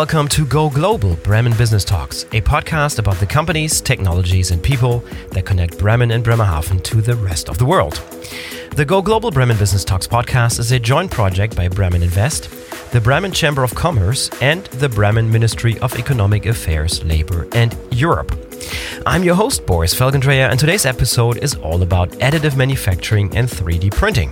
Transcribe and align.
welcome 0.00 0.28
to 0.28 0.46
Go 0.46 0.70
Global 0.70 1.14
Bremen 1.16 1.54
Business 1.58 1.84
Talks, 1.84 2.22
a 2.32 2.40
podcast 2.40 2.98
about 2.98 3.16
the 3.16 3.26
companies, 3.26 3.82
technologies, 3.82 4.50
and 4.50 4.62
people 4.62 5.00
that 5.32 5.44
connect 5.44 5.76
Bremen 5.76 6.10
and 6.10 6.24
Bremerhaven 6.24 6.80
to 6.84 7.02
the 7.02 7.14
rest 7.16 7.50
of 7.50 7.58
the 7.58 7.66
world. 7.66 8.02
The 8.76 8.86
Go 8.86 9.02
Global 9.02 9.30
Bremen 9.30 9.58
Business 9.58 9.84
Talks 9.84 10.06
podcast 10.06 10.58
is 10.58 10.72
a 10.72 10.78
joint 10.78 11.10
project 11.10 11.54
by 11.54 11.68
Bremen 11.68 12.02
Invest, 12.02 12.48
the 12.92 13.00
Bremen 13.02 13.30
Chamber 13.30 13.62
of 13.62 13.74
Commerce, 13.74 14.30
and 14.40 14.64
the 14.68 14.88
Bremen 14.88 15.30
Ministry 15.30 15.78
of 15.80 15.94
Economic 15.98 16.46
Affairs, 16.46 17.04
Labor, 17.04 17.46
and 17.52 17.76
Europe. 17.90 18.34
I'm 19.04 19.22
your 19.22 19.34
host, 19.34 19.66
Boris 19.66 19.94
Felgendreher, 19.94 20.48
and 20.48 20.58
today's 20.58 20.86
episode 20.86 21.36
is 21.44 21.56
all 21.56 21.82
about 21.82 22.08
additive 22.20 22.56
manufacturing 22.56 23.36
and 23.36 23.46
3D 23.46 23.92
printing. 23.92 24.30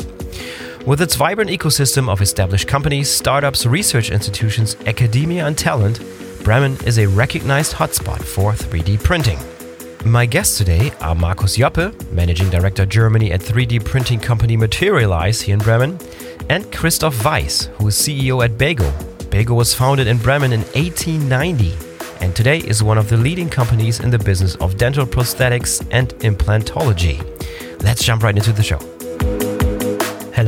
With 0.89 1.03
its 1.03 1.17
vibrant 1.17 1.51
ecosystem 1.51 2.09
of 2.09 2.23
established 2.23 2.67
companies, 2.67 3.11
startups, 3.11 3.67
research 3.67 4.11
institutions, 4.11 4.75
academia, 4.87 5.47
and 5.47 5.59
talent, 5.59 6.01
Bremen 6.43 6.79
is 6.87 6.97
a 6.99 7.07
recognized 7.07 7.75
hotspot 7.75 8.23
for 8.23 8.53
3D 8.53 9.05
printing. 9.05 9.39
My 10.07 10.25
guests 10.25 10.57
today 10.57 10.91
are 11.03 11.15
Markus 11.15 11.59
Joppe, 11.59 11.93
Managing 12.11 12.49
Director 12.49 12.87
Germany 12.87 13.33
at 13.33 13.41
3D 13.43 13.85
printing 13.85 14.19
company 14.19 14.57
Materialise 14.57 15.43
here 15.43 15.57
in 15.57 15.61
Bremen, 15.61 15.99
and 16.49 16.73
Christoph 16.73 17.23
Weiss, 17.23 17.65
who 17.75 17.89
is 17.89 17.95
CEO 17.95 18.43
at 18.43 18.53
Bego. 18.53 18.91
Bego 19.29 19.55
was 19.55 19.75
founded 19.75 20.07
in 20.07 20.17
Bremen 20.17 20.55
in 20.55 20.63
1890 20.73 21.75
and 22.21 22.35
today 22.35 22.61
is 22.61 22.83
one 22.83 22.97
of 22.97 23.11
the 23.11 23.17
leading 23.19 23.51
companies 23.51 24.01
in 24.01 24.09
the 24.09 24.19
business 24.19 24.55
of 24.57 24.79
dental 24.79 25.05
prosthetics 25.05 25.87
and 25.91 26.09
implantology. 26.21 27.23
Let's 27.83 28.03
jump 28.03 28.23
right 28.23 28.37
into 28.37 28.53
the 28.53 28.63
show. 28.63 28.98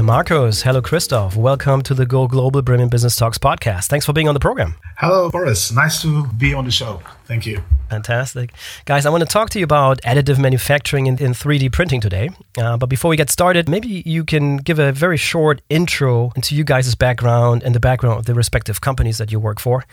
Markus. 0.02 0.62
Hello, 0.62 0.80
Christoph. 0.80 1.36
Welcome 1.36 1.82
to 1.82 1.94
the 1.94 2.06
Go 2.06 2.26
Global 2.26 2.62
Bremen 2.62 2.88
Business 2.88 3.16
Talks 3.16 3.38
podcast. 3.38 3.86
Thanks 3.86 4.06
for 4.06 4.12
being 4.12 4.28
on 4.28 4.34
the 4.34 4.40
program. 4.40 4.74
Hello, 4.96 5.30
Boris. 5.30 5.72
Nice 5.72 6.02
to 6.02 6.26
be 6.26 6.54
on 6.54 6.64
the 6.64 6.70
show. 6.70 7.02
Thank 7.26 7.46
you. 7.46 7.62
Fantastic. 7.90 8.52
Guys, 8.84 9.04
I 9.04 9.10
want 9.10 9.22
to 9.22 9.28
talk 9.28 9.50
to 9.50 9.58
you 9.58 9.64
about 9.64 10.00
additive 10.02 10.38
manufacturing 10.38 11.06
in, 11.06 11.18
in 11.18 11.32
3D 11.32 11.72
printing 11.72 12.00
today. 12.00 12.30
Uh, 12.56 12.76
but 12.76 12.86
before 12.86 13.08
we 13.08 13.16
get 13.16 13.30
started, 13.30 13.68
maybe 13.68 14.02
you 14.06 14.24
can 14.24 14.58
give 14.58 14.78
a 14.78 14.92
very 14.92 15.16
short 15.16 15.60
intro 15.68 16.30
into 16.36 16.54
you 16.54 16.64
guys' 16.64 16.94
background 16.94 17.62
and 17.62 17.74
the 17.74 17.80
background 17.80 18.18
of 18.18 18.26
the 18.26 18.34
respective 18.34 18.80
companies 18.80 19.18
that 19.18 19.32
you 19.32 19.40
work 19.40 19.58
for. 19.58 19.84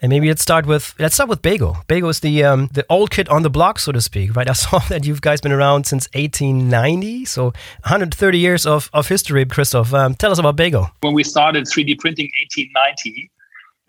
And 0.00 0.10
maybe 0.10 0.28
let's 0.28 0.42
start 0.42 0.64
with 0.66 0.94
let's 0.98 1.14
start 1.14 1.28
with 1.28 1.42
Bego. 1.42 1.84
Bego 1.86 2.08
is 2.08 2.20
the 2.20 2.44
um, 2.44 2.68
the 2.72 2.86
old 2.88 3.10
kid 3.10 3.28
on 3.28 3.42
the 3.42 3.50
block, 3.50 3.78
so 3.80 3.90
to 3.92 4.00
speak, 4.00 4.36
right? 4.36 4.48
I 4.50 4.52
saw 4.52 4.78
that 4.88 5.04
you 5.04 5.16
guys 5.16 5.40
been 5.40 5.52
around 5.52 5.86
since 5.86 6.08
1890, 6.14 7.24
so 7.24 7.44
130 7.44 8.38
years 8.38 8.64
of, 8.66 8.90
of 8.92 9.08
history. 9.08 9.44
Christoph, 9.44 9.92
um, 9.92 10.14
tell 10.14 10.30
us 10.30 10.38
about 10.38 10.56
Bego. 10.56 10.90
When 11.00 11.14
we 11.14 11.24
started 11.24 11.64
3D 11.64 11.98
printing 11.98 12.30
1890, 12.40 13.30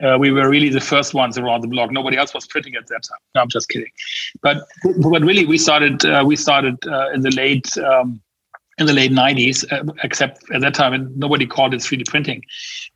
uh, 0.01 0.17
we 0.17 0.31
were 0.31 0.49
really 0.49 0.69
the 0.69 0.81
first 0.81 1.13
ones 1.13 1.37
around 1.37 1.61
the 1.61 1.67
block. 1.67 1.91
Nobody 1.91 2.17
else 2.17 2.33
was 2.33 2.47
printing 2.47 2.75
at 2.75 2.87
that 2.87 3.03
time. 3.03 3.19
No, 3.35 3.41
I'm 3.41 3.49
just 3.49 3.69
kidding. 3.69 3.91
But 4.41 4.67
but 5.01 5.21
really, 5.21 5.45
we 5.45 5.57
started 5.57 6.05
uh, 6.05 6.23
we 6.25 6.35
started 6.35 6.77
uh, 6.87 7.11
in 7.11 7.21
the 7.21 7.31
late 7.31 7.77
um, 7.77 8.21
in 8.79 8.85
the 8.85 8.93
late 8.93 9.11
90s, 9.11 9.69
uh, 9.71 9.91
except 10.03 10.49
at 10.51 10.61
that 10.61 10.73
time, 10.73 11.11
nobody 11.17 11.45
called 11.45 11.73
it 11.73 11.81
3D 11.81 12.07
printing. 12.07 12.41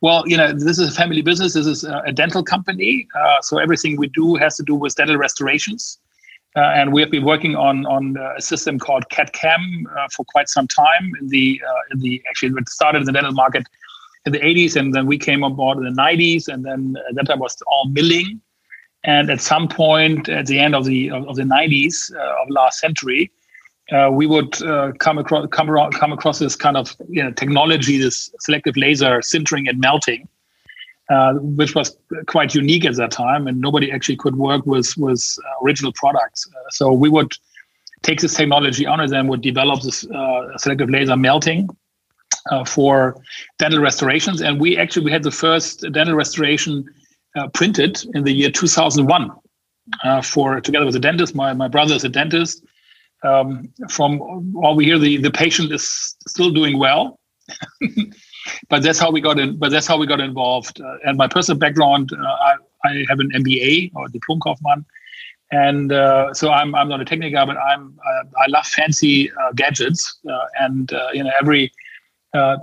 Well, 0.02 0.24
you 0.26 0.38
know, 0.38 0.54
this 0.54 0.80
is 0.80 0.90
a 0.90 0.92
family 0.92 1.22
business. 1.22 1.54
This 1.54 1.68
is 1.68 1.84
a 1.84 2.12
dental 2.12 2.44
company. 2.44 3.08
Uh, 3.16 3.42
so 3.42 3.58
everything 3.60 3.98
we 3.98 4.08
do 4.08 4.36
has 4.36 4.56
to 4.58 4.64
do 4.64 4.76
with 4.76 4.96
dental 4.96 5.18
restorations. 5.18 6.00
Uh, 6.56 6.62
and 6.76 6.94
we 6.94 7.02
have 7.02 7.10
been 7.10 7.26
working 7.26 7.56
on 7.56 7.86
on 7.88 8.16
a 8.38 8.42
system 8.42 8.78
called 8.78 9.10
CAD/CAM 9.10 9.88
uh, 9.98 10.08
for 10.16 10.24
quite 10.26 10.48
some 10.48 10.68
time. 10.68 11.12
In 11.20 11.28
the 11.30 11.60
uh, 11.68 11.82
in 11.92 12.00
the 12.00 12.22
actually, 12.30 12.54
it 12.56 12.70
started 12.70 13.00
in 13.00 13.06
the 13.06 13.12
dental 13.12 13.32
market 13.32 13.66
in 14.26 14.32
the 14.32 14.40
80s, 14.40 14.76
and 14.76 14.94
then 14.94 15.08
we 15.08 15.18
came 15.18 15.44
on 15.44 15.56
board 15.56 15.80
in 15.80 15.84
the 15.84 16.02
90s, 16.02 16.48
and 16.48 16.64
then 16.64 16.96
at 17.10 17.16
that 17.16 17.26
time 17.26 17.40
was 17.40 17.58
all 17.66 17.90
milling. 17.90 18.40
And 19.04 19.32
at 19.32 19.42
some 19.42 19.68
point, 19.68 20.30
at 20.30 20.46
the 20.46 20.60
end 20.60 20.76
of 20.76 20.86
the 20.86 21.10
of, 21.10 21.28
of 21.28 21.36
the 21.38 21.44
90s 21.44 22.16
uh, 22.16 22.42
of 22.42 22.50
last 22.50 22.80
century, 22.80 23.32
uh, 23.92 24.10
we 24.12 24.26
would 24.26 24.62
uh, 24.64 24.92
come 25.00 25.18
across 25.18 25.48
come 25.52 25.70
around, 25.70 25.94
come 25.94 26.14
across 26.14 26.40
this 26.40 26.56
kind 26.56 26.78
of 26.78 26.96
you 27.10 27.22
know, 27.22 27.32
technology, 27.32 27.98
this 27.98 28.30
selective 28.40 28.78
laser 28.78 29.20
sintering 29.20 29.68
and 29.68 29.80
melting, 29.80 30.28
uh, 31.10 31.34
which 31.34 31.76
was 31.76 31.98
quite 32.28 32.56
unique 32.56 32.86
at 32.86 32.96
that 32.96 33.12
time, 33.12 33.46
and 33.46 33.60
nobody 33.60 33.92
actually 33.92 34.16
could 34.16 34.38
work 34.38 34.66
with 34.66 34.96
with 34.98 35.38
uh, 35.46 35.66
original 35.66 35.92
products. 35.94 36.48
Uh, 36.56 36.70
so 36.70 36.94
we 36.94 37.10
would 37.10 37.34
take 38.04 38.22
this 38.22 38.34
technology 38.34 38.86
on 38.86 39.02
and 39.02 39.12
then 39.12 39.28
would 39.28 39.42
develop 39.42 39.82
this 39.82 40.06
uh, 40.12 40.58
selective 40.58 40.90
laser 40.90 41.18
melting 41.18 41.70
for 42.66 43.16
dental 43.58 43.80
restorations, 43.80 44.42
and 44.42 44.60
we 44.62 44.78
actually 44.78 45.04
we 45.04 45.12
had 45.12 45.24
the 45.24 45.32
first 45.32 45.86
dental 45.92 46.16
restoration 46.16 46.86
printed 47.54 48.04
in 48.14 48.24
the 48.24 48.32
year 48.32 48.52
2001 48.52 49.32
for 50.24 50.62
together 50.62 50.86
with 50.86 50.96
a 50.96 51.00
dentist. 51.00 51.36
My 51.36 51.54
my 51.54 51.68
brother 51.68 51.96
is 51.96 52.04
a 52.06 52.10
dentist 52.10 52.64
um, 53.24 53.70
from 53.90 54.22
all 54.56 54.76
we 54.76 54.86
hear, 54.86 55.00
the, 55.00 55.18
the 55.18 55.32
patient 55.32 55.72
is 55.72 56.16
still 56.28 56.52
doing 56.52 56.78
well. 56.78 57.20
but 58.70 58.84
that's 58.84 59.00
how 59.00 59.12
we 59.12 59.22
got 59.22 59.40
in. 59.40 59.58
But 59.58 59.72
that's 59.72 59.88
how 59.88 59.98
we 59.98 60.08
got 60.08 60.20
involved. 60.20 60.82
Uh, 60.82 60.98
and 61.06 61.18
my 61.18 61.28
personal 61.28 61.60
background, 61.60 62.12
uh, 62.14 62.26
I, 62.26 62.56
I 62.86 63.06
have 63.10 63.20
an 63.20 63.32
MBA 63.32 63.92
or 63.96 64.08
Diplomkaufmann, 64.08 64.86
and 65.52 65.92
uh, 65.92 66.34
so 66.34 66.52
I'm 66.52 66.76
I'm 66.76 66.90
not 66.90 67.02
a 67.02 67.06
technical 67.06 67.38
guy, 67.40 67.46
but 67.46 67.58
I'm 67.58 67.98
uh, 68.06 68.24
I 68.44 68.48
love 68.48 68.66
fancy 68.66 69.32
uh, 69.32 69.52
gadgets, 69.54 70.20
uh, 70.30 70.46
and 70.60 70.92
you 71.14 71.24
know 71.24 71.32
every 71.40 71.72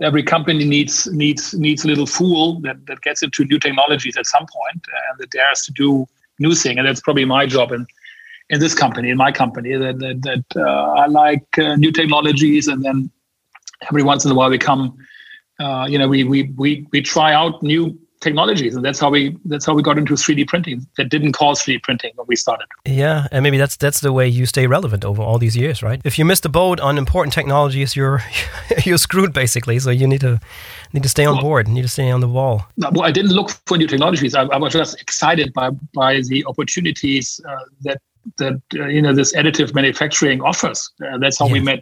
every 0.03 0.23
company 0.23 0.65
needs 0.65 1.07
needs 1.13 1.55
needs 1.55 1.85
a 1.85 1.89
little 1.89 2.07
fool 2.07 2.61
that 2.61 2.85
that 2.87 3.01
gets 3.03 3.23
into 3.23 3.45
new 3.45 3.59
technologies 3.59 4.17
at 4.17 4.27
some 4.27 4.47
point 4.47 4.85
and 5.09 5.19
that 5.19 5.31
dares 5.31 5.63
to 5.63 5.73
do 5.73 6.07
new 6.39 6.55
thing, 6.55 6.79
and 6.79 6.87
that's 6.87 7.01
probably 7.01 7.25
my 7.25 7.47
job. 7.47 7.71
And 7.71 7.87
in 8.51 8.61
this 8.61 8.75
company, 8.75 9.11
in 9.11 9.17
my 9.17 9.33
company, 9.33 9.77
that 9.77 9.99
that, 9.99 10.23
that 10.23 10.45
uh, 10.61 10.93
I 11.03 11.07
like 11.07 11.59
uh, 11.59 11.77
new 11.77 11.93
technologies, 11.93 12.69
and 12.69 12.85
then 12.85 13.11
every 13.89 14.03
once 14.03 14.25
in 14.25 14.31
a 14.31 14.35
while 14.35 14.51
we 14.51 14.59
come, 14.59 14.97
uh, 15.59 15.87
you 15.89 15.99
know, 15.99 16.09
we 16.09 16.25
we 16.25 16.53
we 16.57 16.87
we 16.93 17.01
try 17.01 17.33
out 17.33 17.63
new 17.63 17.99
technologies. 18.21 18.77
And 18.77 18.85
that's 18.85 19.01
how 19.01 19.11
we 19.11 19.37
that's 19.47 19.67
how 19.67 19.75
we 19.75 19.83
got 19.83 19.99
into 19.99 20.15
3d 20.15 20.47
printing 20.47 20.87
that 20.97 21.09
didn't 21.09 21.33
cause 21.33 21.63
3d 21.63 21.83
printing 21.83 22.13
when 22.17 22.27
we 22.29 22.37
started. 22.37 22.67
Yeah. 22.85 23.27
And 23.33 23.43
maybe 23.43 23.59
that's 23.59 23.77
that's 23.77 24.01
the 24.01 24.13
way 24.13 24.29
you 24.29 24.47
stay 24.47 24.67
relevant 24.67 25.05
over 25.05 25.23
all 25.23 25.39
these 25.39 25.57
years 25.57 25.83
right? 25.83 26.01
If 26.05 26.19
you 26.19 26.25
miss 26.25 26.41
the 26.41 26.49
boat 26.49 26.81
on 26.81 26.99
important 26.99 27.33
technologies 27.33 27.97
you're 27.97 28.23
you're 28.85 28.99
screwed 28.99 29.33
basically. 29.33 29.79
So 29.79 29.91
you 29.91 30.07
need 30.07 30.21
to 30.21 30.41
need 30.93 31.03
to 31.03 31.09
stay 31.09 31.25
on 31.25 31.37
well, 31.37 31.43
board. 31.43 31.69
Need 31.69 31.83
to 31.83 31.89
stay 31.89 32.11
on 32.11 32.21
the 32.21 32.29
wall. 32.29 32.67
Well 32.77 33.03
i 33.03 33.11
didn't 33.11 33.33
look 33.33 33.51
for 33.67 33.77
new 33.79 33.87
technologies. 33.87 34.35
I, 34.35 34.43
I 34.43 34.59
was 34.59 34.73
just 34.73 35.01
excited 35.01 35.53
by 35.53 35.71
by 35.95 36.21
the 36.23 36.45
opportunities 36.47 37.41
uh, 37.49 37.65
that 37.83 38.01
that 38.39 38.61
uh, 38.75 38.87
you 38.87 39.03
know 39.03 39.15
this 39.15 39.35
additive 39.35 39.75
manufacturing 39.75 40.41
offers. 40.43 40.91
Uh, 41.05 41.19
that's 41.19 41.39
how 41.39 41.47
yeah. 41.47 41.53
we 41.53 41.61
met 41.61 41.81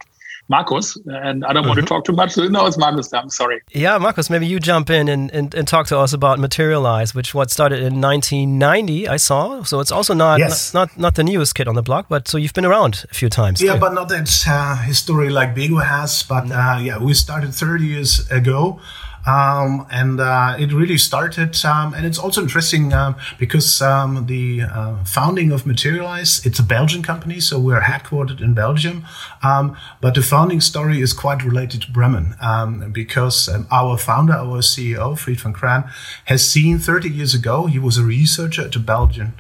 Markus, 0.48 0.96
and 1.06 1.44
I 1.44 1.52
don't 1.52 1.62
mm-hmm. 1.62 1.68
want 1.68 1.80
to 1.80 1.86
talk 1.86 2.04
too 2.04 2.12
much. 2.12 2.36
No, 2.36 2.66
it's 2.66 2.78
Markus. 2.78 3.12
I'm 3.12 3.28
sorry. 3.28 3.60
Yeah, 3.72 3.98
Markus, 3.98 4.30
maybe 4.30 4.46
you 4.46 4.58
jump 4.58 4.88
in 4.88 5.08
and, 5.08 5.30
and, 5.30 5.54
and, 5.54 5.68
talk 5.68 5.86
to 5.88 5.98
us 5.98 6.14
about 6.14 6.38
Materialise, 6.38 7.14
which 7.14 7.34
what 7.34 7.50
started 7.50 7.80
in 7.80 8.00
1990. 8.00 9.08
I 9.08 9.18
saw, 9.18 9.62
so 9.62 9.80
it's 9.80 9.92
also 9.92 10.14
not 10.14 10.38
yes. 10.38 10.72
not, 10.72 10.88
not, 10.90 10.98
not 10.98 11.14
the 11.16 11.24
newest 11.24 11.54
kid 11.54 11.68
on 11.68 11.74
the 11.74 11.82
block, 11.82 12.06
but 12.08 12.28
so 12.28 12.38
you've 12.38 12.54
been 12.54 12.64
around 12.64 13.04
a 13.10 13.14
few 13.14 13.28
times. 13.28 13.60
Yeah, 13.60 13.74
too. 13.74 13.80
but 13.80 13.92
not 13.92 14.08
that 14.08 14.44
uh, 14.48 14.76
history 14.76 15.28
like 15.28 15.54
Bego 15.54 15.84
has. 15.84 16.22
But 16.22 16.50
uh, 16.50 16.78
yeah, 16.80 16.98
we 16.98 17.12
started 17.12 17.54
30 17.54 17.84
years 17.84 18.30
ago. 18.30 18.80
Um, 19.28 19.86
and 19.90 20.20
uh, 20.20 20.56
it 20.58 20.72
really 20.72 20.96
started, 20.96 21.62
um, 21.62 21.92
and 21.92 22.06
it's 22.06 22.18
also 22.18 22.40
interesting 22.40 22.94
um, 22.94 23.14
because 23.38 23.82
um, 23.82 24.24
the 24.24 24.62
uh, 24.62 25.04
founding 25.04 25.52
of 25.52 25.66
Materialise, 25.66 26.46
it's 26.46 26.58
a 26.58 26.62
Belgian 26.62 27.02
company, 27.02 27.38
so 27.38 27.58
we're 27.58 27.82
headquartered 27.82 28.40
in 28.40 28.54
Belgium. 28.54 29.04
Um, 29.42 29.76
but 30.00 30.14
the 30.14 30.22
founding 30.22 30.62
story 30.62 31.02
is 31.02 31.12
quite 31.12 31.44
related 31.44 31.82
to 31.82 31.92
Bremen 31.92 32.36
um, 32.40 32.90
because 32.90 33.50
our 33.70 33.98
founder, 33.98 34.32
our 34.32 34.62
CEO, 34.62 35.18
Fried 35.18 35.38
Vancraen, 35.38 35.90
has 36.24 36.48
seen 36.48 36.78
30 36.78 37.10
years 37.10 37.34
ago, 37.34 37.66
he 37.66 37.78
was 37.78 37.98
a 37.98 38.04
researcher 38.04 38.62
at 38.62 38.72
the 38.72 38.78
Belgian 38.78 39.34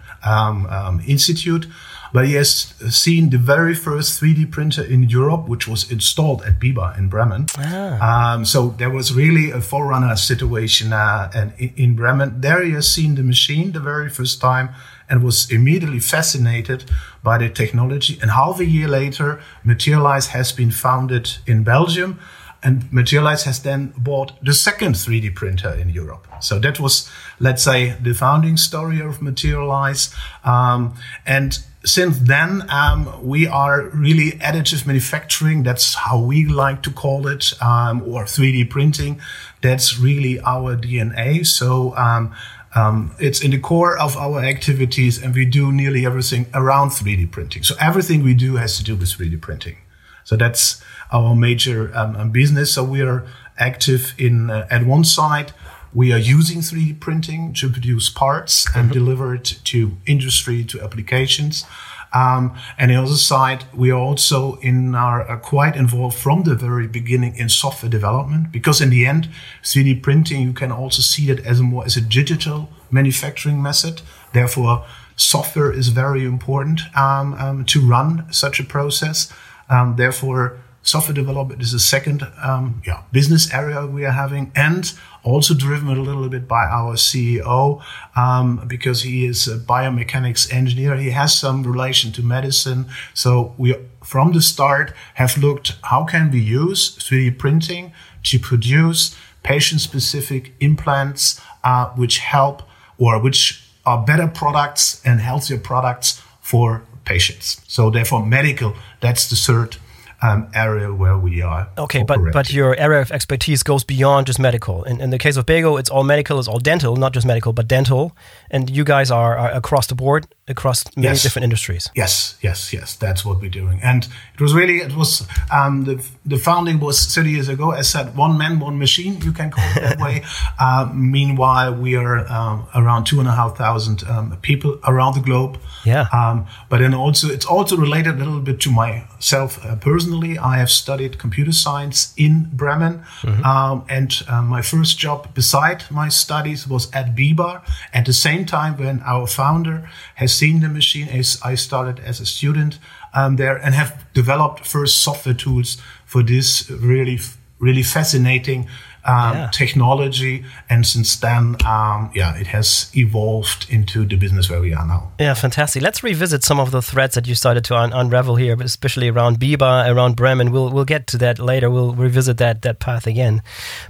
Institute 1.06 1.66
but 2.12 2.26
he 2.26 2.34
has 2.34 2.74
seen 2.90 3.30
the 3.30 3.38
very 3.38 3.74
first 3.74 4.20
3D 4.20 4.50
printer 4.50 4.82
in 4.82 5.08
Europe, 5.08 5.48
which 5.48 5.68
was 5.68 5.90
installed 5.90 6.42
at 6.42 6.58
BIBA 6.58 6.98
in 6.98 7.08
Bremen. 7.08 7.46
Ah. 7.56 8.34
Um, 8.34 8.44
so 8.44 8.70
there 8.78 8.90
was 8.90 9.14
really 9.14 9.50
a 9.50 9.60
forerunner 9.60 10.16
situation 10.16 10.92
uh, 10.92 11.30
and 11.34 11.52
in, 11.58 11.72
in, 11.76 11.96
Bremen. 11.96 12.40
There 12.40 12.62
he 12.62 12.72
has 12.72 12.88
seen 12.88 13.14
the 13.14 13.22
machine 13.22 13.72
the 13.72 13.80
very 13.80 14.08
first 14.08 14.40
time 14.40 14.70
and 15.08 15.22
was 15.22 15.50
immediately 15.50 16.00
fascinated 16.00 16.90
by 17.22 17.38
the 17.38 17.48
technology. 17.48 18.18
And 18.20 18.30
half 18.30 18.60
a 18.60 18.64
year 18.66 18.88
later, 18.88 19.40
Materialise 19.64 20.28
has 20.28 20.52
been 20.52 20.70
founded 20.70 21.38
in 21.46 21.64
Belgium. 21.64 22.18
And 22.60 22.92
Materialise 22.92 23.44
has 23.44 23.62
then 23.62 23.94
bought 23.96 24.32
the 24.44 24.52
second 24.52 24.96
3D 24.96 25.34
printer 25.34 25.72
in 25.72 25.90
Europe. 25.90 26.26
So 26.40 26.58
that 26.58 26.80
was, 26.80 27.08
let's 27.38 27.62
say, 27.62 27.96
the 28.02 28.14
founding 28.14 28.56
story 28.56 29.00
of 29.00 29.22
Materialise. 29.22 30.12
Um, 30.44 30.94
and 31.24 31.58
since 31.84 32.18
then, 32.18 32.68
um, 32.70 33.08
we 33.22 33.46
are 33.46 33.88
really 33.94 34.32
additive 34.32 34.86
manufacturing. 34.86 35.62
That's 35.62 35.94
how 35.94 36.18
we 36.20 36.44
like 36.46 36.82
to 36.82 36.90
call 36.90 37.26
it, 37.28 37.52
um, 37.62 38.02
or 38.02 38.24
3D 38.24 38.64
printing. 38.64 39.20
That's 39.62 39.98
really 39.98 40.40
our 40.40 40.76
DNA. 40.76 41.44
So, 41.46 41.96
um, 41.96 42.32
Um, 42.74 43.12
it's 43.18 43.40
in 43.40 43.50
the 43.50 43.58
core 43.58 43.96
of 43.96 44.16
our 44.16 44.44
activities, 44.44 45.22
and 45.22 45.34
we 45.34 45.46
do 45.46 45.72
nearly 45.72 46.04
everything 46.04 46.46
around 46.52 46.90
3D 46.90 47.24
printing. 47.26 47.62
So 47.64 47.74
everything 47.80 48.22
we 48.22 48.34
do 48.34 48.56
has 48.56 48.76
to 48.76 48.84
do 48.84 48.94
with 48.94 49.08
3D 49.08 49.36
printing. 49.40 49.76
So 50.22 50.36
that's 50.36 50.82
our 51.10 51.34
major 51.34 51.90
um, 51.96 52.14
um, 52.16 52.30
business. 52.30 52.72
So 52.74 52.84
we 52.84 53.00
are 53.00 53.24
active 53.56 54.12
in 54.18 54.50
uh, 54.50 54.66
at 54.70 54.84
one 54.84 55.02
side. 55.04 55.52
We 55.94 56.12
are 56.12 56.18
using 56.18 56.60
3D 56.60 57.00
printing 57.00 57.52
to 57.54 57.70
produce 57.70 58.10
parts 58.10 58.66
and 58.74 58.84
mm-hmm. 58.84 58.92
deliver 58.92 59.34
it 59.34 59.58
to 59.64 59.96
industry, 60.06 60.64
to 60.64 60.80
applications. 60.82 61.64
Um, 62.12 62.56
and 62.78 62.90
the 62.90 62.96
other 62.96 63.14
side, 63.14 63.64
we 63.74 63.90
are 63.90 63.98
also 63.98 64.56
in 64.56 64.94
our, 64.94 65.28
uh, 65.30 65.38
quite 65.38 65.76
involved 65.76 66.16
from 66.16 66.44
the 66.44 66.54
very 66.54 66.86
beginning 66.86 67.36
in 67.36 67.48
software 67.48 67.90
development 67.90 68.50
because 68.50 68.80
in 68.80 68.90
the 68.90 69.06
end, 69.06 69.28
3D 69.62 70.02
printing 70.02 70.42
you 70.42 70.52
can 70.52 70.72
also 70.72 71.02
see 71.02 71.30
it 71.30 71.44
as 71.44 71.60
a 71.60 71.62
more 71.62 71.84
as 71.84 71.96
a 71.96 72.00
digital 72.00 72.70
manufacturing 72.90 73.62
method. 73.62 74.00
Therefore, 74.32 74.86
software 75.16 75.70
is 75.72 75.88
very 75.88 76.24
important 76.24 76.80
um, 76.96 77.34
um, 77.34 77.64
to 77.66 77.80
run 77.80 78.26
such 78.32 78.58
a 78.60 78.64
process. 78.64 79.30
Um, 79.68 79.96
therefore, 79.96 80.58
software 80.82 81.14
development 81.14 81.60
is 81.60 81.72
the 81.72 81.78
second 81.78 82.26
um, 82.42 82.80
yeah, 82.86 83.02
business 83.12 83.52
area 83.52 83.86
we 83.86 84.06
are 84.06 84.12
having, 84.12 84.50
and 84.54 84.92
also 85.24 85.54
driven 85.54 85.88
a 85.88 86.00
little 86.00 86.28
bit 86.28 86.46
by 86.48 86.64
our 86.64 86.94
CEO 86.94 87.82
um, 88.16 88.64
because 88.66 89.02
he 89.02 89.26
is 89.26 89.48
a 89.48 89.58
biomechanics 89.58 90.52
engineer. 90.52 90.96
He 90.96 91.10
has 91.10 91.36
some 91.36 91.62
relation 91.62 92.12
to 92.12 92.22
medicine, 92.22 92.86
so 93.14 93.54
we 93.58 93.74
from 94.02 94.32
the 94.32 94.40
start 94.40 94.92
have 95.14 95.36
looked 95.36 95.76
how 95.82 96.04
can 96.04 96.30
we 96.30 96.40
use 96.40 96.96
3D 96.96 97.38
printing 97.38 97.92
to 98.24 98.38
produce 98.38 99.16
patient-specific 99.42 100.52
implants 100.60 101.40
uh, 101.64 101.88
which 101.90 102.18
help 102.18 102.62
or 102.98 103.20
which 103.20 103.64
are 103.86 104.04
better 104.04 104.28
products 104.28 105.00
and 105.04 105.20
healthier 105.20 105.58
products 105.58 106.22
for 106.40 106.82
patients. 107.04 107.60
So 107.66 107.90
therefore, 107.90 108.24
medical. 108.24 108.74
That's 109.00 109.28
the 109.30 109.36
third 109.36 109.76
um, 110.22 110.48
area 110.54 110.92
where 110.92 111.16
we 111.16 111.42
are. 111.42 111.68
Okay, 111.78 112.02
but 112.02 112.18
but 112.32 112.52
your 112.52 112.76
area 112.76 113.00
of 113.00 113.12
expertise 113.12 113.62
goes 113.62 113.84
beyond 113.84 114.26
just 114.26 114.38
medical. 114.38 114.84
In, 114.84 115.00
in 115.00 115.10
the 115.10 115.18
case 115.18 115.36
of 115.36 115.46
Bego, 115.46 115.78
it's 115.78 115.90
all 115.90 116.04
medical, 116.04 116.38
it's 116.38 116.48
all 116.48 116.58
dental, 116.58 116.96
not 116.96 117.12
just 117.12 117.26
medical, 117.26 117.52
but 117.52 117.68
dental. 117.68 118.16
And 118.50 118.68
you 118.70 118.84
guys 118.84 119.10
are, 119.10 119.36
are 119.38 119.50
across 119.50 119.86
the 119.86 119.94
board, 119.94 120.26
across 120.48 120.84
many 120.96 121.08
yes. 121.08 121.22
different 121.22 121.44
industries. 121.44 121.90
Yes, 121.94 122.36
yes, 122.42 122.72
yes. 122.72 122.96
That's 122.96 123.24
what 123.24 123.40
we're 123.40 123.50
doing. 123.50 123.80
And 123.82 124.06
it 124.34 124.40
was 124.40 124.54
really, 124.54 124.78
it 124.78 124.94
was 124.96 125.26
um, 125.52 125.84
the 125.84 126.04
the 126.24 126.38
founding 126.38 126.80
was 126.80 127.14
30 127.14 127.30
years 127.30 127.48
ago. 127.48 127.70
As 127.72 127.88
said, 127.90 128.16
one 128.16 128.38
man, 128.38 128.60
one 128.60 128.78
machine. 128.78 129.20
You 129.20 129.32
can 129.32 129.50
call 129.50 129.64
it 129.76 129.80
that 129.80 129.98
way. 130.06 130.24
Uh, 130.58 130.90
meanwhile, 130.94 131.74
we 131.74 131.96
are 131.96 132.26
um, 132.28 132.66
around 132.74 133.04
two 133.04 133.20
and 133.20 133.28
a 133.28 133.32
half 133.32 133.56
thousand 133.56 134.04
um, 134.08 134.36
people 134.42 134.78
around 134.84 135.14
the 135.14 135.20
globe. 135.20 135.58
Yeah. 135.84 136.06
Um, 136.12 136.46
but 136.68 136.78
then 136.78 136.94
also, 136.94 137.28
it's 137.28 137.46
also 137.46 137.76
related 137.76 138.14
a 138.14 138.18
little 138.18 138.40
bit 138.40 138.60
to 138.60 138.70
myself 138.70 139.64
uh, 139.64 139.76
personally 139.76 140.38
I 140.38 140.58
have 140.58 140.70
studied 140.70 141.18
computer 141.18 141.52
science 141.52 142.14
in 142.16 142.50
Bremen. 142.52 143.02
Mm-hmm. 143.22 143.44
Um, 143.44 143.84
and 143.88 144.12
uh, 144.28 144.42
my 144.42 144.62
first 144.62 144.98
job 144.98 145.34
beside 145.34 145.84
my 145.90 146.08
studies 146.08 146.66
was 146.66 146.90
at 146.92 147.14
BIBA. 147.14 147.62
At 147.92 148.06
the 148.06 148.12
same 148.12 148.44
time, 148.44 148.76
when 148.76 149.00
our 149.04 149.26
founder 149.26 149.88
has 150.16 150.32
seen 150.38 150.60
the 150.60 150.68
machine, 150.68 151.08
I 151.42 151.54
started 151.56 151.98
as 152.00 152.20
a 152.20 152.26
student 152.26 152.78
um, 153.14 153.36
there 153.36 153.56
and 153.56 153.74
have 153.74 154.06
developed 154.14 154.66
first 154.66 154.98
software 154.98 155.34
tools 155.34 155.78
for 156.04 156.22
this 156.22 156.70
really, 156.70 157.18
really 157.58 157.82
fascinating 157.82 158.68
um, 159.04 159.34
yeah. 159.34 159.50
technology, 159.52 160.44
and 160.68 160.86
since 160.86 161.16
then, 161.16 161.56
um, 161.66 162.10
yeah, 162.14 162.36
it 162.36 162.48
has 162.48 162.90
evolved 162.96 163.66
into 163.70 164.04
the 164.04 164.16
business 164.16 164.50
where 164.50 164.60
we 164.60 164.74
are 164.74 164.86
now. 164.86 165.12
Yeah, 165.18 165.34
fantastic. 165.34 165.82
Let's 165.82 166.02
revisit 166.02 166.44
some 166.44 166.60
of 166.60 166.70
the 166.70 166.82
threads 166.82 167.14
that 167.14 167.26
you 167.26 167.34
started 167.34 167.64
to 167.66 167.76
un- 167.76 167.92
unravel 167.92 168.36
here, 168.36 168.56
especially 168.60 169.08
around 169.08 169.38
BIBA, 169.38 169.94
around 169.94 170.16
Bremen. 170.16 170.50
We'll 170.50 170.70
we'll 170.70 170.84
get 170.84 171.06
to 171.08 171.18
that 171.18 171.38
later. 171.38 171.70
We'll 171.70 171.94
revisit 171.94 172.38
that 172.38 172.62
that 172.62 172.80
path 172.80 173.06
again. 173.06 173.42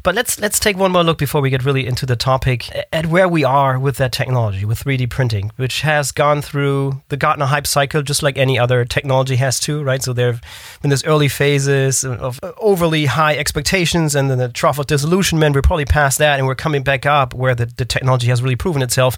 But 0.02 0.14
let's 0.14 0.40
let's 0.40 0.58
take 0.58 0.76
one 0.76 0.92
more 0.92 1.04
look 1.04 1.18
before 1.18 1.40
we 1.40 1.50
get 1.50 1.64
really 1.64 1.86
into 1.86 2.06
the 2.06 2.16
topic 2.16 2.70
at 2.92 3.06
where 3.06 3.28
we 3.28 3.44
are 3.44 3.78
with 3.78 3.96
that 3.96 4.12
technology, 4.12 4.64
with 4.64 4.82
3D 4.84 5.10
printing, 5.10 5.50
which 5.56 5.80
has 5.82 6.12
gone 6.12 6.42
through 6.42 7.02
the 7.08 7.16
Gartner 7.16 7.46
hype 7.46 7.66
cycle, 7.66 8.02
just 8.02 8.22
like 8.22 8.38
any 8.38 8.58
other 8.58 8.84
technology 8.84 9.36
has 9.36 9.58
to, 9.60 9.82
right? 9.82 10.02
So 10.02 10.12
there 10.12 10.32
have 10.32 10.42
been 10.82 10.90
this 10.90 11.04
early 11.04 11.28
phases 11.28 12.04
of 12.04 12.38
overly 12.58 13.06
high 13.06 13.36
expectations, 13.36 14.14
and 14.14 14.30
then 14.30 14.38
the 14.38 14.48
trough 14.48 14.78
of 14.78 14.86
disillusionment. 14.98 15.54
We're 15.54 15.62
probably 15.62 15.84
past 15.84 16.18
that, 16.18 16.38
and 16.38 16.46
we're 16.46 16.54
coming 16.54 16.82
back 16.82 17.06
up 17.06 17.34
where 17.34 17.54
the, 17.54 17.66
the 17.66 17.84
technology 17.84 18.26
has 18.28 18.42
really 18.42 18.56
proven 18.56 18.82
itself. 18.82 19.16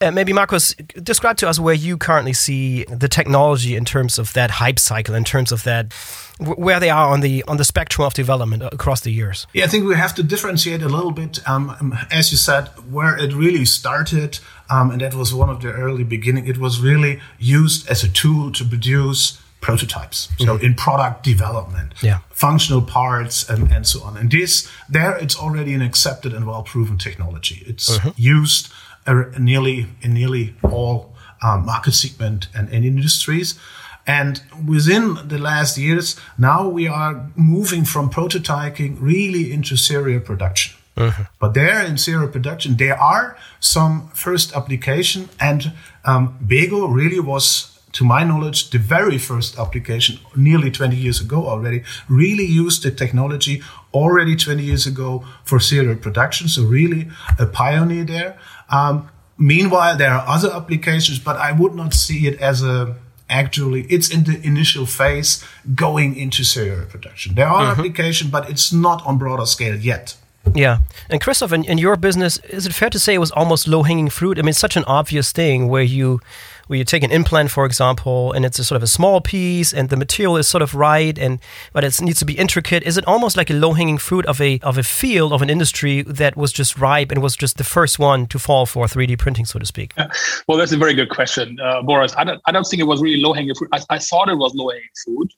Uh, 0.00 0.10
maybe 0.10 0.32
Markus, 0.32 0.74
describe 1.02 1.36
to 1.38 1.48
us 1.48 1.58
where 1.60 1.74
you 1.74 1.96
currently 1.96 2.32
see 2.32 2.84
the 2.84 3.08
technology 3.08 3.76
in 3.76 3.84
terms 3.84 4.18
of 4.18 4.32
that 4.32 4.50
hype 4.50 4.78
cycle, 4.78 5.14
in 5.14 5.24
terms 5.24 5.52
of 5.52 5.62
that 5.62 5.92
where 6.40 6.80
they 6.80 6.90
are 6.90 7.08
on 7.08 7.20
the 7.20 7.44
on 7.46 7.56
the 7.56 7.64
spectrum 7.64 8.04
of 8.04 8.14
development 8.14 8.62
across 8.64 9.02
the 9.02 9.12
years. 9.12 9.46
Yeah, 9.52 9.64
I 9.64 9.68
think 9.68 9.86
we 9.86 9.94
have 9.94 10.14
to 10.16 10.22
differentiate 10.22 10.82
a 10.82 10.88
little 10.88 11.12
bit. 11.12 11.38
Um, 11.48 11.70
um 11.80 11.98
as 12.10 12.32
you 12.32 12.36
said, 12.36 12.64
where 12.90 13.16
it 13.16 13.32
really 13.32 13.64
started, 13.64 14.40
um, 14.68 14.90
and 14.90 15.00
that 15.00 15.14
was 15.14 15.32
one 15.32 15.50
of 15.50 15.60
the 15.60 15.72
early 15.72 16.04
beginning. 16.04 16.48
It 16.48 16.58
was 16.58 16.80
really 16.80 17.20
used 17.38 17.88
as 17.88 18.02
a 18.02 18.08
tool 18.08 18.50
to 18.52 18.64
produce 18.64 19.40
prototypes. 19.62 20.28
So 20.38 20.56
mm-hmm. 20.56 20.66
in 20.66 20.74
product 20.74 21.22
development, 21.22 21.94
yeah. 22.02 22.18
functional 22.30 22.82
parts 22.82 23.48
and, 23.48 23.72
and 23.72 23.86
so 23.86 24.02
on. 24.02 24.18
And 24.18 24.30
this, 24.30 24.68
there, 24.90 25.16
it's 25.16 25.38
already 25.38 25.72
an 25.72 25.80
accepted 25.80 26.34
and 26.34 26.46
well 26.46 26.62
proven 26.62 26.98
technology. 26.98 27.62
It's 27.66 27.96
mm-hmm. 27.96 28.10
used 28.16 28.70
uh, 29.06 29.24
nearly 29.38 29.86
in 30.02 30.12
nearly 30.12 30.54
all 30.62 31.14
um, 31.42 31.64
market 31.64 31.92
segment 31.92 32.48
and, 32.54 32.68
and 32.68 32.84
industries. 32.84 33.58
And 34.04 34.42
within 34.66 35.28
the 35.28 35.38
last 35.38 35.78
years, 35.78 36.16
now 36.36 36.68
we 36.68 36.88
are 36.88 37.30
moving 37.36 37.84
from 37.84 38.10
prototyping 38.10 38.96
really 39.00 39.52
into 39.52 39.76
serial 39.76 40.20
production. 40.20 40.76
Mm-hmm. 40.96 41.22
But 41.38 41.54
there 41.54 41.82
in 41.86 41.96
serial 41.98 42.28
production, 42.28 42.76
there 42.76 42.98
are 42.98 43.38
some 43.60 44.08
first 44.12 44.54
application, 44.56 45.28
and 45.38 45.72
um, 46.04 46.36
Bego 46.44 46.92
really 46.92 47.20
was 47.20 47.71
to 47.92 48.04
my 48.04 48.24
knowledge, 48.24 48.70
the 48.70 48.78
very 48.78 49.18
first 49.18 49.58
application 49.58 50.18
nearly 50.34 50.70
20 50.70 50.96
years 50.96 51.20
ago 51.20 51.46
already 51.46 51.82
really 52.08 52.44
used 52.44 52.82
the 52.82 52.90
technology 52.90 53.62
already 53.92 54.34
20 54.34 54.62
years 54.62 54.86
ago 54.86 55.24
for 55.44 55.60
serial 55.60 55.96
production. 55.96 56.48
So 56.48 56.64
really 56.64 57.08
a 57.38 57.46
pioneer 57.46 58.04
there. 58.04 58.38
Um, 58.70 59.10
meanwhile, 59.36 59.96
there 59.96 60.10
are 60.10 60.24
other 60.26 60.50
applications, 60.52 61.18
but 61.18 61.36
I 61.36 61.52
would 61.52 61.74
not 61.74 61.92
see 61.94 62.26
it 62.26 62.40
as 62.40 62.62
a 62.62 62.96
actually 63.28 63.82
it's 63.88 64.10
in 64.10 64.24
the 64.24 64.38
initial 64.46 64.84
phase 64.84 65.42
going 65.74 66.16
into 66.16 66.44
serial 66.44 66.84
production. 66.86 67.34
There 67.34 67.46
are 67.46 67.62
mm-hmm. 67.62 67.80
applications, 67.80 68.30
but 68.30 68.48
it's 68.50 68.72
not 68.72 69.04
on 69.06 69.18
broader 69.18 69.46
scale 69.46 69.76
yet. 69.76 70.16
Yeah. 70.54 70.78
And 71.08 71.20
Christoph, 71.20 71.52
in, 71.52 71.64
in, 71.64 71.78
your 71.78 71.96
business, 71.96 72.38
is 72.38 72.66
it 72.66 72.74
fair 72.74 72.90
to 72.90 72.98
say 72.98 73.14
it 73.14 73.18
was 73.18 73.30
almost 73.30 73.68
low 73.68 73.84
hanging 73.84 74.10
fruit? 74.10 74.38
I 74.38 74.42
mean, 74.42 74.50
it's 74.50 74.58
such 74.58 74.76
an 74.76 74.84
obvious 74.84 75.32
thing 75.32 75.68
where 75.68 75.84
you 75.84 76.20
where 76.66 76.78
you 76.78 76.84
take 76.84 77.02
an 77.02 77.10
implant, 77.10 77.50
for 77.50 77.64
example, 77.64 78.32
and 78.32 78.44
it's 78.44 78.58
a 78.58 78.64
sort 78.64 78.76
of 78.76 78.82
a 78.82 78.86
small 78.86 79.20
piece, 79.20 79.72
and 79.72 79.88
the 79.88 79.96
material 79.96 80.36
is 80.36 80.48
sort 80.48 80.62
of 80.62 80.74
right, 80.74 81.18
and 81.18 81.40
but 81.72 81.84
it 81.84 82.00
needs 82.00 82.18
to 82.20 82.24
be 82.24 82.34
intricate. 82.34 82.82
Is 82.82 82.96
it 82.96 83.06
almost 83.06 83.36
like 83.36 83.50
a 83.50 83.54
low 83.54 83.72
hanging 83.72 83.98
fruit 83.98 84.26
of 84.26 84.40
a 84.40 84.58
of 84.60 84.78
a 84.78 84.82
field 84.82 85.32
of 85.32 85.42
an 85.42 85.50
industry 85.50 86.02
that 86.02 86.36
was 86.36 86.52
just 86.52 86.78
ripe 86.78 87.10
and 87.10 87.22
was 87.22 87.36
just 87.36 87.58
the 87.58 87.64
first 87.64 87.98
one 87.98 88.26
to 88.28 88.38
fall 88.38 88.66
for 88.66 88.86
3D 88.86 89.18
printing, 89.18 89.44
so 89.44 89.58
to 89.58 89.66
speak? 89.66 89.92
Yeah. 89.96 90.08
Well, 90.48 90.58
that's 90.58 90.72
a 90.72 90.76
very 90.76 90.94
good 90.94 91.10
question, 91.10 91.58
uh, 91.60 91.82
Boris. 91.82 92.14
I 92.16 92.24
don't 92.24 92.40
I 92.46 92.52
don't 92.52 92.64
think 92.64 92.80
it 92.80 92.86
was 92.86 93.00
really 93.00 93.20
low 93.20 93.32
hanging 93.32 93.54
fruit. 93.54 93.70
I, 93.72 93.80
I 93.90 93.98
thought 93.98 94.28
it 94.28 94.36
was 94.36 94.54
low 94.54 94.70
hanging 94.70 94.84
fruit. 95.04 95.32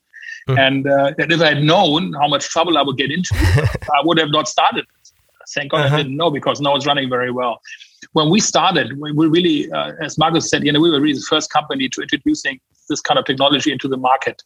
Mm. 0.48 0.58
And 0.58 0.86
uh, 0.86 1.12
if 1.16 1.40
I 1.40 1.54
had 1.54 1.62
known 1.62 2.12
how 2.14 2.28
much 2.28 2.48
trouble 2.48 2.76
I 2.76 2.82
would 2.82 2.98
get 2.98 3.10
into, 3.10 3.34
I 3.34 4.02
would 4.04 4.18
have 4.18 4.30
not 4.30 4.46
started. 4.46 4.86
Thank 5.54 5.70
God 5.70 5.86
uh-huh. 5.86 5.94
I 5.94 5.98
didn't 5.98 6.16
know 6.16 6.30
because 6.30 6.60
now 6.60 6.74
it's 6.74 6.86
running 6.86 7.08
very 7.08 7.30
well 7.30 7.60
when 8.14 8.30
we 8.30 8.40
started, 8.40 8.98
we, 9.00 9.10
we 9.12 9.26
really, 9.26 9.70
uh, 9.72 9.92
as 10.00 10.16
Markus 10.16 10.48
said, 10.48 10.64
you 10.64 10.72
know, 10.72 10.80
we 10.80 10.90
were 10.90 11.00
really 11.00 11.18
the 11.18 11.26
first 11.28 11.52
company 11.52 11.88
to 11.88 12.00
introducing 12.00 12.60
this 12.88 13.00
kind 13.00 13.18
of 13.18 13.24
technology 13.24 13.72
into 13.72 13.88
the 13.88 13.96
market, 13.96 14.40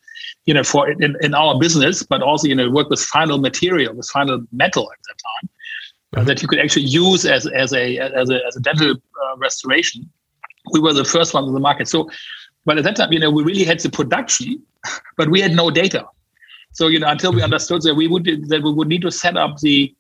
you 0.47 0.55
know, 0.55 0.65
for 0.65 0.91
in, 0.91 1.17
in 1.21 1.35
our 1.35 1.59
business, 1.59 2.03
but 2.03 2.23
also, 2.23 2.49
you 2.49 2.55
know, 2.55 2.71
work 2.71 2.89
with 2.89 3.01
final 3.01 3.37
material, 3.37 3.95
with 3.95 4.09
final 4.09 4.43
metal 4.53 4.91
at 4.91 4.99
that 5.07 5.19
time, 5.29 5.51
uh, 6.17 6.25
that 6.25 6.41
you 6.41 6.49
could 6.49 6.59
actually 6.59 6.87
use 6.87 7.27
as, 7.27 7.47
as 7.47 7.75
a 7.75 7.99
as 7.99 8.31
a 8.31 8.41
as 8.47 8.57
a 8.57 8.61
dental 8.61 8.93
uh, 8.93 9.37
restoration. 9.37 10.09
We 10.73 10.81
were 10.81 10.95
the 10.95 11.05
first 11.05 11.35
ones 11.35 11.49
in 11.49 11.55
the 11.55 11.61
market. 11.61 11.89
So, 11.89 12.09
but 12.65 12.79
at 12.79 12.85
that 12.85 12.97
time, 12.97 13.13
you 13.13 13.21
know, 13.21 13.31
we 13.31 13.43
really 13.43 13.65
had 13.65 13.81
the 13.81 13.91
production, 13.91 14.63
but 15.19 15.29
we 15.31 15.43
had 15.43 15.53
no 15.53 15.71
data. 15.71 16.07
So, 16.73 16.89
you 16.89 17.01
know, 17.01 17.09
until 17.09 17.33
we 17.33 17.39
mm-hmm. 17.39 17.45
understood 17.45 17.83
that 17.83 17.95
we 17.97 18.09
would 18.09 18.25
that 18.49 18.63
we 18.63 18.73
would 18.73 18.89
need 18.89 19.03
to 19.03 19.11
set 19.11 19.37
up 19.37 19.59
the 19.59 19.95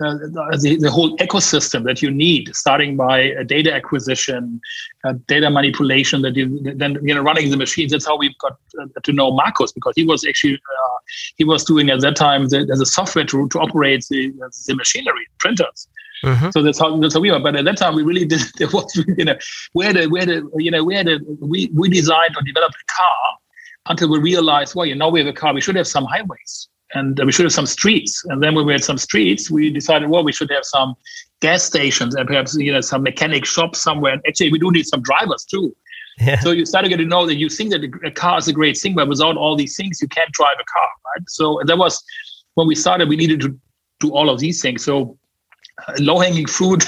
uh, 0.00 0.14
the, 0.56 0.76
the 0.80 0.90
whole 0.90 1.16
ecosystem 1.18 1.84
that 1.84 2.02
you 2.02 2.10
need, 2.10 2.54
starting 2.54 2.96
by 2.96 3.32
data 3.44 3.72
acquisition, 3.72 4.60
uh, 5.04 5.14
data 5.28 5.48
manipulation, 5.50 6.22
that 6.22 6.34
you 6.34 6.60
then 6.74 6.98
you 7.02 7.14
know 7.14 7.22
running 7.22 7.50
the 7.50 7.56
machines. 7.56 7.92
That's 7.92 8.06
how 8.06 8.16
we 8.16 8.34
got 8.40 8.56
uh, 8.80 8.86
to 9.02 9.12
know 9.12 9.30
Markus 9.30 9.72
because 9.72 9.92
he 9.94 10.04
was 10.04 10.26
actually 10.26 10.54
uh, 10.54 10.98
he 11.36 11.44
was 11.44 11.64
doing 11.64 11.90
at 11.90 12.00
that 12.00 12.16
time 12.16 12.48
the, 12.48 12.64
the 12.64 12.86
software 12.86 13.24
to, 13.26 13.48
to 13.48 13.60
operate 13.60 14.04
the, 14.10 14.32
the 14.66 14.74
machinery 14.74 15.26
printers. 15.38 15.88
Mm-hmm. 16.24 16.50
So 16.50 16.62
that's 16.62 16.78
how 16.78 16.96
that's 16.98 17.14
how 17.14 17.20
we 17.20 17.30
were. 17.30 17.38
But 17.38 17.54
at 17.54 17.64
that 17.64 17.76
time, 17.76 17.94
we 17.94 18.02
really 18.02 18.24
did. 18.24 18.40
There 18.58 18.68
was 18.68 18.92
you 19.16 19.24
know 19.24 19.36
where 19.74 19.92
the 19.92 20.06
where 20.06 20.26
the 20.26 20.50
you 20.56 20.70
know 20.70 20.82
where 20.82 21.04
the 21.04 21.20
we 21.40 21.70
we 21.72 21.88
designed 21.88 22.34
or 22.36 22.42
developed 22.42 22.74
a 22.74 22.92
car 22.92 23.38
until 23.86 24.10
we 24.10 24.18
realized 24.18 24.74
well 24.74 24.86
you 24.86 24.94
know 24.94 25.08
we 25.08 25.20
have 25.20 25.28
a 25.28 25.32
car 25.32 25.52
we 25.52 25.60
should 25.60 25.76
have 25.76 25.86
some 25.86 26.04
highways 26.04 26.68
and 26.92 27.18
we 27.24 27.32
should 27.32 27.44
have 27.44 27.52
some 27.52 27.66
streets. 27.66 28.24
And 28.26 28.42
then 28.42 28.54
when 28.54 28.66
we 28.66 28.72
had 28.72 28.84
some 28.84 28.98
streets, 28.98 29.50
we 29.50 29.70
decided, 29.70 30.08
well, 30.08 30.24
we 30.24 30.32
should 30.32 30.50
have 30.50 30.64
some 30.64 30.94
gas 31.40 31.64
stations 31.64 32.14
and 32.14 32.26
perhaps 32.26 32.56
you 32.56 32.72
know 32.72 32.80
some 32.80 33.02
mechanic 33.02 33.44
shops 33.44 33.82
somewhere. 33.82 34.12
And 34.12 34.22
actually, 34.26 34.52
we 34.52 34.58
do 34.58 34.70
need 34.70 34.86
some 34.86 35.02
drivers 35.02 35.44
too. 35.44 35.74
Yeah. 36.18 36.38
So 36.40 36.52
you 36.52 36.64
started 36.64 36.88
to 36.88 36.96
get 36.96 37.02
to 37.02 37.08
know 37.08 37.26
that 37.26 37.36
you 37.36 37.48
think 37.48 37.72
that 37.72 37.82
a 38.04 38.10
car 38.10 38.38
is 38.38 38.46
a 38.46 38.52
great 38.52 38.76
thing, 38.78 38.94
but 38.94 39.08
without 39.08 39.36
all 39.36 39.56
these 39.56 39.76
things, 39.76 39.98
you 40.00 40.08
can't 40.08 40.30
drive 40.32 40.56
a 40.60 40.64
car, 40.64 40.88
right? 41.06 41.24
So 41.28 41.60
that 41.66 41.76
was 41.76 42.02
when 42.54 42.68
we 42.68 42.74
started. 42.74 43.08
We 43.08 43.16
needed 43.16 43.40
to 43.40 43.58
do 44.00 44.12
all 44.12 44.30
of 44.30 44.38
these 44.38 44.62
things. 44.62 44.84
So 44.84 45.18
uh, 45.88 45.94
low 45.98 46.20
hanging 46.20 46.46
fruit. 46.46 46.84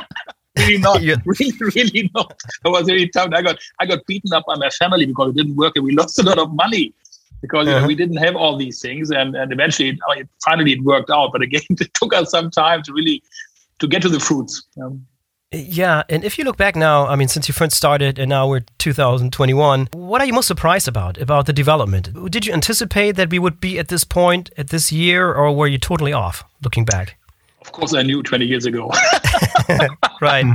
really 0.58 0.78
not, 0.78 1.00
really, 1.00 1.52
really 1.60 2.10
not. 2.14 2.38
It 2.64 2.68
was 2.68 2.86
really 2.86 3.08
tough. 3.08 3.30
I 3.32 3.40
got, 3.40 3.56
I 3.80 3.86
got 3.86 4.04
beaten 4.06 4.32
up 4.34 4.44
by 4.46 4.56
my 4.56 4.70
family 4.70 5.06
because 5.06 5.30
it 5.30 5.36
didn't 5.36 5.56
work, 5.56 5.72
and 5.76 5.84
we 5.84 5.92
lost 5.92 6.18
a 6.18 6.22
lot 6.22 6.38
of 6.38 6.52
money 6.54 6.92
because 7.46 7.68
uh-huh. 7.68 7.80
know, 7.80 7.86
we 7.86 7.94
didn't 7.94 8.16
have 8.16 8.36
all 8.36 8.56
these 8.56 8.80
things, 8.80 9.10
and 9.10 9.34
and 9.34 9.52
eventually, 9.52 9.98
I 10.08 10.16
mean, 10.16 10.28
finally, 10.44 10.72
it 10.72 10.82
worked 10.82 11.10
out. 11.10 11.32
But 11.32 11.42
again, 11.42 11.62
it 11.70 11.94
took 11.94 12.14
us 12.14 12.30
some 12.30 12.50
time 12.50 12.82
to 12.84 12.92
really 12.92 13.22
to 13.78 13.86
get 13.86 14.02
to 14.02 14.08
the 14.08 14.20
fruits. 14.20 14.62
Yeah, 15.52 16.02
and 16.08 16.24
if 16.24 16.38
you 16.38 16.44
look 16.44 16.56
back 16.56 16.74
now, 16.74 17.06
I 17.06 17.14
mean, 17.14 17.28
since 17.28 17.46
you 17.48 17.54
first 17.54 17.76
started 17.76 18.18
and 18.18 18.28
now 18.28 18.48
we're 18.48 18.64
2021, 18.78 19.88
what 19.92 20.20
are 20.20 20.26
you 20.26 20.32
most 20.32 20.48
surprised 20.48 20.88
about 20.88 21.18
about 21.18 21.46
the 21.46 21.52
development? 21.52 22.30
Did 22.30 22.46
you 22.46 22.52
anticipate 22.52 23.12
that 23.12 23.30
we 23.30 23.38
would 23.38 23.60
be 23.60 23.78
at 23.78 23.88
this 23.88 24.04
point 24.04 24.50
at 24.56 24.68
this 24.68 24.90
year, 24.90 25.32
or 25.32 25.52
were 25.54 25.68
you 25.68 25.78
totally 25.78 26.12
off 26.12 26.44
looking 26.62 26.84
back? 26.84 27.16
Of 27.60 27.72
course, 27.72 27.94
I 27.94 28.02
knew 28.02 28.22
20 28.22 28.44
years 28.44 28.66
ago. 28.66 28.92
right. 30.20 30.46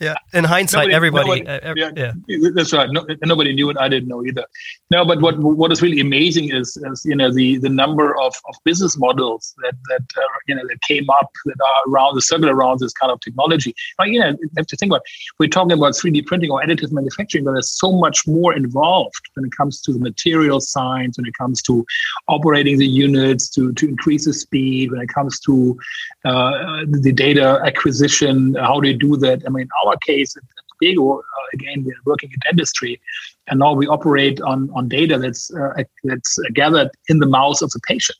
Yeah. 0.00 0.14
In 0.32 0.44
hindsight, 0.44 0.88
nobody, 0.88 0.94
everybody. 0.94 1.42
Nobody, 1.42 1.66
uh, 1.66 1.74
yeah, 1.76 2.12
yeah, 2.26 2.50
that's 2.54 2.72
right. 2.72 2.90
No, 2.90 3.06
nobody 3.24 3.52
knew 3.52 3.70
it. 3.70 3.76
I 3.78 3.88
didn't 3.88 4.08
know 4.08 4.24
either. 4.24 4.44
No, 4.90 5.04
but 5.04 5.20
what 5.20 5.38
what 5.38 5.72
is 5.72 5.82
really 5.82 6.00
amazing 6.00 6.52
is, 6.52 6.76
is 6.76 7.04
you 7.04 7.16
know 7.16 7.32
the 7.32 7.58
the 7.58 7.68
number 7.68 8.16
of, 8.18 8.34
of 8.48 8.54
business 8.64 8.98
models 8.98 9.54
that 9.62 9.74
that 9.88 10.02
uh, 10.16 10.38
you 10.46 10.54
know 10.54 10.62
that 10.68 10.80
came 10.82 11.08
up 11.10 11.30
that 11.44 11.56
are 11.60 11.90
around 11.90 12.14
the 12.14 12.22
circle 12.22 12.48
around 12.48 12.80
this 12.80 12.92
kind 12.92 13.10
of 13.10 13.20
technology. 13.20 13.74
But 13.98 14.08
you 14.08 14.20
know, 14.20 14.28
you 14.28 14.50
have 14.56 14.66
to 14.66 14.76
think 14.76 14.90
about. 14.92 15.02
We're 15.38 15.48
talking 15.48 15.72
about 15.72 15.94
3D 15.94 16.26
printing 16.26 16.50
or 16.50 16.62
additive 16.62 16.92
manufacturing, 16.92 17.44
but 17.44 17.52
there's 17.52 17.70
so 17.70 17.92
much 17.92 18.26
more 18.26 18.54
involved 18.54 19.22
when 19.34 19.44
it 19.44 19.52
comes 19.56 19.80
to 19.82 19.92
the 19.92 19.98
material 19.98 20.60
science, 20.60 21.18
when 21.18 21.26
it 21.26 21.34
comes 21.34 21.62
to 21.62 21.84
operating 22.28 22.78
the 22.78 22.86
units 22.86 23.48
to 23.50 23.72
to 23.72 23.88
increase 23.88 24.24
the 24.26 24.32
speed, 24.32 24.92
when 24.92 25.00
it 25.00 25.08
comes 25.08 25.40
to 25.40 25.78
uh, 26.24 26.84
the 26.88 27.12
data 27.12 27.60
acquisition. 27.64 28.54
How 28.54 28.80
do 28.80 28.88
you 28.88 28.98
do 28.98 29.16
that? 29.18 29.42
I 29.46 29.50
mean, 29.50 29.68
our 29.86 29.96
case 30.06 30.36
at 30.36 30.42
Bego, 30.82 31.18
uh, 31.18 31.22
again, 31.54 31.84
we're 31.84 31.94
working 32.04 32.30
in 32.30 32.38
dentistry, 32.44 33.00
and 33.48 33.58
now 33.60 33.72
we 33.72 33.86
operate 33.86 34.40
on 34.40 34.70
on 34.74 34.88
data 34.88 35.18
that's 35.18 35.52
uh, 35.54 35.82
that's 36.04 36.38
gathered 36.54 36.90
in 37.08 37.18
the 37.18 37.26
mouth 37.26 37.62
of 37.62 37.70
the 37.70 37.80
patient. 37.86 38.18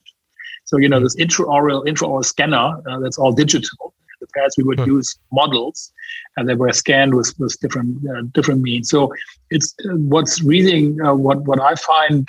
So 0.64 0.78
you 0.78 0.88
know 0.88 1.00
this 1.00 1.16
intraoral 1.16 1.84
intraoral 1.86 2.24
scanner 2.24 2.80
uh, 2.88 2.98
that's 3.00 3.18
all 3.18 3.32
digital. 3.32 3.94
In 4.20 4.26
the 4.26 4.28
past, 4.34 4.56
we 4.56 4.64
would 4.64 4.80
hmm. 4.80 4.86
use 4.86 5.18
models, 5.30 5.92
and 6.36 6.48
they 6.48 6.54
were 6.54 6.72
scanned 6.72 7.14
with 7.14 7.34
with 7.38 7.58
different 7.60 7.98
uh, 8.08 8.22
different 8.32 8.62
means. 8.62 8.88
So 8.88 9.12
it's 9.50 9.74
uh, 9.84 9.96
what's 9.96 10.42
really 10.42 10.98
uh, 11.00 11.14
what 11.14 11.42
what 11.42 11.60
I 11.60 11.74
find 11.74 12.28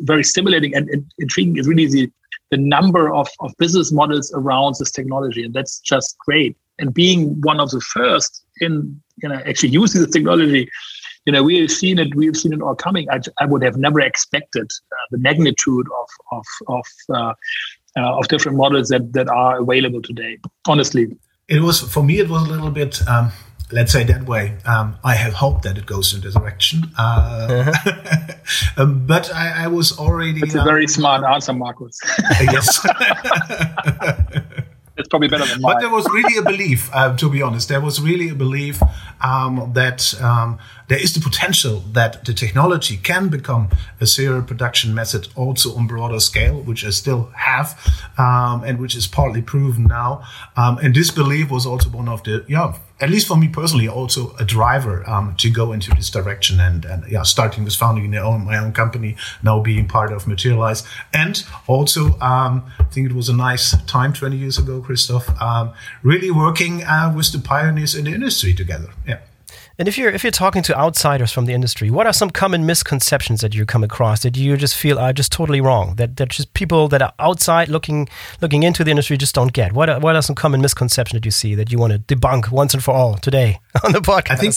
very 0.00 0.22
stimulating 0.22 0.74
and, 0.76 0.88
and 0.90 1.04
intriguing 1.18 1.56
is 1.56 1.66
really 1.66 1.86
the 1.86 2.10
the 2.50 2.56
number 2.56 3.14
of, 3.14 3.28
of 3.40 3.52
business 3.58 3.92
models 3.92 4.32
around 4.34 4.74
this 4.78 4.90
technology 4.90 5.44
and 5.44 5.54
that's 5.54 5.78
just 5.80 6.16
great 6.18 6.56
and 6.80 6.92
being 6.92 7.40
one 7.42 7.60
of 7.60 7.70
the 7.70 7.80
first 7.80 8.44
in 8.60 9.00
you 9.22 9.28
know 9.28 9.40
actually 9.46 9.68
using 9.68 10.00
the 10.00 10.06
technology 10.06 10.68
you 11.26 11.32
know 11.32 11.42
we 11.42 11.58
have 11.60 11.70
seen 11.70 11.98
it 11.98 12.14
we 12.14 12.26
have 12.26 12.36
seen 12.36 12.52
it 12.52 12.62
all 12.62 12.74
coming 12.74 13.08
i, 13.10 13.18
I 13.38 13.46
would 13.46 13.62
have 13.62 13.76
never 13.76 14.00
expected 14.00 14.68
uh, 14.92 15.06
the 15.10 15.18
magnitude 15.18 15.86
of 16.00 16.08
of 16.38 16.46
of 16.68 16.86
uh, 17.10 17.34
uh, 17.96 18.18
of 18.18 18.28
different 18.28 18.56
models 18.56 18.88
that 18.88 19.12
that 19.12 19.28
are 19.28 19.60
available 19.60 20.02
today 20.02 20.38
honestly 20.66 21.16
it 21.48 21.60
was 21.60 21.80
for 21.80 22.02
me 22.02 22.18
it 22.18 22.28
was 22.28 22.42
a 22.48 22.50
little 22.50 22.70
bit 22.70 23.06
um, 23.08 23.32
let's 23.72 23.92
say 23.92 24.04
that 24.04 24.26
way. 24.26 24.56
Um, 24.64 24.96
I 25.04 25.14
have 25.14 25.34
hoped 25.34 25.62
that 25.62 25.78
it 25.78 25.86
goes 25.86 26.12
in 26.14 26.20
this 26.20 26.34
direction, 26.34 26.90
uh, 26.98 27.46
uh-huh. 27.50 28.32
um, 28.76 29.06
but 29.06 29.32
I, 29.34 29.64
I, 29.64 29.66
was 29.68 29.98
already. 29.98 30.40
It's 30.40 30.54
a 30.54 30.64
very 30.64 30.84
um, 30.84 30.88
smart 30.88 31.24
answer, 31.24 31.52
Markus. 31.52 31.98
yes. 32.40 32.86
probably 35.10 35.28
better 35.28 35.44
than 35.44 35.60
mine. 35.60 35.74
But 35.74 35.80
there 35.80 35.90
was 35.90 36.06
really 36.10 36.38
a 36.38 36.42
belief, 36.42 36.88
uh, 36.94 37.16
to 37.16 37.28
be 37.28 37.42
honest. 37.42 37.68
There 37.68 37.80
was 37.80 38.00
really 38.00 38.30
a 38.30 38.34
belief 38.34 38.80
um, 39.20 39.72
that 39.74 40.14
um, 40.22 40.58
there 40.90 41.00
is 41.00 41.14
the 41.14 41.20
potential 41.20 41.84
that 41.92 42.24
the 42.24 42.34
technology 42.34 42.96
can 42.96 43.28
become 43.28 43.68
a 44.00 44.06
serial 44.06 44.42
production 44.42 44.92
method 44.92 45.28
also 45.36 45.76
on 45.76 45.86
broader 45.86 46.18
scale, 46.18 46.60
which 46.62 46.84
I 46.84 46.90
still 46.90 47.30
have, 47.36 47.78
um, 48.18 48.64
and 48.64 48.80
which 48.80 48.96
is 48.96 49.06
partly 49.06 49.40
proven 49.40 49.84
now. 49.84 50.24
Um, 50.56 50.78
and 50.78 50.92
this 50.92 51.12
belief 51.12 51.48
was 51.48 51.64
also 51.64 51.90
one 51.90 52.08
of 52.08 52.24
the, 52.24 52.44
yeah, 52.48 52.76
at 52.98 53.08
least 53.08 53.28
for 53.28 53.36
me 53.36 53.46
personally, 53.46 53.86
also 53.86 54.34
a 54.40 54.44
driver 54.44 55.08
um, 55.08 55.36
to 55.36 55.48
go 55.48 55.70
into 55.70 55.90
this 55.92 56.10
direction 56.10 56.58
and, 56.58 56.84
and 56.84 57.04
yeah, 57.08 57.22
starting 57.22 57.62
with 57.62 57.76
founding 57.76 58.12
own, 58.16 58.44
my 58.44 58.58
own 58.58 58.72
company, 58.72 59.16
now 59.44 59.60
being 59.60 59.86
part 59.86 60.12
of 60.12 60.26
Materialise. 60.26 60.82
And 61.14 61.40
also, 61.68 62.18
um, 62.18 62.68
I 62.80 62.84
think 62.90 63.08
it 63.08 63.14
was 63.14 63.28
a 63.28 63.36
nice 63.36 63.80
time 63.84 64.12
20 64.12 64.36
years 64.36 64.58
ago, 64.58 64.80
Christoph, 64.80 65.40
um, 65.40 65.72
really 66.02 66.32
working 66.32 66.82
uh, 66.82 67.12
with 67.14 67.30
the 67.30 67.38
pioneers 67.38 67.94
in 67.94 68.06
the 68.06 68.12
industry 68.12 68.54
together. 68.54 68.90
Yeah. 69.06 69.20
And 69.80 69.88
if 69.88 69.96
you're 69.96 70.10
if 70.10 70.22
you're 70.22 70.30
talking 70.30 70.62
to 70.64 70.78
outsiders 70.78 71.32
from 71.32 71.46
the 71.46 71.54
industry, 71.54 71.90
what 71.90 72.06
are 72.06 72.12
some 72.12 72.28
common 72.28 72.66
misconceptions 72.66 73.40
that 73.40 73.54
you 73.54 73.64
come 73.64 73.82
across 73.82 74.22
that 74.24 74.36
you 74.36 74.54
just 74.58 74.76
feel 74.76 74.98
are 74.98 75.14
just 75.14 75.32
totally 75.32 75.62
wrong? 75.62 75.94
That 75.94 76.18
that 76.18 76.28
just 76.28 76.52
people 76.52 76.86
that 76.88 77.00
are 77.00 77.14
outside 77.18 77.70
looking 77.70 78.06
looking 78.42 78.62
into 78.62 78.84
the 78.84 78.90
industry 78.90 79.16
just 79.16 79.34
don't 79.34 79.54
get. 79.54 79.72
What 79.72 79.88
are, 79.88 79.98
what 79.98 80.16
are 80.16 80.20
some 80.20 80.36
common 80.36 80.60
misconceptions 80.60 81.16
that 81.16 81.24
you 81.24 81.30
see 81.30 81.54
that 81.54 81.72
you 81.72 81.78
want 81.78 81.94
to 81.94 82.14
debunk 82.14 82.50
once 82.50 82.74
and 82.74 82.84
for 82.84 82.92
all 82.92 83.14
today 83.14 83.58
on 83.82 83.92
the 83.92 84.00
podcast? 84.00 84.30
I 84.32 84.36
think 84.36 84.54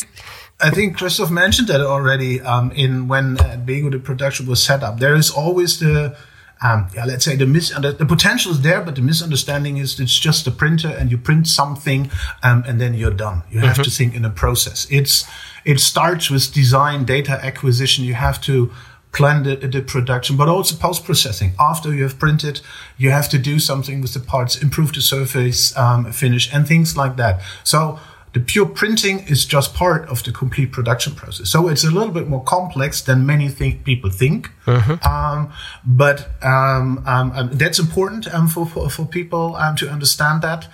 I 0.59 0.69
think 0.71 0.97
Christoph 0.97 1.31
mentioned 1.31 1.69
that 1.69 1.79
already 1.79 2.41
um, 2.41 2.71
in 2.71 3.07
when 3.07 3.39
uh, 3.39 3.55
Bego 3.65 3.89
the 3.89 3.99
production 3.99 4.45
was 4.45 4.61
set 4.61 4.83
up. 4.83 4.99
There 4.99 5.15
is 5.15 5.31
always 5.31 5.79
the 5.79 6.17
um, 6.63 6.87
yeah, 6.95 7.03
let's 7.05 7.25
say 7.25 7.35
the 7.35 7.45
mis 7.45 7.69
the 7.69 8.05
potential 8.07 8.51
is 8.51 8.61
there, 8.61 8.81
but 8.81 8.95
the 8.95 9.01
misunderstanding 9.01 9.77
is 9.77 9.99
it's 9.99 10.17
just 10.17 10.47
a 10.47 10.51
printer 10.51 10.87
and 10.87 11.11
you 11.11 11.17
print 11.17 11.47
something 11.47 12.09
um, 12.41 12.63
and 12.65 12.79
then 12.79 12.93
you're 12.93 13.11
done. 13.11 13.43
You 13.51 13.59
have 13.59 13.73
mm-hmm. 13.73 13.83
to 13.83 13.91
think 13.91 14.15
in 14.15 14.23
a 14.23 14.29
process. 14.29 14.87
It's 14.89 15.25
it 15.65 15.79
starts 15.79 16.29
with 16.29 16.53
design, 16.53 17.03
data 17.03 17.33
acquisition. 17.43 18.05
You 18.05 18.13
have 18.13 18.39
to 18.41 18.71
plan 19.11 19.43
the, 19.43 19.55
the 19.55 19.81
production, 19.81 20.37
but 20.37 20.47
also 20.47 20.75
post 20.75 21.03
processing. 21.03 21.51
After 21.59 21.93
you 21.93 22.03
have 22.03 22.17
printed, 22.17 22.61
you 22.97 23.11
have 23.11 23.29
to 23.29 23.37
do 23.37 23.59
something 23.59 24.01
with 24.01 24.13
the 24.13 24.19
parts, 24.19 24.61
improve 24.61 24.91
the 24.93 25.01
surface 25.01 25.75
um, 25.77 26.11
finish, 26.11 26.51
and 26.53 26.67
things 26.67 26.97
like 26.97 27.17
that. 27.17 27.41
So 27.63 27.99
the 28.33 28.39
pure 28.39 28.65
printing 28.65 29.19
is 29.27 29.45
just 29.45 29.75
part 29.75 30.09
of 30.09 30.23
the 30.23 30.31
complete 30.31 30.71
production 30.71 31.13
process. 31.13 31.49
So 31.49 31.67
it's 31.67 31.83
a 31.83 31.91
little 31.91 32.11
bit 32.11 32.27
more 32.27 32.43
complex 32.43 33.01
than 33.01 33.25
many 33.25 33.47
think 33.47 33.83
people 33.83 34.09
think. 34.09 34.49
Mm-hmm. 34.65 35.07
Um, 35.07 35.53
but 35.85 36.29
um, 36.43 37.03
um, 37.05 37.31
um 37.35 37.49
that's 37.53 37.77
important 37.77 38.33
um, 38.33 38.47
for, 38.47 38.65
for, 38.65 38.89
for, 38.89 39.05
people 39.05 39.55
um, 39.57 39.75
to 39.75 39.87
understand 39.87 40.41
that. 40.41 40.67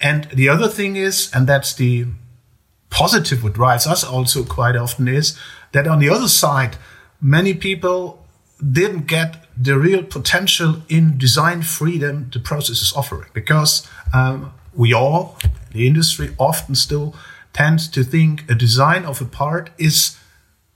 and 0.00 0.28
the 0.32 0.48
other 0.48 0.68
thing 0.68 0.94
is, 0.94 1.30
and 1.34 1.48
that's 1.48 1.74
the 1.74 2.06
positive 2.90 3.42
what 3.42 3.54
drives 3.54 3.86
us 3.86 4.04
also 4.04 4.44
quite 4.44 4.76
often 4.76 5.08
is 5.08 5.36
that 5.72 5.88
on 5.88 5.98
the 5.98 6.08
other 6.08 6.28
side, 6.28 6.76
many 7.20 7.54
people 7.54 8.24
didn't 8.60 9.06
get 9.08 9.46
the 9.56 9.76
real 9.76 10.04
potential 10.04 10.76
in 10.88 11.18
design 11.18 11.62
freedom 11.62 12.30
the 12.32 12.38
process 12.38 12.82
is 12.82 12.92
offering 12.92 13.28
because 13.32 13.88
we 14.74 14.92
all 14.92 15.36
the 15.72 15.86
industry 15.86 16.34
often 16.38 16.74
still 16.74 17.14
tends 17.52 17.88
to 17.88 18.02
think 18.02 18.50
a 18.50 18.54
design 18.54 19.04
of 19.04 19.20
a 19.20 19.24
part 19.24 19.70
is 19.78 20.16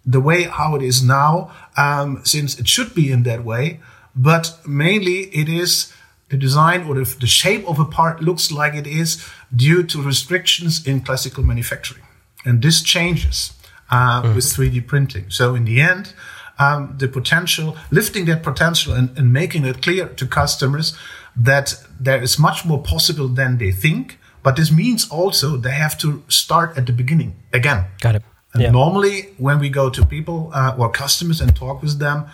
the 0.05 0.21
way 0.21 0.45
how 0.45 0.76
it 0.76 0.83
is 0.83 1.03
now, 1.03 1.50
um, 1.76 2.21
since 2.25 2.59
it 2.59 2.69
should 2.69 2.95
be 2.95 3.11
in 3.11 3.25
that 3.25 3.45
way. 3.45 3.81
But 4.15 4.59
mainly 4.67 5.25
it 5.35 5.49
is 5.49 5.93
the 6.29 6.37
design 6.37 6.87
or 6.87 6.95
the, 6.95 7.17
the 7.21 7.26
shape 7.26 7.69
of 7.69 7.79
a 7.79 7.85
part 7.85 8.21
looks 8.21 8.50
like 8.50 8.75
it 8.75 8.87
is 8.87 9.25
due 9.55 9.83
to 9.85 10.03
restrictions 10.03 10.87
in 10.87 11.00
classical 11.00 11.43
manufacturing. 11.45 12.05
And 12.45 12.62
this 12.62 12.83
changes 12.83 13.53
uh, 13.91 14.23
mm-hmm. 14.23 14.35
with 14.35 14.45
3D 14.45 14.87
printing. 14.87 15.31
So 15.31 15.55
in 15.55 15.65
the 15.65 15.81
end, 15.81 16.15
um, 16.59 16.95
the 16.99 17.09
potential, 17.09 17.76
lifting 17.91 18.25
that 18.26 18.43
potential 18.43 18.95
and, 18.95 19.17
and 19.19 19.33
making 19.33 19.65
it 19.65 19.83
clear 19.83 20.07
to 20.07 20.26
customers 20.26 20.97
that 21.37 21.75
there 22.00 22.23
is 22.23 22.38
much 22.38 22.65
more 22.65 22.83
possible 22.83 23.29
than 23.29 23.59
they 23.59 23.73
think 23.73 24.19
but 24.47 24.55
this 24.55 24.71
means 24.71 25.11
also 25.11 25.57
they 25.57 25.75
have 25.85 25.99
to 25.99 26.23
start 26.29 26.79
at 26.79 26.87
the 26.87 26.93
beginning 26.93 27.35
again. 27.53 27.87
Got 28.00 28.15
it. 28.15 28.23
Yeah. 28.55 28.71
Normally, 28.71 29.17
when 29.38 29.59
we 29.59 29.69
go 29.69 29.91
to 29.91 30.07
people 30.07 30.53
uh, 30.55 30.79
or 30.79 30.88
customers 30.88 31.41
and 31.41 31.50
talk 31.57 31.83
with 31.83 31.99
them, 31.99 32.26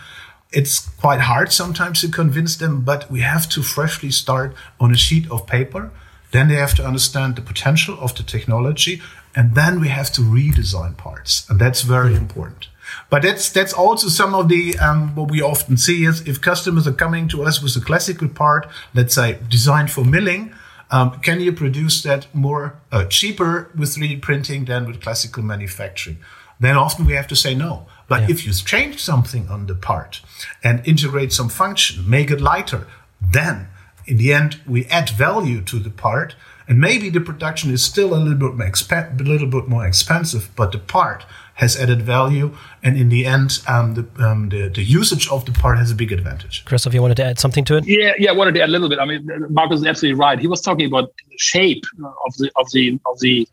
it's 0.53 0.91
quite 1.01 1.21
hard 1.21 1.53
sometimes 1.53 2.03
to 2.03 2.09
convince 2.09 2.55
them, 2.57 2.83
but 2.83 3.11
we 3.11 3.21
have 3.21 3.49
to 3.55 3.63
freshly 3.63 4.11
start 4.11 4.55
on 4.79 4.93
a 4.93 4.97
sheet 5.07 5.25
of 5.31 5.47
paper. 5.47 5.91
Then 6.33 6.49
they 6.49 6.57
have 6.57 6.75
to 6.75 6.85
understand 6.85 7.37
the 7.37 7.43
potential 7.53 7.97
of 7.99 8.15
the 8.15 8.25
technology, 8.25 9.01
and 9.35 9.55
then 9.55 9.81
we 9.81 9.89
have 9.89 10.13
to 10.13 10.21
redesign 10.21 10.99
parts, 10.99 11.49
and 11.49 11.59
that's 11.59 11.81
very 11.81 12.15
important. 12.15 12.69
But 13.09 13.23
that's 13.23 13.49
that's 13.51 13.73
also 13.73 14.09
some 14.09 14.35
of 14.35 14.49
the 14.49 14.79
um, 14.87 15.15
what 15.15 15.31
we 15.31 15.41
often 15.41 15.79
see 15.79 16.05
is 16.05 16.21
if 16.29 16.43
customers 16.43 16.87
are 16.87 16.99
coming 17.05 17.27
to 17.29 17.43
us 17.49 17.63
with 17.63 17.75
a 17.77 17.81
classical 17.81 18.29
part, 18.29 18.69
let's 18.93 19.15
say 19.15 19.39
designed 19.49 19.91
for 19.91 20.05
milling, 20.05 20.53
um, 20.93 21.19
can 21.21 21.41
you 21.41 21.53
produce 21.53 22.03
that 22.03 22.27
more 22.35 22.79
uh, 22.93 23.07
cheaper 23.07 23.71
with 23.75 23.97
3D 23.97 24.21
printing 24.21 24.67
than 24.67 24.87
with 24.87 25.01
classical 25.01 25.43
manufacturing? 25.43 26.19
Then 26.61 26.77
often 26.77 27.07
we 27.07 27.15
have 27.15 27.27
to 27.29 27.35
say 27.35 27.55
no. 27.55 27.87
But 28.09 28.23
yeah. 28.23 28.31
if 28.31 28.47
you 28.47 28.53
change 28.53 29.03
something 29.03 29.49
on 29.49 29.67
the 29.67 29.75
part 29.75 30.21
and 30.63 30.87
integrate 30.87 31.33
some 31.33 31.49
function, 31.49 32.09
make 32.09 32.31
it 32.31 32.43
lighter, 32.43 32.87
then 33.21 33.69
in 34.07 34.19
the 34.19 34.35
end 34.35 34.61
we 34.67 34.85
add 34.87 35.09
value 35.11 35.63
to 35.63 35.79
the 35.79 35.91
part. 35.91 36.37
And 36.69 36.81
maybe 36.81 37.11
the 37.11 37.21
production 37.21 37.73
is 37.73 37.83
still 37.83 38.15
a 38.15 38.17
little 38.17 38.39
bit 38.39 38.55
more, 38.55 38.69
exp- 38.69 39.21
a 39.21 39.25
little 39.25 39.49
bit 39.49 39.69
more 39.69 39.87
expensive, 39.87 40.51
but 40.57 40.73
the 40.73 40.79
part 40.79 41.25
has 41.55 41.77
added 41.77 42.03
value, 42.03 42.57
and 42.83 42.97
in 42.97 43.09
the 43.09 43.27
end, 43.27 43.63
um, 43.69 43.95
the, 43.95 44.25
um, 44.25 44.49
the, 44.49 44.69
the 44.69 44.83
usage 44.83 45.29
of 45.29 45.45
the 45.45 45.53
part 45.53 45.79
has 45.79 45.91
a 45.91 45.95
big 45.95 46.11
advantage. 46.11 46.65
Christoph, 46.65 46.95
you 46.95 47.03
wanted 47.03 47.19
to 47.19 47.25
add 47.25 47.39
something 47.39 47.65
to 47.67 47.77
it? 47.77 47.87
Yeah, 47.87 48.15
yeah, 48.19 48.31
I 48.31 48.33
wanted 48.33 48.55
to 48.55 48.63
add 48.63 48.71
a 48.71 48.73
little 48.73 48.89
bit. 48.89 48.99
I 48.99 49.05
mean, 49.05 49.29
Markus 49.51 49.81
is 49.81 49.87
absolutely 49.87 50.19
right. 50.19 50.39
He 50.39 50.47
was 50.47 50.61
talking 50.61 50.87
about 50.87 51.13
the 51.29 51.37
shape 51.39 51.85
of 52.27 52.35
the 52.39 52.51
of 52.57 52.71
the 52.73 52.99
of 53.07 53.21
the 53.21 53.47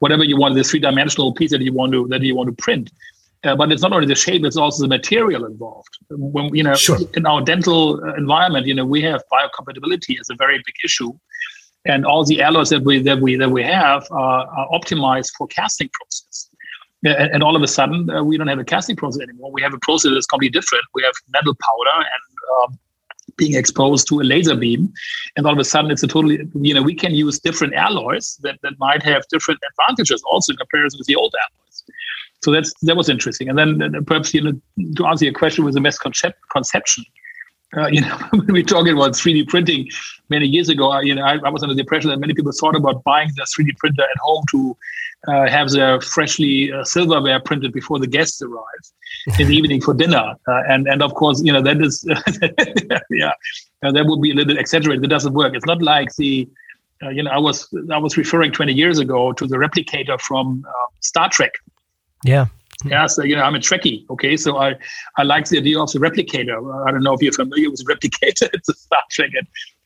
whatever 0.00 0.24
you 0.24 0.36
want, 0.36 0.56
the 0.56 0.64
three 0.64 0.80
dimensional 0.80 1.32
piece 1.32 1.52
that 1.52 1.62
you 1.62 1.72
want 1.72 1.92
to 1.92 2.06
that 2.08 2.22
you 2.22 2.34
want 2.34 2.48
to 2.48 2.62
print. 2.62 2.90
Uh, 3.44 3.54
but 3.54 3.70
it's 3.70 3.82
not 3.82 3.92
only 3.92 4.06
the 4.06 4.14
shape; 4.14 4.44
it's 4.44 4.56
also 4.56 4.82
the 4.82 4.88
material 4.88 5.44
involved. 5.44 5.96
When 6.10 6.54
you 6.54 6.62
know, 6.62 6.74
sure. 6.74 6.98
in 7.14 7.24
our 7.24 7.40
dental 7.40 8.02
uh, 8.02 8.14
environment, 8.14 8.66
you 8.66 8.74
know, 8.74 8.84
we 8.84 9.02
have 9.02 9.22
biocompatibility 9.32 10.18
as 10.18 10.28
a 10.30 10.34
very 10.34 10.58
big 10.58 10.74
issue, 10.82 11.12
and 11.86 12.06
all 12.06 12.24
the 12.24 12.40
alloys 12.40 12.70
that 12.70 12.82
we 12.82 13.02
that 13.02 13.20
we 13.20 13.36
that 13.36 13.50
we 13.50 13.62
have 13.62 14.06
are, 14.10 14.46
are 14.46 14.68
optimized 14.70 15.30
for 15.36 15.46
casting 15.46 15.88
process 15.92 16.50
and, 17.04 17.42
all 17.42 17.56
of 17.56 17.62
a 17.62 17.68
sudden 17.68 18.08
uh, 18.10 18.22
we 18.22 18.36
don't 18.36 18.46
have 18.48 18.58
a 18.58 18.64
casting 18.64 18.96
process 18.96 19.22
anymore. 19.22 19.50
We 19.52 19.62
have 19.62 19.74
a 19.74 19.78
process 19.78 20.12
that's 20.14 20.26
completely 20.26 20.58
different. 20.58 20.84
We 20.94 21.02
have 21.02 21.12
metal 21.28 21.54
powder 21.54 21.98
and 21.98 22.72
um, 22.72 22.78
being 23.36 23.54
exposed 23.54 24.08
to 24.08 24.20
a 24.20 24.24
laser 24.24 24.56
beam, 24.56 24.92
and 25.36 25.46
all 25.46 25.52
of 25.52 25.58
a 25.58 25.64
sudden 25.64 25.90
it's 25.90 26.02
a 26.02 26.06
totally 26.06 26.48
you 26.54 26.74
know 26.74 26.82
we 26.82 26.94
can 26.94 27.12
use 27.12 27.38
different 27.38 27.74
alloys 27.74 28.38
that, 28.42 28.58
that 28.62 28.78
might 28.78 29.02
have 29.02 29.26
different 29.28 29.60
advantages 29.70 30.22
also 30.30 30.52
in 30.52 30.56
comparison 30.56 30.98
with 30.98 31.06
the 31.06 31.16
old 31.16 31.34
alloys. 31.34 31.84
So 32.42 32.52
that's 32.52 32.72
that 32.82 32.96
was 32.96 33.08
interesting. 33.08 33.48
And 33.48 33.58
then 33.58 33.82
uh, 33.82 34.00
perhaps 34.06 34.32
you 34.32 34.42
know 34.42 34.60
to 34.96 35.06
answer 35.06 35.24
your 35.24 35.34
question 35.34 35.64
with 35.64 35.74
the 35.74 35.80
misconception. 35.80 37.04
Uh, 37.76 37.88
you 37.88 38.00
know, 38.00 38.16
when 38.30 38.52
we 38.52 38.62
talking 38.62 38.92
about 38.92 39.12
3D 39.12 39.48
printing 39.48 39.88
many 40.28 40.46
years 40.46 40.68
ago, 40.68 40.90
I, 40.90 41.02
you 41.02 41.14
know, 41.14 41.22
I, 41.22 41.38
I, 41.44 41.48
was 41.48 41.62
under 41.62 41.74
the 41.74 41.80
impression 41.80 42.10
that 42.10 42.18
many 42.18 42.34
people 42.34 42.52
thought 42.52 42.76
about 42.76 43.02
buying 43.04 43.30
the 43.36 43.46
3D 43.56 43.76
printer 43.78 44.02
at 44.02 44.18
home 44.18 44.44
to 44.50 44.76
uh, 45.28 45.48
have 45.48 45.70
their 45.70 46.00
freshly 46.00 46.72
uh, 46.72 46.84
silverware 46.84 47.40
printed 47.40 47.72
before 47.72 47.98
the 47.98 48.06
guests 48.06 48.42
arrive 48.42 48.84
in 49.38 49.48
the 49.48 49.56
evening 49.56 49.80
for 49.80 49.94
dinner. 49.94 50.34
Uh, 50.46 50.62
and 50.68 50.86
and 50.86 51.02
of 51.02 51.14
course, 51.14 51.42
you 51.42 51.52
know 51.52 51.62
that 51.62 51.80
is 51.80 52.04
yeah, 53.10 53.32
uh, 53.82 53.92
that 53.92 54.04
would 54.06 54.20
be 54.20 54.30
a 54.30 54.34
little 54.34 54.58
exaggerated. 54.58 55.04
It 55.04 55.08
doesn't 55.08 55.32
work. 55.32 55.54
It's 55.54 55.66
not 55.66 55.82
like 55.82 56.14
the 56.16 56.48
uh, 57.02 57.08
you 57.08 57.22
know 57.22 57.30
I 57.30 57.38
was 57.38 57.68
I 57.90 57.98
was 57.98 58.16
referring 58.16 58.52
20 58.52 58.72
years 58.72 58.98
ago 58.98 59.32
to 59.32 59.46
the 59.46 59.56
replicator 59.56 60.20
from 60.20 60.64
Star 61.00 61.28
Trek. 61.30 61.52
Yeah. 62.24 62.46
Yeah, 62.84 63.06
so 63.06 63.22
you 63.22 63.36
know 63.36 63.42
I'm 63.42 63.54
a 63.54 63.58
Trekkie. 63.58 64.08
Okay, 64.10 64.36
so 64.36 64.58
I 64.58 64.74
I 65.16 65.22
like 65.22 65.48
the 65.48 65.58
idea 65.58 65.80
of 65.80 65.90
the 65.92 65.98
replicator. 65.98 66.86
I 66.86 66.90
don't 66.90 67.02
know 67.02 67.14
if 67.14 67.22
you're 67.22 67.32
familiar 67.32 67.70
with 67.70 67.84
replicator. 67.92 68.48
It's 68.52 68.68
a 68.68 68.74
Star 68.74 69.00
Trek 69.10 69.30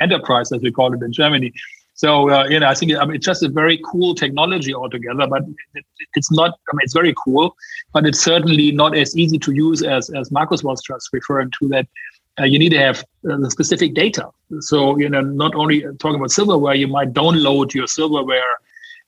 Enterprise, 0.00 0.52
as 0.52 0.62
we 0.62 0.72
call 0.72 0.92
it 0.94 1.02
in 1.02 1.12
Germany. 1.12 1.52
So 1.94 2.30
uh, 2.30 2.46
you 2.48 2.60
know, 2.60 2.68
I 2.68 2.74
think 2.74 2.92
I 2.96 3.04
mean, 3.04 3.16
it's 3.16 3.26
just 3.26 3.42
a 3.42 3.48
very 3.48 3.80
cool 3.84 4.14
technology 4.14 4.74
altogether. 4.74 5.26
But 5.26 5.42
it, 5.74 5.84
it's 6.14 6.30
not. 6.30 6.50
I 6.50 6.72
mean, 6.74 6.82
it's 6.82 6.94
very 6.94 7.14
cool, 7.24 7.54
but 7.92 8.06
it's 8.06 8.20
certainly 8.20 8.72
not 8.72 8.96
as 8.96 9.16
easy 9.16 9.38
to 9.38 9.52
use 9.52 9.82
as 9.82 10.10
as 10.10 10.30
Markus 10.30 10.62
was 10.62 10.82
just 10.82 11.08
referring 11.12 11.50
to. 11.60 11.68
That 11.68 11.86
uh, 12.40 12.44
you 12.44 12.58
need 12.58 12.70
to 12.70 12.78
have 12.78 13.00
uh, 13.30 13.36
the 13.36 13.50
specific 13.50 13.94
data. 13.94 14.28
So 14.60 14.98
you 14.98 15.08
know, 15.08 15.20
not 15.20 15.54
only 15.54 15.82
talking 15.98 16.16
about 16.16 16.30
silverware, 16.30 16.74
you 16.74 16.88
might 16.88 17.12
download 17.12 17.74
your 17.74 17.86
silverware 17.86 18.58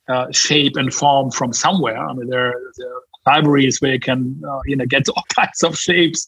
uh, 0.09 0.27
shape 0.33 0.77
and 0.77 0.93
form 0.93 1.31
from 1.31 1.53
somewhere. 1.53 1.97
I 1.97 2.13
mean, 2.13 2.29
there, 2.29 2.55
there 2.77 2.93
libraries 3.33 3.81
where 3.81 3.95
you 3.95 4.01
can 4.01 4.21
uh, 4.51 4.61
you 4.71 4.77
know 4.77 4.87
get 4.87 5.09
all 5.17 5.25
kinds 5.35 5.63
of 5.63 5.77
shapes, 5.77 6.21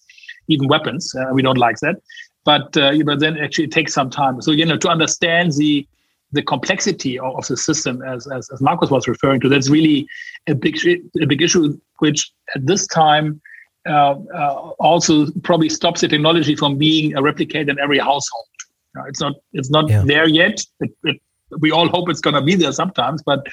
even 0.49 0.69
weapons. 0.69 1.15
Uh, 1.19 1.33
we 1.37 1.43
don't 1.43 1.59
like 1.59 1.79
that, 1.81 1.97
but 2.45 2.77
uh, 2.77 2.93
but 3.05 3.21
then 3.21 3.39
actually 3.39 3.67
it 3.71 3.73
takes 3.73 3.93
some 3.95 4.11
time. 4.11 4.41
So 4.43 4.51
you 4.51 4.67
know, 4.67 4.79
to 4.85 4.89
understand 4.89 5.53
the 5.53 5.87
the 6.33 6.43
complexity 6.43 7.19
of, 7.19 7.37
of 7.37 7.47
the 7.47 7.57
system, 7.57 8.01
as, 8.03 8.27
as, 8.27 8.49
as 8.55 8.63
Markus 8.63 8.91
was 8.91 9.07
referring 9.07 9.39
to, 9.41 9.51
that's 9.51 9.69
really 9.69 10.07
a 10.49 10.55
big 10.55 10.77
a 11.21 11.27
big 11.27 11.43
issue, 11.43 11.79
which 11.99 12.33
at 12.55 12.67
this 12.67 12.87
time 12.87 13.41
uh, 13.89 14.15
uh, 14.35 14.55
also 14.79 15.27
probably 15.43 15.69
stops 15.69 16.01
the 16.01 16.09
technology 16.09 16.55
from 16.55 16.79
being 16.79 17.13
replicated 17.13 17.69
in 17.69 17.79
every 17.81 17.99
household. 17.99 18.47
Uh, 18.97 19.05
it's 19.09 19.21
not 19.21 19.35
it's 19.53 19.71
not 19.71 19.89
yeah. 19.89 20.03
there 20.05 20.29
yet. 20.29 20.65
It, 20.81 20.91
it, 21.05 21.21
we 21.61 21.71
all 21.71 21.89
hope 21.89 22.09
it's 22.09 22.21
going 22.21 22.35
to 22.35 22.43
be 22.43 22.55
there 22.55 22.73
sometimes, 22.73 23.23
but 23.23 23.47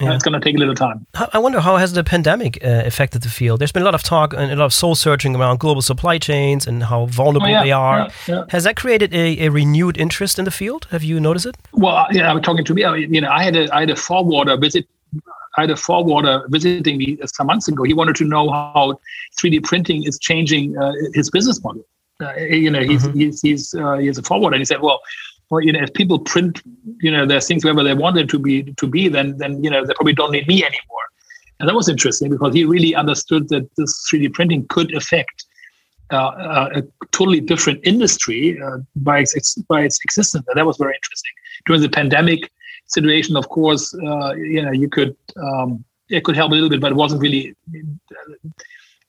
yeah. 0.00 0.14
it's 0.14 0.22
going 0.22 0.38
to 0.38 0.40
take 0.40 0.56
a 0.56 0.58
little 0.58 0.74
time. 0.74 1.06
I 1.32 1.38
wonder 1.38 1.60
how 1.60 1.76
has 1.76 1.92
the 1.92 2.04
pandemic 2.04 2.62
uh, 2.62 2.82
affected 2.84 3.22
the 3.22 3.28
field? 3.28 3.60
There's 3.60 3.72
been 3.72 3.82
a 3.82 3.84
lot 3.84 3.94
of 3.94 4.02
talk 4.02 4.34
and 4.34 4.52
a 4.52 4.56
lot 4.56 4.66
of 4.66 4.74
soul 4.74 4.94
searching 4.94 5.34
around 5.34 5.60
global 5.60 5.82
supply 5.82 6.18
chains 6.18 6.66
and 6.66 6.84
how 6.84 7.06
vulnerable 7.06 7.46
oh, 7.46 7.50
yeah, 7.50 7.64
they 7.64 7.72
are. 7.72 8.08
Yeah, 8.26 8.44
has 8.50 8.64
that 8.64 8.76
created 8.76 9.14
a, 9.14 9.46
a, 9.46 9.48
renewed 9.50 9.96
interest 9.96 10.38
in 10.38 10.44
the 10.44 10.50
field? 10.50 10.86
Have 10.90 11.02
you 11.02 11.18
noticed 11.18 11.46
it? 11.46 11.56
Well, 11.72 12.06
yeah, 12.12 12.30
I'm 12.30 12.42
talking 12.42 12.64
to 12.64 12.74
me. 12.74 12.82
You 12.82 13.20
know, 13.20 13.30
I 13.30 13.42
had 13.42 13.56
a 13.56 13.74
I 13.74 13.80
had 13.80 13.90
a 13.90 13.96
forwarder 13.96 14.56
visit. 14.56 14.86
I 15.56 15.62
had 15.62 15.70
a 15.70 15.76
forwarder 15.76 16.44
visiting 16.48 16.98
me 16.98 17.18
some 17.24 17.46
months 17.46 17.66
ago. 17.66 17.84
He 17.84 17.94
wanted 17.94 18.16
to 18.16 18.24
know 18.24 18.50
how 18.50 19.00
3D 19.40 19.64
printing 19.64 20.02
is 20.02 20.18
changing 20.18 20.76
uh, 20.76 20.92
his 21.14 21.30
business 21.30 21.62
model. 21.64 21.82
Uh, 22.20 22.34
you 22.34 22.70
know, 22.70 22.82
he's 22.82 23.04
mm-hmm. 23.04 23.18
he's 23.18 23.40
he's, 23.40 23.74
uh, 23.74 23.94
he's 23.94 24.18
a 24.18 24.22
forwarder, 24.22 24.54
and 24.54 24.60
he 24.60 24.66
said, 24.66 24.82
"Well, 24.82 25.00
well, 25.50 25.60
you 25.60 25.72
know, 25.72 25.80
if 25.82 25.92
people 25.94 26.18
print, 26.18 26.60
you 27.00 27.10
know, 27.10 27.24
their 27.24 27.40
things 27.40 27.64
wherever 27.64 27.84
they 27.84 27.94
want 27.94 28.28
to 28.28 28.38
be 28.38 28.62
to 28.62 28.86
be, 28.86 29.08
then 29.08 29.38
then 29.38 29.62
you 29.62 29.70
know 29.70 29.84
they 29.84 29.94
probably 29.94 30.12
don't 30.12 30.32
need 30.32 30.46
me 30.48 30.64
anymore. 30.64 31.04
And 31.58 31.68
that 31.68 31.74
was 31.74 31.88
interesting 31.88 32.30
because 32.30 32.54
he 32.54 32.64
really 32.64 32.94
understood 32.94 33.48
that 33.48 33.68
this 33.76 34.06
3D 34.10 34.34
printing 34.34 34.66
could 34.68 34.94
affect 34.94 35.46
uh, 36.12 36.16
uh, 36.16 36.68
a 36.76 36.82
totally 37.12 37.40
different 37.40 37.80
industry 37.82 38.60
uh, 38.60 38.78
by 38.96 39.20
its 39.20 39.54
by 39.68 39.82
its 39.82 39.98
existence. 40.04 40.44
And 40.48 40.56
that 40.58 40.66
was 40.66 40.76
very 40.76 40.94
interesting. 40.94 41.32
During 41.66 41.82
the 41.82 41.88
pandemic 41.88 42.50
situation, 42.86 43.36
of 43.36 43.48
course, 43.48 43.94
uh, 43.94 44.34
you 44.34 44.62
know, 44.62 44.72
you 44.72 44.88
could 44.88 45.16
um, 45.36 45.84
it 46.08 46.24
could 46.24 46.36
help 46.36 46.52
a 46.52 46.54
little 46.54 46.70
bit, 46.70 46.80
but 46.80 46.92
it 46.92 46.96
wasn't 46.96 47.22
really. 47.22 47.54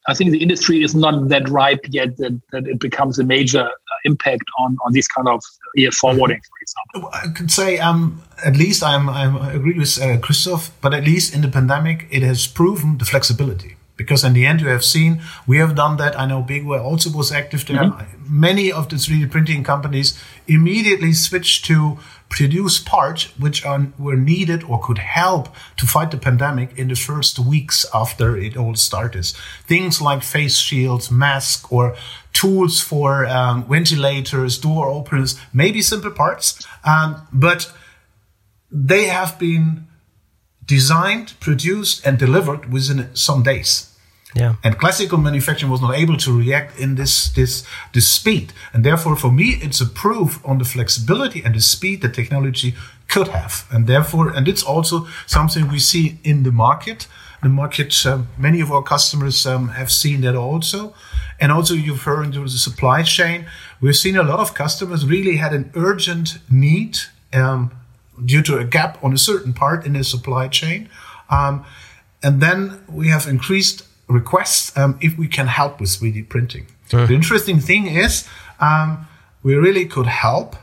I 0.09 0.13
think 0.13 0.31
the 0.31 0.41
industry 0.41 0.83
is 0.83 0.95
not 0.95 1.27
that 1.27 1.49
ripe 1.49 1.85
yet 1.89 2.15
that, 2.17 2.41
that 2.53 2.65
it 2.65 2.79
becomes 2.79 3.19
a 3.19 3.25
major 3.25 3.69
impact 4.07 4.47
on, 4.59 4.77
on 4.85 4.93
this 4.93 5.07
kind 5.07 5.27
of 5.27 5.43
uh, 5.77 5.91
forwarding, 5.91 6.41
for 6.49 6.57
example. 6.65 7.09
I 7.13 7.27
could 7.37 7.51
say, 7.51 7.77
um, 7.77 8.21
at 8.43 8.55
least 8.55 8.83
I'm, 8.83 9.09
I'm, 9.09 9.37
I 9.37 9.53
agree 9.53 9.77
with 9.77 10.01
uh, 10.01 10.17
Christoph, 10.19 10.71
but 10.81 10.93
at 10.93 11.03
least 11.03 11.33
in 11.35 11.41
the 11.41 11.47
pandemic, 11.47 12.07
it 12.09 12.23
has 12.23 12.47
proven 12.47 12.97
the 12.97 13.05
flexibility. 13.05 13.77
Because 13.97 14.23
in 14.23 14.33
the 14.33 14.45
end, 14.45 14.61
you 14.61 14.67
have 14.67 14.85
seen, 14.85 15.21
we 15.47 15.57
have 15.57 15.73
done 15.73 15.97
that. 15.97 16.17
I 16.17 16.27
know 16.27 16.43
Bego 16.43 16.79
also 16.79 17.09
was 17.09 17.31
active 17.31 17.65
there. 17.65 17.77
Mm-hmm. 17.77 18.39
Many 18.39 18.71
of 18.71 18.89
the 18.89 18.95
3D 18.97 19.31
printing 19.31 19.63
companies 19.63 20.21
immediately 20.47 21.13
switched 21.13 21.65
to 21.65 21.97
produce 22.29 22.77
parts 22.77 23.35
which 23.39 23.65
are, 23.65 23.87
were 23.97 24.15
needed 24.15 24.63
or 24.63 24.79
could 24.79 24.99
help 24.99 25.49
to 25.77 25.87
fight 25.87 26.11
the 26.11 26.17
pandemic 26.17 26.77
in 26.77 26.89
the 26.89 26.95
first 26.95 27.39
weeks 27.39 27.87
after 27.91 28.37
it 28.37 28.55
all 28.55 28.75
started. 28.75 29.25
Things 29.65 29.99
like 29.99 30.21
face 30.21 30.57
shields, 30.57 31.09
masks, 31.09 31.65
or 31.71 31.95
tools 32.41 32.79
for 32.81 33.25
um, 33.25 33.65
ventilators, 33.65 34.59
door 34.59 34.87
openers, 34.89 35.39
maybe 35.53 35.81
simple 35.81 36.11
parts, 36.11 36.45
um, 36.83 37.27
but 37.33 37.71
they 38.71 39.05
have 39.05 39.39
been 39.39 39.87
designed, 40.63 41.33
produced, 41.39 42.05
and 42.05 42.19
delivered 42.19 42.71
within 42.71 43.09
some 43.15 43.41
days. 43.41 43.91
Yeah. 44.35 44.55
And 44.63 44.77
classical 44.77 45.17
manufacturing 45.17 45.71
was 45.71 45.81
not 45.81 45.95
able 45.95 46.17
to 46.17 46.37
react 46.37 46.79
in 46.79 46.95
this 46.95 47.29
this 47.29 47.63
this 47.93 48.07
speed. 48.07 48.53
And 48.73 48.83
therefore, 48.83 49.15
for 49.15 49.31
me, 49.31 49.47
it's 49.65 49.81
a 49.81 49.85
proof 50.03 50.39
on 50.45 50.57
the 50.57 50.65
flexibility 50.65 51.41
and 51.45 51.55
the 51.55 51.61
speed 51.61 52.01
that 52.01 52.13
technology 52.13 52.75
could 53.07 53.29
have. 53.29 53.65
And 53.71 53.87
therefore, 53.87 54.29
and 54.35 54.47
it's 54.47 54.63
also 54.63 55.07
something 55.25 55.71
we 55.71 55.79
see 55.79 56.19
in 56.23 56.43
the 56.43 56.51
market. 56.51 57.07
The 57.43 57.49
market, 57.49 58.05
um, 58.05 58.29
many 58.37 58.61
of 58.61 58.71
our 58.71 58.81
customers 58.81 59.45
um, 59.45 59.69
have 59.69 59.91
seen 59.91 60.21
that 60.21 60.35
also. 60.35 60.93
And 61.39 61.51
also, 61.51 61.75
you're 61.75 61.93
referring 61.93 62.31
to 62.31 62.41
the 62.41 62.49
supply 62.49 63.03
chain. 63.03 63.45
We've 63.79 63.95
seen 63.95 64.15
a 64.15 64.23
lot 64.23 64.39
of 64.39 64.55
customers 64.55 65.05
really 65.05 65.37
had 65.37 65.53
an 65.53 65.71
urgent 65.75 66.39
need 66.49 66.97
um, 67.33 67.71
due 68.25 68.41
to 68.43 68.57
a 68.57 68.65
gap 68.65 69.03
on 69.03 69.13
a 69.13 69.17
certain 69.17 69.53
part 69.53 69.85
in 69.85 69.93
the 69.93 70.03
supply 70.03 70.47
chain. 70.47 70.89
Um, 71.29 71.63
and 72.23 72.41
then 72.41 72.81
we 72.89 73.09
have 73.09 73.27
increased 73.27 73.83
requests 74.07 74.75
um, 74.77 74.97
if 75.01 75.17
we 75.17 75.27
can 75.27 75.47
help 75.47 75.79
with 75.79 75.89
3D 75.89 76.29
printing. 76.29 76.67
The 77.05 77.13
interesting 77.13 77.59
thing 77.59 77.87
is, 77.87 78.27
um, 78.59 79.07
we 79.43 79.55
really 79.55 79.85
could 79.85 80.07
help 80.07 80.55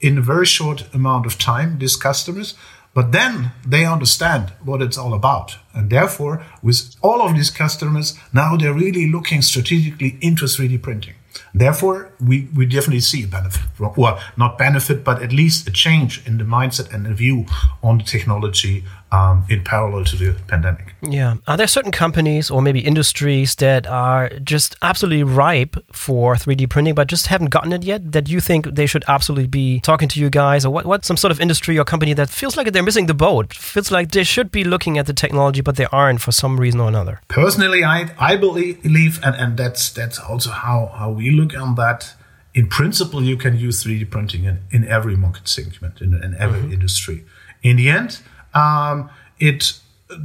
in 0.00 0.18
a 0.18 0.20
very 0.20 0.46
short 0.46 0.92
amount 0.94 1.26
of 1.26 1.38
time 1.38 1.78
these 1.78 1.96
customers, 1.96 2.54
but 2.98 3.12
then 3.12 3.52
they 3.64 3.84
understand 3.84 4.50
what 4.64 4.82
it's 4.82 4.98
all 4.98 5.14
about. 5.14 5.56
And 5.72 5.88
therefore, 5.88 6.44
with 6.64 6.96
all 7.00 7.22
of 7.22 7.32
these 7.36 7.48
customers, 7.48 8.18
now 8.32 8.56
they're 8.56 8.74
really 8.74 9.06
looking 9.08 9.40
strategically 9.40 10.18
into 10.20 10.46
3D 10.46 10.82
printing. 10.82 11.14
Therefore, 11.54 12.10
we, 12.20 12.48
we 12.52 12.66
definitely 12.66 12.98
see 12.98 13.22
a 13.22 13.28
benefit. 13.28 13.62
Well, 13.78 14.18
not 14.36 14.58
benefit, 14.58 15.04
but 15.04 15.22
at 15.22 15.30
least 15.30 15.68
a 15.68 15.70
change 15.70 16.26
in 16.26 16.38
the 16.38 16.44
mindset 16.44 16.92
and 16.92 17.06
the 17.06 17.14
view 17.14 17.46
on 17.84 17.98
the 17.98 18.04
technology 18.04 18.84
um, 19.10 19.44
in 19.48 19.64
parallel 19.64 20.04
to 20.04 20.16
the 20.16 20.34
pandemic. 20.46 20.94
Yeah. 21.02 21.36
Are 21.46 21.56
there 21.56 21.66
certain 21.66 21.92
companies 21.92 22.50
or 22.50 22.60
maybe 22.60 22.80
industries 22.80 23.54
that 23.56 23.86
are 23.86 24.28
just 24.40 24.76
absolutely 24.82 25.22
ripe 25.22 25.76
for 25.92 26.34
3D 26.34 26.68
printing, 26.68 26.94
but 26.94 27.08
just 27.08 27.28
haven't 27.28 27.50
gotten 27.50 27.72
it 27.72 27.84
yet 27.84 28.12
that 28.12 28.28
you 28.28 28.40
think 28.40 28.74
they 28.74 28.86
should 28.86 29.04
absolutely 29.08 29.46
be 29.46 29.80
talking 29.80 30.08
to 30.08 30.20
you 30.20 30.28
guys? 30.28 30.64
Or 30.64 30.72
what, 30.72 30.86
what 30.86 31.04
some 31.04 31.16
sort 31.16 31.30
of 31.30 31.40
industry 31.40 31.78
or 31.78 31.84
company 31.84 32.12
that 32.14 32.28
feels 32.28 32.56
like 32.56 32.70
they're 32.72 32.82
missing 32.82 33.06
the 33.06 33.14
boat, 33.14 33.54
feels 33.54 33.90
like 33.90 34.10
they 34.10 34.24
should 34.24 34.50
be 34.50 34.64
looking 34.64 34.98
at 34.98 35.06
the 35.06 35.14
technology, 35.14 35.60
but 35.60 35.76
they 35.76 35.86
aren't 35.86 36.20
for 36.20 36.32
some 36.32 36.60
reason 36.60 36.80
or 36.80 36.88
another? 36.88 37.20
Personally, 37.28 37.84
I, 37.84 38.10
I 38.18 38.36
believe, 38.36 38.84
and, 39.24 39.34
and 39.36 39.56
that's, 39.56 39.90
that's 39.90 40.18
also 40.18 40.50
how, 40.50 40.92
how 40.94 41.10
we 41.10 41.30
look 41.30 41.56
on 41.58 41.74
that. 41.76 42.14
In 42.54 42.66
principle, 42.66 43.22
you 43.22 43.36
can 43.36 43.56
use 43.56 43.84
3D 43.84 44.10
printing 44.10 44.44
in, 44.44 44.60
in 44.70 44.86
every 44.88 45.16
market 45.16 45.48
segment, 45.48 46.00
in, 46.00 46.14
in 46.14 46.34
every 46.38 46.60
mm-hmm. 46.60 46.72
industry. 46.72 47.24
In 47.62 47.76
the 47.76 47.88
end, 47.88 48.20
um, 48.54 49.10
it 49.38 49.78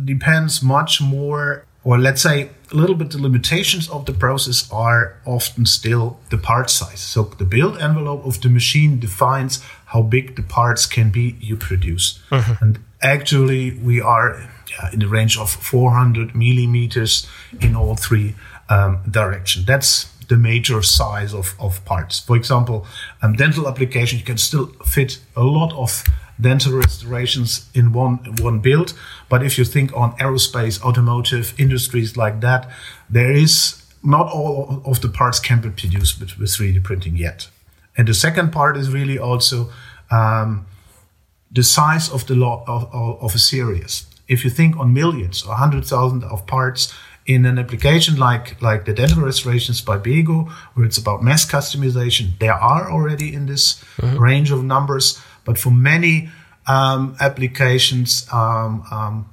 depends 0.06 0.62
much 0.62 1.02
more, 1.02 1.66
or 1.84 1.98
let's 1.98 2.22
say 2.22 2.50
a 2.72 2.76
little 2.76 2.96
bit 2.96 3.12
the 3.12 3.22
limitations 3.22 3.90
of 3.90 4.06
the 4.06 4.14
process 4.14 4.72
are 4.72 5.16
often 5.26 5.66
still 5.66 6.18
the 6.30 6.38
part 6.38 6.70
size. 6.70 7.00
So 7.00 7.24
the 7.24 7.46
build 7.46 7.78
envelope 7.78 8.26
of 8.26 8.42
the 8.42 8.50
machine 8.50 9.00
defines 9.00 9.64
how 9.88 10.02
big 10.02 10.36
the 10.36 10.44
parts 10.44 10.86
can 10.86 11.12
be 11.12 11.36
you 11.40 11.56
produce. 11.56 12.20
Mm-hmm. 12.30 12.64
And 12.64 12.80
actually, 13.02 13.78
we 13.78 14.02
are 14.02 14.50
in 14.92 15.00
the 15.00 15.08
range 15.08 15.38
of 15.38 15.52
400 15.52 16.36
millimeters 16.36 17.28
in 17.62 17.76
all 17.76 17.96
three 17.96 18.36
um, 18.70 19.00
directions. 19.10 19.66
That's 19.66 20.06
the 20.30 20.38
major 20.38 20.82
size 20.82 21.34
of, 21.34 21.56
of 21.60 21.84
parts. 21.86 22.20
For 22.20 22.36
example, 22.36 22.86
um, 23.22 23.34
dental 23.34 23.68
application, 23.68 24.20
you 24.20 24.26
can 24.26 24.38
still 24.38 24.68
fit 24.86 25.20
a 25.36 25.44
lot 25.44 25.74
of 25.74 26.04
dental 26.40 26.74
restorations 26.74 27.70
in 27.74 27.94
one 27.94 28.18
one 28.42 28.60
build. 28.60 28.94
But 29.30 29.44
if 29.44 29.58
you 29.58 29.66
think 29.66 29.96
on 29.96 30.18
aerospace, 30.18 30.82
automotive 30.82 31.54
industries 31.58 32.18
like 32.18 32.42
that, 32.42 32.70
there 33.10 33.32
is 33.32 33.84
not 34.04 34.28
all 34.32 34.82
of 34.86 35.02
the 35.02 35.10
parts 35.10 35.40
can 35.40 35.62
be 35.62 35.70
produced 35.70 36.20
with, 36.20 36.38
with 36.38 36.50
3D 36.50 36.84
printing 36.84 37.16
yet. 37.16 37.48
And 37.98 38.08
the 38.08 38.14
second 38.14 38.52
part 38.52 38.76
is 38.76 38.90
really 38.90 39.18
also 39.18 39.72
um, 40.12 40.66
the 41.52 41.64
size 41.64 42.10
of 42.10 42.26
the 42.28 42.36
lot 42.36 42.64
of, 42.68 42.94
of, 42.94 43.36
a 43.36 43.40
series. 43.40 44.08
If 44.28 44.44
you 44.44 44.50
think 44.50 44.78
on 44.78 44.94
millions 44.94 45.44
or 45.44 45.56
hundred 45.56 45.86
thousand 45.86 46.24
of 46.24 46.46
parts 46.48 46.94
in 47.26 47.46
an 47.46 47.58
application 47.58 48.18
like 48.18 48.62
like 48.62 48.86
the 48.86 48.94
dental 48.94 49.24
restorations 49.24 49.80
by 49.82 49.98
Bego, 49.98 50.50
where 50.74 50.86
it's 50.86 50.98
about 50.98 51.24
mass 51.24 51.46
customization, 51.46 52.38
there 52.40 52.54
are 52.54 52.92
already 52.92 53.34
in 53.34 53.46
this 53.46 53.76
mm-hmm. 53.98 54.18
range 54.18 54.52
of 54.52 54.64
numbers. 54.64 55.22
But 55.46 55.58
for 55.58 55.72
many 55.72 56.30
um, 56.68 57.16
applications, 57.20 58.28
um, 58.32 58.84
um, 58.92 59.30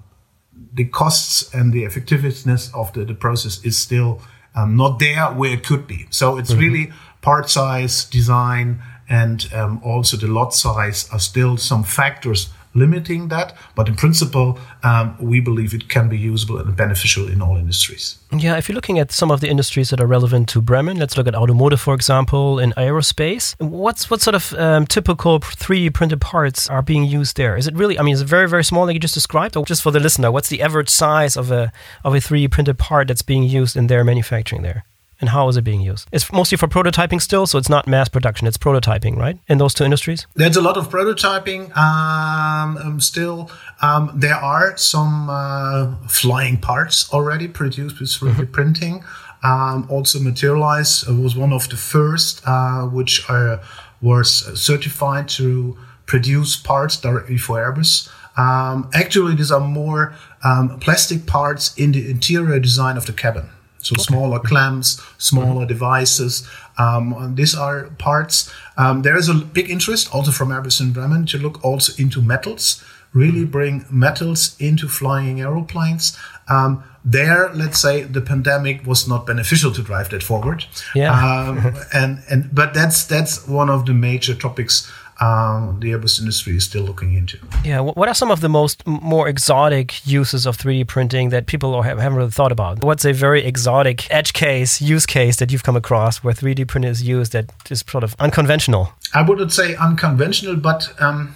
the 0.72 0.84
costs 0.84 1.52
and 1.54 1.72
the 1.72 1.84
effectiveness 1.84 2.72
of 2.74 2.92
the, 2.92 3.04
the 3.04 3.14
process 3.14 3.64
is 3.64 3.78
still 3.78 4.20
um, 4.54 4.76
not 4.76 4.98
there 4.98 5.26
where 5.26 5.52
it 5.52 5.64
could 5.64 5.86
be. 5.86 6.06
So 6.10 6.38
it's 6.38 6.50
mm-hmm. 6.50 6.60
really 6.60 6.92
part 7.22 7.48
size, 7.50 8.04
design, 8.04 8.82
and 9.08 9.48
um, 9.52 9.80
also 9.84 10.16
the 10.16 10.28
lot 10.28 10.54
size 10.54 11.08
are 11.12 11.18
still 11.18 11.56
some 11.56 11.82
factors 11.82 12.50
limiting 12.74 13.28
that. 13.28 13.54
But 13.74 13.88
in 13.88 13.96
principle, 13.96 14.58
um, 14.82 15.16
we 15.20 15.40
believe 15.40 15.74
it 15.74 15.88
can 15.88 16.08
be 16.08 16.18
usable 16.18 16.58
and 16.58 16.76
beneficial 16.76 17.28
in 17.28 17.42
all 17.42 17.56
industries. 17.56 18.18
Yeah, 18.32 18.56
if 18.56 18.68
you're 18.68 18.74
looking 18.74 18.98
at 18.98 19.10
some 19.10 19.30
of 19.30 19.40
the 19.40 19.48
industries 19.48 19.90
that 19.90 20.00
are 20.00 20.06
relevant 20.06 20.48
to 20.50 20.60
Bremen, 20.60 20.98
let's 20.98 21.16
look 21.16 21.26
at 21.26 21.34
automotive, 21.34 21.80
for 21.80 21.94
example, 21.94 22.58
in 22.58 22.72
aerospace. 22.72 23.54
What's 23.58 24.08
what 24.08 24.20
sort 24.20 24.34
of 24.34 24.54
um, 24.54 24.86
typical 24.86 25.40
3D 25.40 25.92
printed 25.92 26.20
parts 26.20 26.68
are 26.70 26.82
being 26.82 27.04
used 27.04 27.36
there? 27.36 27.56
Is 27.56 27.66
it 27.66 27.74
really? 27.74 27.98
I 27.98 28.02
mean, 28.02 28.14
is 28.14 28.20
it 28.20 28.28
very 28.28 28.48
very 28.48 28.64
small, 28.64 28.86
like 28.86 28.94
you 28.94 29.00
just 29.00 29.14
described, 29.14 29.56
or 29.56 29.64
just 29.64 29.82
for 29.82 29.90
the 29.90 30.00
listener? 30.00 30.30
What's 30.30 30.48
the 30.48 30.62
average 30.62 30.88
size 30.88 31.36
of 31.36 31.50
a 31.50 31.72
of 32.04 32.14
a 32.14 32.18
3D 32.18 32.50
printed 32.50 32.78
part 32.78 33.08
that's 33.08 33.22
being 33.22 33.42
used 33.42 33.76
in 33.76 33.88
their 33.88 34.04
manufacturing 34.04 34.62
there? 34.62 34.84
And 35.20 35.30
how 35.30 35.48
is 35.48 35.56
it 35.56 35.62
being 35.62 35.80
used? 35.80 36.08
It's 36.12 36.32
mostly 36.32 36.56
for 36.56 36.66
prototyping 36.66 37.20
still, 37.20 37.46
so 37.46 37.58
it's 37.58 37.68
not 37.68 37.86
mass 37.86 38.08
production. 38.08 38.46
It's 38.46 38.56
prototyping, 38.56 39.16
right? 39.16 39.38
In 39.48 39.58
those 39.58 39.74
two 39.74 39.84
industries. 39.84 40.26
There's 40.34 40.56
a 40.56 40.62
lot 40.62 40.76
of 40.76 40.88
prototyping 40.88 41.76
um, 41.76 42.76
um, 42.78 43.00
still. 43.00 43.50
Um, 43.82 44.10
there 44.14 44.36
are 44.36 44.76
some 44.76 45.28
uh, 45.28 45.94
flying 46.08 46.56
parts 46.58 47.12
already 47.12 47.48
produced 47.48 48.00
with 48.00 48.10
3D 48.10 48.32
mm-hmm. 48.32 48.52
printing. 48.52 49.04
Um, 49.42 49.86
also, 49.90 50.18
Materialise 50.20 51.06
was 51.06 51.36
one 51.36 51.52
of 51.52 51.68
the 51.68 51.76
first 51.76 52.42
uh, 52.46 52.82
which 52.82 53.28
are, 53.28 53.60
was 54.02 54.30
certified 54.60 55.28
to 55.30 55.78
produce 56.06 56.56
parts 56.56 56.96
directly 56.96 57.38
for 57.38 57.56
Airbus. 57.56 58.10
Um, 58.36 58.90
actually, 58.94 59.34
these 59.34 59.52
are 59.52 59.60
more 59.60 60.14
um, 60.44 60.78
plastic 60.80 61.26
parts 61.26 61.74
in 61.76 61.92
the 61.92 62.10
interior 62.10 62.58
design 62.58 62.96
of 62.96 63.06
the 63.06 63.12
cabin. 63.12 63.50
So 63.82 63.94
okay. 63.94 64.02
smaller 64.02 64.38
clamps, 64.38 65.02
smaller 65.18 65.62
mm-hmm. 65.62 65.68
devices. 65.68 66.48
Um, 66.78 67.34
these 67.34 67.54
are 67.54 67.84
parts. 67.98 68.52
Um, 68.76 69.02
there 69.02 69.16
is 69.16 69.28
a 69.28 69.34
big 69.34 69.70
interest 69.70 70.14
also 70.14 70.30
from 70.30 70.48
Airbus 70.48 70.80
and 70.80 70.94
Bremen 70.94 71.26
to 71.26 71.38
look 71.38 71.64
also 71.64 71.92
into 72.02 72.22
metals, 72.22 72.82
really 73.12 73.42
mm-hmm. 73.42 73.50
bring 73.50 73.84
metals 73.90 74.56
into 74.58 74.88
flying 74.88 75.40
aeroplanes. 75.40 76.16
Um, 76.48 76.84
there, 77.04 77.50
let's 77.54 77.80
say 77.80 78.02
the 78.02 78.20
pandemic 78.20 78.86
was 78.86 79.08
not 79.08 79.26
beneficial 79.26 79.72
to 79.72 79.82
drive 79.82 80.10
that 80.10 80.22
forward. 80.22 80.66
Yeah. 80.94 81.12
Um, 81.12 81.74
and 81.94 82.22
and 82.28 82.54
but 82.54 82.74
that's 82.74 83.04
that's 83.04 83.46
one 83.48 83.70
of 83.70 83.86
the 83.86 83.94
major 83.94 84.34
topics 84.34 84.90
um, 85.20 85.78
the 85.80 85.90
Airbus 85.90 86.18
industry 86.18 86.56
is 86.56 86.64
still 86.64 86.82
looking 86.82 87.14
into. 87.14 87.38
Yeah, 87.62 87.80
what 87.80 88.08
are 88.08 88.14
some 88.14 88.30
of 88.30 88.40
the 88.40 88.48
most 88.48 88.86
more 88.86 89.28
exotic 89.28 90.06
uses 90.06 90.46
of 90.46 90.56
3D 90.56 90.86
printing 90.86 91.28
that 91.28 91.46
people 91.46 91.82
haven't 91.82 92.14
really 92.14 92.30
thought 92.30 92.52
about? 92.52 92.82
What's 92.82 93.04
a 93.04 93.12
very 93.12 93.44
exotic 93.44 94.10
edge 94.10 94.32
case, 94.32 94.80
use 94.80 95.04
case 95.04 95.36
that 95.36 95.52
you've 95.52 95.62
come 95.62 95.76
across 95.76 96.24
where 96.24 96.32
3D 96.32 96.66
print 96.66 96.86
is 96.86 97.02
used 97.02 97.32
that 97.32 97.52
is 97.70 97.84
sort 97.86 98.02
of 98.02 98.16
unconventional? 98.18 98.92
I 99.12 99.22
wouldn't 99.22 99.52
say 99.52 99.76
unconventional, 99.76 100.56
but 100.56 100.90
um, 101.00 101.34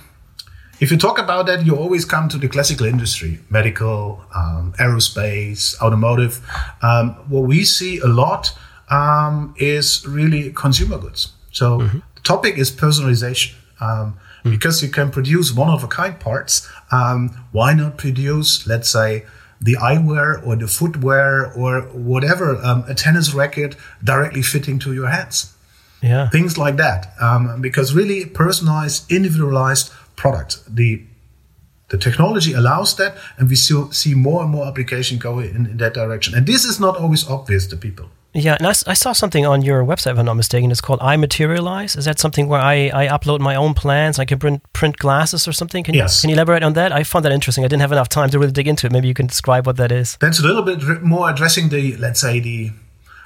if 0.81 0.91
you 0.91 0.97
talk 0.97 1.19
about 1.19 1.45
that, 1.47 1.67
you 1.67 1.77
always 1.77 2.07
come 2.07 2.31
to 2.31 2.39
the 2.39 2.49
classical 2.49 2.87
industry, 2.87 3.41
medical, 3.51 4.25
um, 4.35 4.73
aerospace, 4.79 5.79
automotive. 5.83 6.41
Um, 6.81 7.11
what 7.29 7.43
we 7.43 7.65
see 7.65 7.99
a 7.99 8.07
lot 8.07 8.57
um, 8.89 9.55
is 9.59 10.07
really 10.07 10.53
consumer 10.53 10.97
goods. 10.97 11.33
So 11.53 11.81
mm-hmm. 11.81 11.99
the 12.15 12.21
topic 12.23 12.57
is 12.57 12.73
personalization. 12.73 13.55
Um, 13.81 14.19
mm. 14.45 14.51
Because 14.51 14.83
you 14.83 14.89
can 14.89 15.11
produce 15.11 15.53
one 15.53 15.69
of 15.69 15.83
a 15.85 15.89
kind 15.89 16.19
parts, 16.19 16.69
um, 16.93 17.47
why 17.53 17.75
not 17.75 17.99
produce, 17.99 18.67
let's 18.67 18.89
say, 18.89 19.25
the 19.61 19.77
eyewear 19.77 20.47
or 20.47 20.57
the 20.57 20.67
footwear 20.67 21.53
or 21.53 21.83
whatever, 21.93 22.57
um, 22.57 22.85
a 22.87 22.95
tennis 22.95 23.33
racket 23.35 23.77
directly 24.03 24.43
fitting 24.43 24.79
to 24.81 24.93
your 24.93 25.09
hands? 25.09 25.55
Yeah. 26.03 26.29
Things 26.29 26.59
like 26.59 26.77
that. 26.77 27.15
Um, 27.21 27.61
because 27.63 27.95
really 27.95 28.27
personalized, 28.27 29.11
individualized 29.11 29.91
product. 30.17 30.63
The 30.69 31.03
the 31.89 31.99
technology 31.99 32.53
allows 32.55 32.97
that, 32.97 33.17
and 33.37 33.49
we 33.49 33.57
see, 33.57 33.81
see 33.93 34.15
more 34.15 34.43
and 34.43 34.51
more 34.51 34.67
application 34.67 35.19
go 35.19 35.39
in, 35.39 35.67
in 35.67 35.77
that 35.77 35.95
direction. 35.95 36.35
And 36.35 36.47
this 36.47 36.65
is 36.65 36.81
not 36.81 36.97
always 36.97 37.29
obvious 37.29 37.67
to 37.69 37.77
people. 37.77 38.09
Yeah, 38.35 38.57
and 38.59 38.67
I, 38.67 38.71
I, 38.71 38.95
saw 38.95 39.13
something 39.13 39.47
on 39.47 39.63
your 39.63 39.85
website, 39.85 40.13
if 40.13 40.19
I'm 40.19 40.27
not 40.27 40.35
mistaken. 40.35 40.73
It's 40.73 40.81
called 40.81 40.99
iMaterialise. 40.99 41.97
Is 41.97 42.05
that 42.07 42.19
something 42.19 42.49
where 42.49 42.61
I, 42.61 42.91
I 42.93 43.07
upload 43.07 43.39
my 43.39 43.55
own 43.55 43.75
plans? 43.75 44.19
I 44.19 44.25
can 44.25 44.41
print, 44.41 44.73
print 44.73 44.97
glasses 44.97 45.47
or 45.47 45.53
something? 45.53 45.85
Can, 45.85 45.95
yes. 45.95 46.23
You, 46.23 46.27
can 46.27 46.31
you 46.31 46.35
elaborate 46.35 46.65
on 46.65 46.73
that? 46.73 46.91
I 46.91 47.05
found 47.05 47.25
that 47.25 47.33
interesting. 47.33 47.65
I 47.65 47.69
didn't 47.69 47.83
have 47.83 47.93
enough 47.93 48.09
time 48.09 48.31
to 48.31 48.39
really 48.41 48.51
dig 48.51 48.67
into 48.67 48.87
it. 48.87 48.93
Maybe 48.93 49.07
you 49.07 49.15
can 49.15 49.29
describe 49.29 49.67
what 49.67 49.77
that 49.77 49.93
is. 49.93 50.17
That's 50.21 50.41
a 50.41 50.43
little 50.43 50.63
bit 50.63 51.03
more 51.03 51.31
addressing 51.31 51.69
the, 51.69 51.97
let's 51.97 52.21
say, 52.21 52.41
the, 52.41 52.73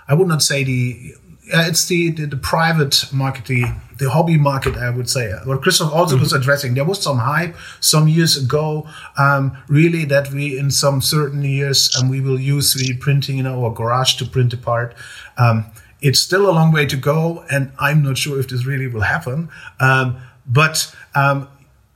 I 0.07 0.15
would 0.15 0.29
not 0.29 0.43
say 0.43 0.63
the 0.63 1.15
uh, 1.55 1.65
it's 1.67 1.87
the, 1.87 2.11
the, 2.11 2.27
the 2.27 2.37
private 2.37 3.11
market, 3.11 3.47
the, 3.47 3.65
the 3.99 4.11
hobby 4.11 4.37
market, 4.37 4.77
I 4.77 4.91
would 4.91 5.11
say. 5.11 5.33
What 5.45 5.63
Christoph 5.63 5.93
also 5.93 6.15
mm-hmm. 6.15 6.23
was 6.23 6.33
addressing, 6.33 6.75
there 6.75 6.85
was 6.85 7.03
some 7.03 7.19
hype 7.19 7.57
some 7.81 8.09
years 8.09 8.37
ago, 8.37 8.89
um, 9.17 9.57
really 9.69 10.05
that 10.07 10.31
we 10.33 10.59
in 10.59 10.71
some 10.71 11.01
certain 11.01 11.43
years 11.43 11.95
um, 11.97 12.09
we 12.09 12.21
will 12.21 12.41
use 12.41 12.75
3D 12.75 13.01
printing 13.01 13.39
in 13.39 13.47
our 13.47 13.71
garage 13.71 14.15
to 14.17 14.25
print 14.25 14.53
a 14.53 14.57
part. 14.57 14.95
Um, 15.37 15.67
it's 16.01 16.21
still 16.21 16.49
a 16.49 16.53
long 16.53 16.73
way 16.73 16.87
to 16.87 16.97
go, 16.97 17.45
and 17.51 17.73
I'm 17.79 18.03
not 18.03 18.17
sure 18.19 18.39
if 18.39 18.49
this 18.49 18.65
really 18.65 18.87
will 18.87 19.01
happen. 19.03 19.49
Um, 19.81 20.17
but 20.47 20.95
um, 21.15 21.49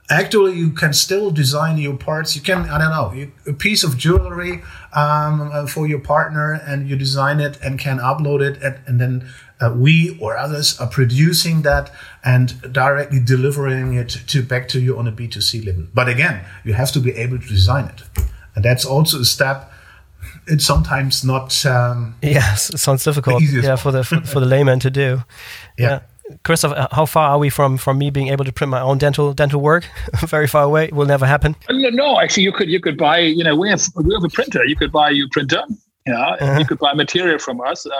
actually 0.09 0.53
you 0.53 0.69
can 0.71 0.93
still 0.93 1.31
design 1.31 1.77
your 1.77 1.95
parts 1.95 2.35
you 2.35 2.41
can 2.41 2.69
i 2.69 2.77
don't 2.77 2.91
know 2.91 3.27
a 3.47 3.53
piece 3.53 3.83
of 3.83 3.97
jewelry 3.97 4.61
um, 4.93 5.65
for 5.67 5.87
your 5.87 5.99
partner 5.99 6.53
and 6.53 6.89
you 6.89 6.95
design 6.95 7.39
it 7.39 7.57
and 7.63 7.79
can 7.79 7.99
upload 7.99 8.41
it 8.41 8.61
and, 8.61 8.79
and 8.85 8.99
then 8.99 9.33
uh, 9.61 9.73
we 9.73 10.17
or 10.19 10.37
others 10.37 10.77
are 10.79 10.87
producing 10.87 11.61
that 11.61 11.91
and 12.23 12.73
directly 12.73 13.19
delivering 13.19 13.93
it 13.93 14.09
to 14.27 14.43
back 14.43 14.67
to 14.67 14.79
you 14.79 14.97
on 14.97 15.07
a 15.07 15.11
B2C 15.11 15.65
level. 15.65 15.85
But 15.93 16.09
again, 16.09 16.43
you 16.65 16.73
have 16.73 16.91
to 16.93 16.99
be 16.99 17.11
able 17.11 17.39
to 17.39 17.47
design 17.47 17.85
it. 17.85 18.01
And 18.55 18.65
that's 18.65 18.83
also 18.83 19.21
a 19.21 19.25
step 19.25 19.71
it's 20.47 20.65
sometimes 20.65 21.23
not. 21.23 21.65
Um, 21.65 22.15
yes, 22.21 22.69
it 22.69 22.79
sounds 22.79 23.03
difficult. 23.03 23.41
Yeah, 23.43 23.75
for 23.75 23.91
the 23.91 24.03
for, 24.03 24.21
for, 24.21 24.39
the 24.39 24.45
layman 24.45 24.79
to 24.79 24.89
do. 24.89 25.23
Yeah. 25.77 25.89
yeah. 25.89 25.99
Christoph, 26.43 26.73
uh, 26.73 26.87
how 26.91 27.05
far 27.05 27.31
are 27.31 27.39
we 27.39 27.49
from 27.49 27.77
from 27.77 27.97
me 27.97 28.09
being 28.09 28.27
able 28.27 28.45
to 28.45 28.51
print 28.51 28.71
my 28.71 28.81
own 28.81 28.97
dental 28.97 29.33
dental 29.33 29.61
work? 29.61 29.87
Very 30.27 30.47
far 30.47 30.63
away. 30.63 30.85
It 30.85 30.93
will 30.93 31.05
never 31.05 31.25
happen. 31.25 31.55
No, 31.69 32.19
actually, 32.19 32.43
you 32.43 32.51
could 32.51 32.69
you 32.69 32.79
could 32.79 32.97
buy. 32.97 33.19
You 33.19 33.43
know, 33.43 33.55
we 33.55 33.69
have 33.69 33.83
we 33.95 34.13
have 34.13 34.23
a 34.23 34.29
printer. 34.29 34.65
You 34.65 34.75
could 34.75 34.91
buy 34.91 35.09
your 35.09 35.27
printer 35.31 35.63
yeah, 36.05 36.35
uh-huh. 36.41 36.59
you 36.59 36.65
could 36.65 36.79
buy 36.79 36.93
material 36.93 37.39
from 37.39 37.61
us. 37.61 37.85
Uh, 37.85 37.91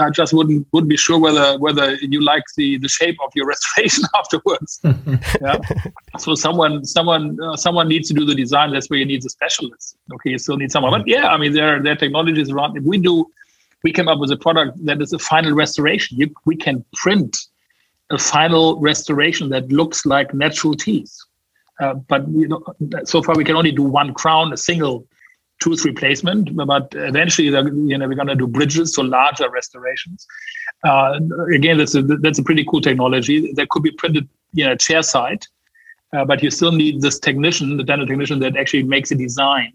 I 0.00 0.10
just 0.10 0.32
wouldn't 0.32 0.66
wouldn't 0.72 0.88
be 0.88 0.96
sure 0.96 1.18
whether 1.18 1.56
whether 1.58 1.94
you 1.94 2.20
like 2.20 2.42
the 2.56 2.76
the 2.78 2.88
shape 2.88 3.16
of 3.24 3.30
your 3.36 3.46
restoration 3.54 4.04
afterwards. 4.16 4.80
yeah. 5.40 5.58
So 6.18 6.34
someone 6.34 6.84
someone 6.84 7.38
uh, 7.40 7.56
someone 7.56 7.88
needs 7.88 8.08
to 8.08 8.14
do 8.14 8.24
the 8.24 8.34
design. 8.34 8.72
That's 8.72 8.90
where 8.90 8.98
you 8.98 9.04
need 9.04 9.22
the 9.22 9.30
specialist. 9.30 9.96
Okay, 10.14 10.30
you 10.30 10.38
still 10.38 10.56
need 10.56 10.72
someone. 10.72 10.92
But 10.92 11.06
yeah, 11.06 11.28
I 11.28 11.36
mean 11.36 11.52
there 11.52 11.80
there 11.80 11.92
are 11.92 11.96
technologies 11.96 12.50
around. 12.50 12.76
If 12.76 12.82
we 12.82 12.98
do, 12.98 13.30
we 13.84 13.92
came 13.92 14.08
up 14.08 14.18
with 14.18 14.32
a 14.32 14.36
product 14.36 14.84
that 14.84 15.00
is 15.00 15.12
a 15.12 15.18
final 15.20 15.52
restoration. 15.52 16.18
You, 16.18 16.34
we 16.44 16.56
can 16.56 16.84
print 16.94 17.36
a 18.12 18.18
final 18.18 18.78
restoration 18.80 19.48
that 19.48 19.68
looks 19.72 20.04
like 20.06 20.32
natural 20.34 20.74
teeth. 20.74 21.12
Uh, 21.80 21.94
but 21.94 22.28
you 22.28 22.46
know, 22.46 22.62
so 23.04 23.22
far 23.22 23.34
we 23.34 23.44
can 23.44 23.56
only 23.56 23.72
do 23.72 23.82
one 23.82 24.12
crown, 24.14 24.52
a 24.52 24.56
single 24.56 25.06
tooth 25.60 25.84
replacement, 25.84 26.54
but 26.56 26.88
eventually, 26.92 27.46
you 27.46 27.98
know, 27.98 28.06
we're 28.06 28.14
going 28.14 28.26
to 28.26 28.34
do 28.34 28.46
bridges, 28.46 28.94
so 28.94 29.02
larger 29.02 29.48
restorations. 29.48 30.26
Uh, 30.84 31.18
again, 31.54 31.78
that's 31.78 31.94
a 31.94 32.02
that's 32.02 32.38
a 32.38 32.42
pretty 32.42 32.64
cool 32.64 32.80
technology 32.80 33.52
that 33.54 33.68
could 33.70 33.82
be 33.82 33.92
printed, 33.92 34.28
you 34.52 34.64
know, 34.64 34.76
chair 34.76 35.02
side, 35.02 35.46
uh, 36.12 36.24
but 36.24 36.42
you 36.42 36.50
still 36.50 36.72
need 36.72 37.00
this 37.00 37.18
technician, 37.18 37.76
the 37.76 37.84
dental 37.84 38.06
technician, 38.06 38.38
that 38.40 38.56
actually 38.56 38.82
makes 38.82 39.10
a 39.10 39.14
design. 39.14 39.72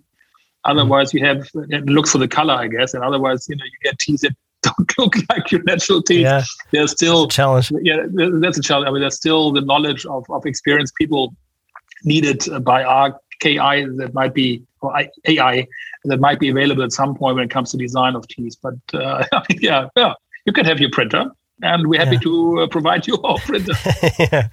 Otherwise, 0.65 1.13
you 1.13 1.25
have 1.25 1.49
it 1.69 1.85
looks 1.85 2.11
for 2.11 2.17
the 2.19 2.27
color, 2.27 2.53
I 2.53 2.67
guess, 2.67 2.93
and 2.93 3.03
otherwise, 3.03 3.47
you 3.49 3.55
know, 3.55 3.65
you 3.65 3.89
get 3.89 3.97
teeth 3.99 4.21
that 4.21 4.35
don't 4.77 4.97
look 4.97 5.15
like 5.29 5.51
your 5.51 5.63
natural 5.63 6.01
teeth. 6.01 6.21
Yeah, 6.21 6.43
there's 6.71 6.91
still 6.91 7.27
challenge. 7.27 7.71
Yeah, 7.81 8.05
that's 8.09 8.57
a 8.57 8.61
challenge. 8.61 8.87
I 8.87 8.91
mean, 8.91 9.01
there's 9.01 9.15
still 9.15 9.51
the 9.51 9.61
knowledge 9.61 10.05
of 10.05 10.25
of 10.29 10.45
experienced 10.45 10.95
people 10.95 11.33
needed 12.03 12.43
by 12.63 12.83
our 12.83 13.19
KI 13.39 13.85
that 13.97 14.11
might 14.13 14.33
be 14.33 14.63
or 14.81 14.93
AI 15.25 15.67
that 16.05 16.19
might 16.19 16.39
be 16.39 16.49
available 16.49 16.83
at 16.83 16.91
some 16.91 17.15
point 17.15 17.35
when 17.35 17.45
it 17.45 17.49
comes 17.49 17.71
to 17.71 17.77
design 17.77 18.15
of 18.15 18.27
teeth. 18.27 18.55
But 18.61 18.75
uh, 18.93 19.25
yeah, 19.49 19.89
yeah, 19.95 20.13
you 20.45 20.53
can 20.53 20.65
have 20.65 20.79
your 20.79 20.89
printer. 20.91 21.31
And 21.63 21.87
we're 21.87 21.99
happy 21.99 22.17
yeah. 22.17 22.21
to 22.21 22.59
uh, 22.59 22.67
provide 22.67 23.07
you 23.07 23.19
our 23.23 23.39
printer. 23.39 23.73
yeah. 24.19 24.49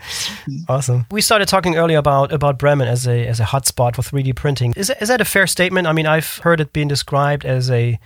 Awesome. 0.71 1.05
We 1.11 1.21
started 1.21 1.49
talking 1.49 1.77
earlier 1.77 1.99
about 1.99 2.33
about 2.33 2.59
Bremen 2.59 2.89
as 2.89 3.07
a 3.07 3.27
as 3.27 3.41
a 3.41 3.45
hotspot 3.45 3.97
for 3.97 4.03
3D 4.03 4.35
printing. 4.35 4.73
Is 4.75 4.91
is 5.01 5.09
that 5.09 5.21
a 5.21 5.25
fair 5.27 5.47
statement? 5.47 5.87
I 5.87 5.93
mean, 5.93 6.07
I've 6.07 6.39
heard 6.39 6.61
it 6.61 6.73
being 6.73 6.89
described 6.89 7.45
as 7.45 7.71
a 7.71 7.99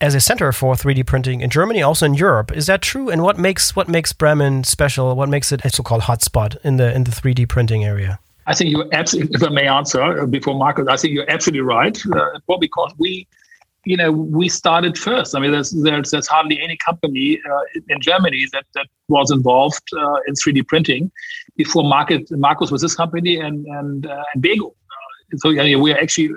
as 0.00 0.14
a 0.14 0.20
center 0.20 0.52
for 0.52 0.74
3D 0.74 1.06
printing 1.06 1.40
in 1.40 1.50
Germany, 1.50 1.82
also 1.82 2.06
in 2.06 2.14
Europe. 2.14 2.52
Is 2.52 2.66
that 2.66 2.82
true? 2.82 3.08
And 3.08 3.22
what 3.22 3.38
makes 3.38 3.74
what 3.74 3.88
makes 3.88 4.12
Bremen 4.12 4.64
special? 4.64 5.14
What 5.16 5.28
makes 5.28 5.52
it 5.52 5.64
a 5.64 5.70
so-called 5.70 6.02
hotspot 6.02 6.56
in 6.64 6.76
the 6.76 6.94
in 6.94 7.04
the 7.04 7.10
3D 7.10 7.48
printing 7.48 7.84
area? 7.84 8.18
I 8.46 8.54
think 8.54 8.70
you're 8.70 8.88
absolutely, 8.92 9.34
if 9.34 9.42
I 9.42 9.48
may 9.48 9.66
answer 9.66 10.00
uh, 10.00 10.26
before 10.26 10.54
Markus, 10.54 10.86
I 10.88 10.96
think 10.96 11.14
you're 11.14 11.28
absolutely 11.28 11.62
right. 11.62 12.00
Uh, 12.14 12.38
because 12.60 12.92
we, 12.96 13.26
you 13.84 13.96
know, 13.96 14.12
we 14.12 14.48
started 14.48 14.96
first. 14.96 15.34
I 15.34 15.40
mean, 15.40 15.50
there's 15.50 15.70
there's, 15.70 16.10
there's 16.12 16.28
hardly 16.28 16.60
any 16.62 16.76
company 16.76 17.40
uh, 17.50 17.80
in 17.88 18.00
Germany 18.00 18.46
that, 18.52 18.64
that 18.74 18.86
was 19.08 19.30
involved 19.32 19.82
uh, 19.96 20.16
in 20.28 20.34
3D 20.34 20.66
printing 20.68 21.10
before 21.56 21.82
Markus, 21.82 22.30
Markus 22.30 22.70
was 22.70 22.82
this 22.82 22.94
company 22.94 23.38
and 23.38 23.66
and 23.66 24.06
uh, 24.06 24.22
and. 24.34 24.46
Uh, 24.46 24.70
so 25.38 25.50
yeah, 25.50 25.76
we 25.76 25.92
are 25.92 25.98
actually 25.98 26.30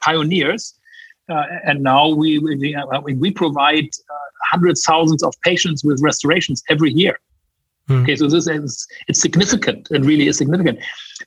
pioneers. 0.00 0.79
And 1.30 1.82
now 1.82 2.08
we 2.08 2.38
we, 2.38 2.74
we 3.14 3.30
provide 3.30 3.88
hundreds 4.50 4.84
thousands 4.84 5.22
of 5.22 5.34
patients 5.44 5.84
with 5.84 6.00
restorations 6.02 6.62
every 6.68 6.92
year. 6.92 7.18
Hmm. 7.88 8.02
Okay, 8.02 8.16
so 8.16 8.28
this 8.28 8.46
is 8.46 8.86
it's 9.08 9.20
significant. 9.20 9.88
It 9.90 10.04
really 10.04 10.28
is 10.28 10.38
significant. 10.38 10.78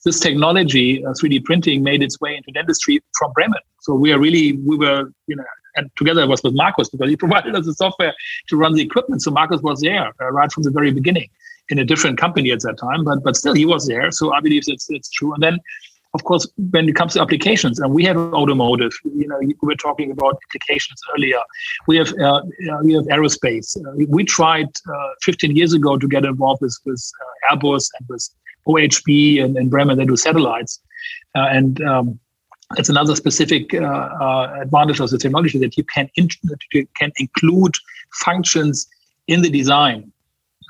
This 0.05 0.19
technology, 0.19 1.05
uh, 1.05 1.11
3D 1.11 1.43
printing, 1.43 1.83
made 1.83 2.01
its 2.01 2.19
way 2.19 2.35
into 2.35 2.51
dentistry 2.51 3.01
from 3.17 3.31
Bremen. 3.33 3.59
So 3.81 3.93
we 3.93 4.11
are 4.13 4.19
really 4.19 4.53
we 4.53 4.77
were 4.77 5.11
you 5.27 5.35
know 5.35 5.43
and 5.75 5.89
together 5.97 6.21
it 6.21 6.27
was 6.27 6.43
with 6.43 6.53
Markus 6.53 6.89
because 6.89 7.09
he 7.09 7.17
provided 7.25 7.55
us 7.55 7.65
the 7.65 7.73
software 7.73 8.13
to 8.47 8.57
run 8.57 8.73
the 8.73 8.81
equipment. 8.81 9.21
So 9.21 9.31
Markus 9.31 9.61
was 9.61 9.81
there 9.81 10.11
uh, 10.21 10.31
right 10.31 10.51
from 10.51 10.63
the 10.63 10.71
very 10.71 10.91
beginning 10.91 11.29
in 11.69 11.79
a 11.79 11.85
different 11.85 12.17
company 12.17 12.51
at 12.51 12.59
that 12.61 12.77
time, 12.77 13.03
but 13.03 13.23
but 13.23 13.35
still 13.35 13.53
he 13.53 13.65
was 13.65 13.87
there. 13.87 14.11
So 14.11 14.33
I 14.33 14.39
believe 14.39 14.63
that's 14.65 14.87
that's 14.87 15.09
true. 15.09 15.33
And 15.33 15.43
then 15.43 15.59
of 16.13 16.23
course, 16.25 16.47
when 16.71 16.87
it 16.87 16.95
comes 16.95 17.13
to 17.13 17.21
applications, 17.21 17.79
and 17.79 17.91
we 17.91 18.03
have 18.03 18.17
automotive, 18.17 18.91
you 19.03 19.27
know, 19.27 19.37
we 19.39 19.55
were 19.63 19.75
talking 19.75 20.11
about 20.11 20.37
applications 20.47 21.01
earlier. 21.15 21.39
We 21.87 21.97
have 21.97 22.13
uh, 22.19 22.35
uh 22.35 22.41
we 22.83 22.93
have 22.93 23.05
aerospace. 23.05 23.75
Uh, 23.77 24.05
we 24.07 24.23
tried 24.23 24.67
uh, 24.67 25.09
15 25.23 25.55
years 25.55 25.73
ago 25.73 25.97
to 25.97 26.07
get 26.07 26.23
involved 26.23 26.61
with, 26.61 26.77
with 26.85 27.03
uh, 27.51 27.55
Airbus 27.55 27.89
and 27.99 28.07
with 28.09 28.29
OHB 28.67 29.43
and, 29.43 29.57
and 29.57 29.71
Bremen. 29.71 29.97
They 29.97 30.05
do 30.05 30.15
satellites, 30.15 30.79
uh, 31.35 31.47
and 31.49 31.81
um, 31.83 32.19
it's 32.77 32.89
another 32.89 33.15
specific 33.15 33.73
advantage 33.73 34.99
of 34.99 35.09
the 35.09 35.17
technology 35.17 35.57
that 35.59 35.77
you 35.77 35.83
can 35.83 36.09
in, 36.15 36.27
you 36.73 36.87
can 36.95 37.11
include 37.17 37.73
functions 38.13 38.87
in 39.27 39.41
the 39.41 39.49
design 39.49 40.12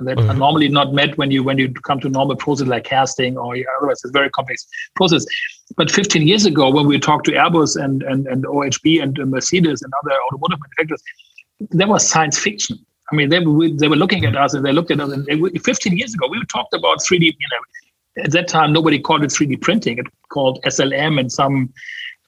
that 0.03 0.17
mm-hmm. 0.17 0.29
are 0.29 0.35
normally 0.35 0.69
not 0.69 0.93
met 0.93 1.17
when 1.17 1.31
you 1.31 1.43
when 1.43 1.57
you 1.57 1.71
come 1.73 1.99
to 1.99 2.09
normal 2.09 2.35
process 2.35 2.67
like 2.67 2.83
casting 2.83 3.37
or 3.37 3.55
otherwise 3.77 3.97
it's 3.97 4.05
a 4.05 4.11
very 4.11 4.29
complex 4.29 4.67
process. 4.95 5.25
But 5.75 5.91
15 5.91 6.27
years 6.27 6.45
ago, 6.45 6.69
when 6.69 6.87
we 6.87 6.99
talked 6.99 7.25
to 7.25 7.31
Airbus 7.31 7.81
and 7.81 8.03
and, 8.03 8.27
and 8.27 8.45
OHB 8.45 9.01
and 9.01 9.17
Mercedes 9.29 9.81
and 9.81 9.93
other 10.03 10.15
automotive 10.27 10.59
manufacturers, 10.59 11.03
there 11.71 11.87
was 11.87 12.07
science 12.07 12.37
fiction. 12.37 12.77
I 13.11 13.15
mean, 13.15 13.29
they 13.29 13.39
were, 13.39 13.69
they 13.69 13.87
were 13.87 13.95
looking 13.95 14.25
at 14.25 14.35
us 14.35 14.53
and 14.53 14.65
they 14.65 14.71
looked 14.71 14.91
at 14.91 14.99
us. 14.99 15.11
And 15.11 15.25
they, 15.25 15.59
15 15.59 15.97
years 15.97 16.13
ago, 16.13 16.27
we 16.27 16.43
talked 16.45 16.73
about 16.73 16.99
3D. 16.99 17.25
You 17.25 17.31
know, 17.51 18.23
at 18.23 18.31
that 18.31 18.47
time, 18.47 18.73
nobody 18.73 18.99
called 18.99 19.23
it 19.23 19.29
3D 19.29 19.61
printing. 19.61 19.97
It 19.97 20.07
called 20.29 20.63
SLM 20.63 21.19
and 21.19 21.31
some, 21.31 21.73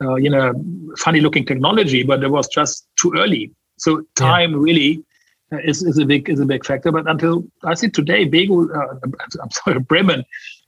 uh, 0.03 0.15
you 0.15 0.29
know, 0.29 0.53
funny 0.97 1.21
looking 1.21 1.45
technology, 1.45 2.03
but 2.03 2.23
it 2.23 2.29
was 2.29 2.47
just 2.47 2.88
too 2.99 3.13
early. 3.15 3.51
So 3.77 4.03
time 4.15 4.51
yeah. 4.51 4.57
really 4.59 5.05
is, 5.51 5.84
is 5.84 5.97
a 5.97 6.05
big 6.05 6.29
is 6.29 6.39
a 6.39 6.45
big 6.45 6.65
factor. 6.65 6.91
But 6.91 7.10
until 7.10 7.45
I 7.63 7.73
see 7.73 7.89
today, 7.89 8.27
Bego, 8.27 8.67
uh, 8.75 8.95
I'm 9.41 9.51
sorry, 9.51 9.79
Bremen, 9.79 10.23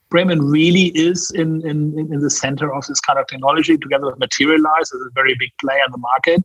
Bremen 0.10 0.42
really 0.42 0.88
is 0.88 1.32
in, 1.32 1.68
in 1.68 1.98
in 2.12 2.20
the 2.20 2.30
center 2.30 2.74
of 2.74 2.86
this 2.88 3.00
kind 3.00 3.20
of 3.20 3.28
technology. 3.28 3.78
Together 3.78 4.08
with 4.08 4.20
Materialise, 4.20 4.92
is 4.92 5.02
a 5.02 5.12
very 5.14 5.36
big 5.40 5.52
player 5.60 5.82
in 5.86 5.92
the 5.92 5.98
market. 5.98 6.44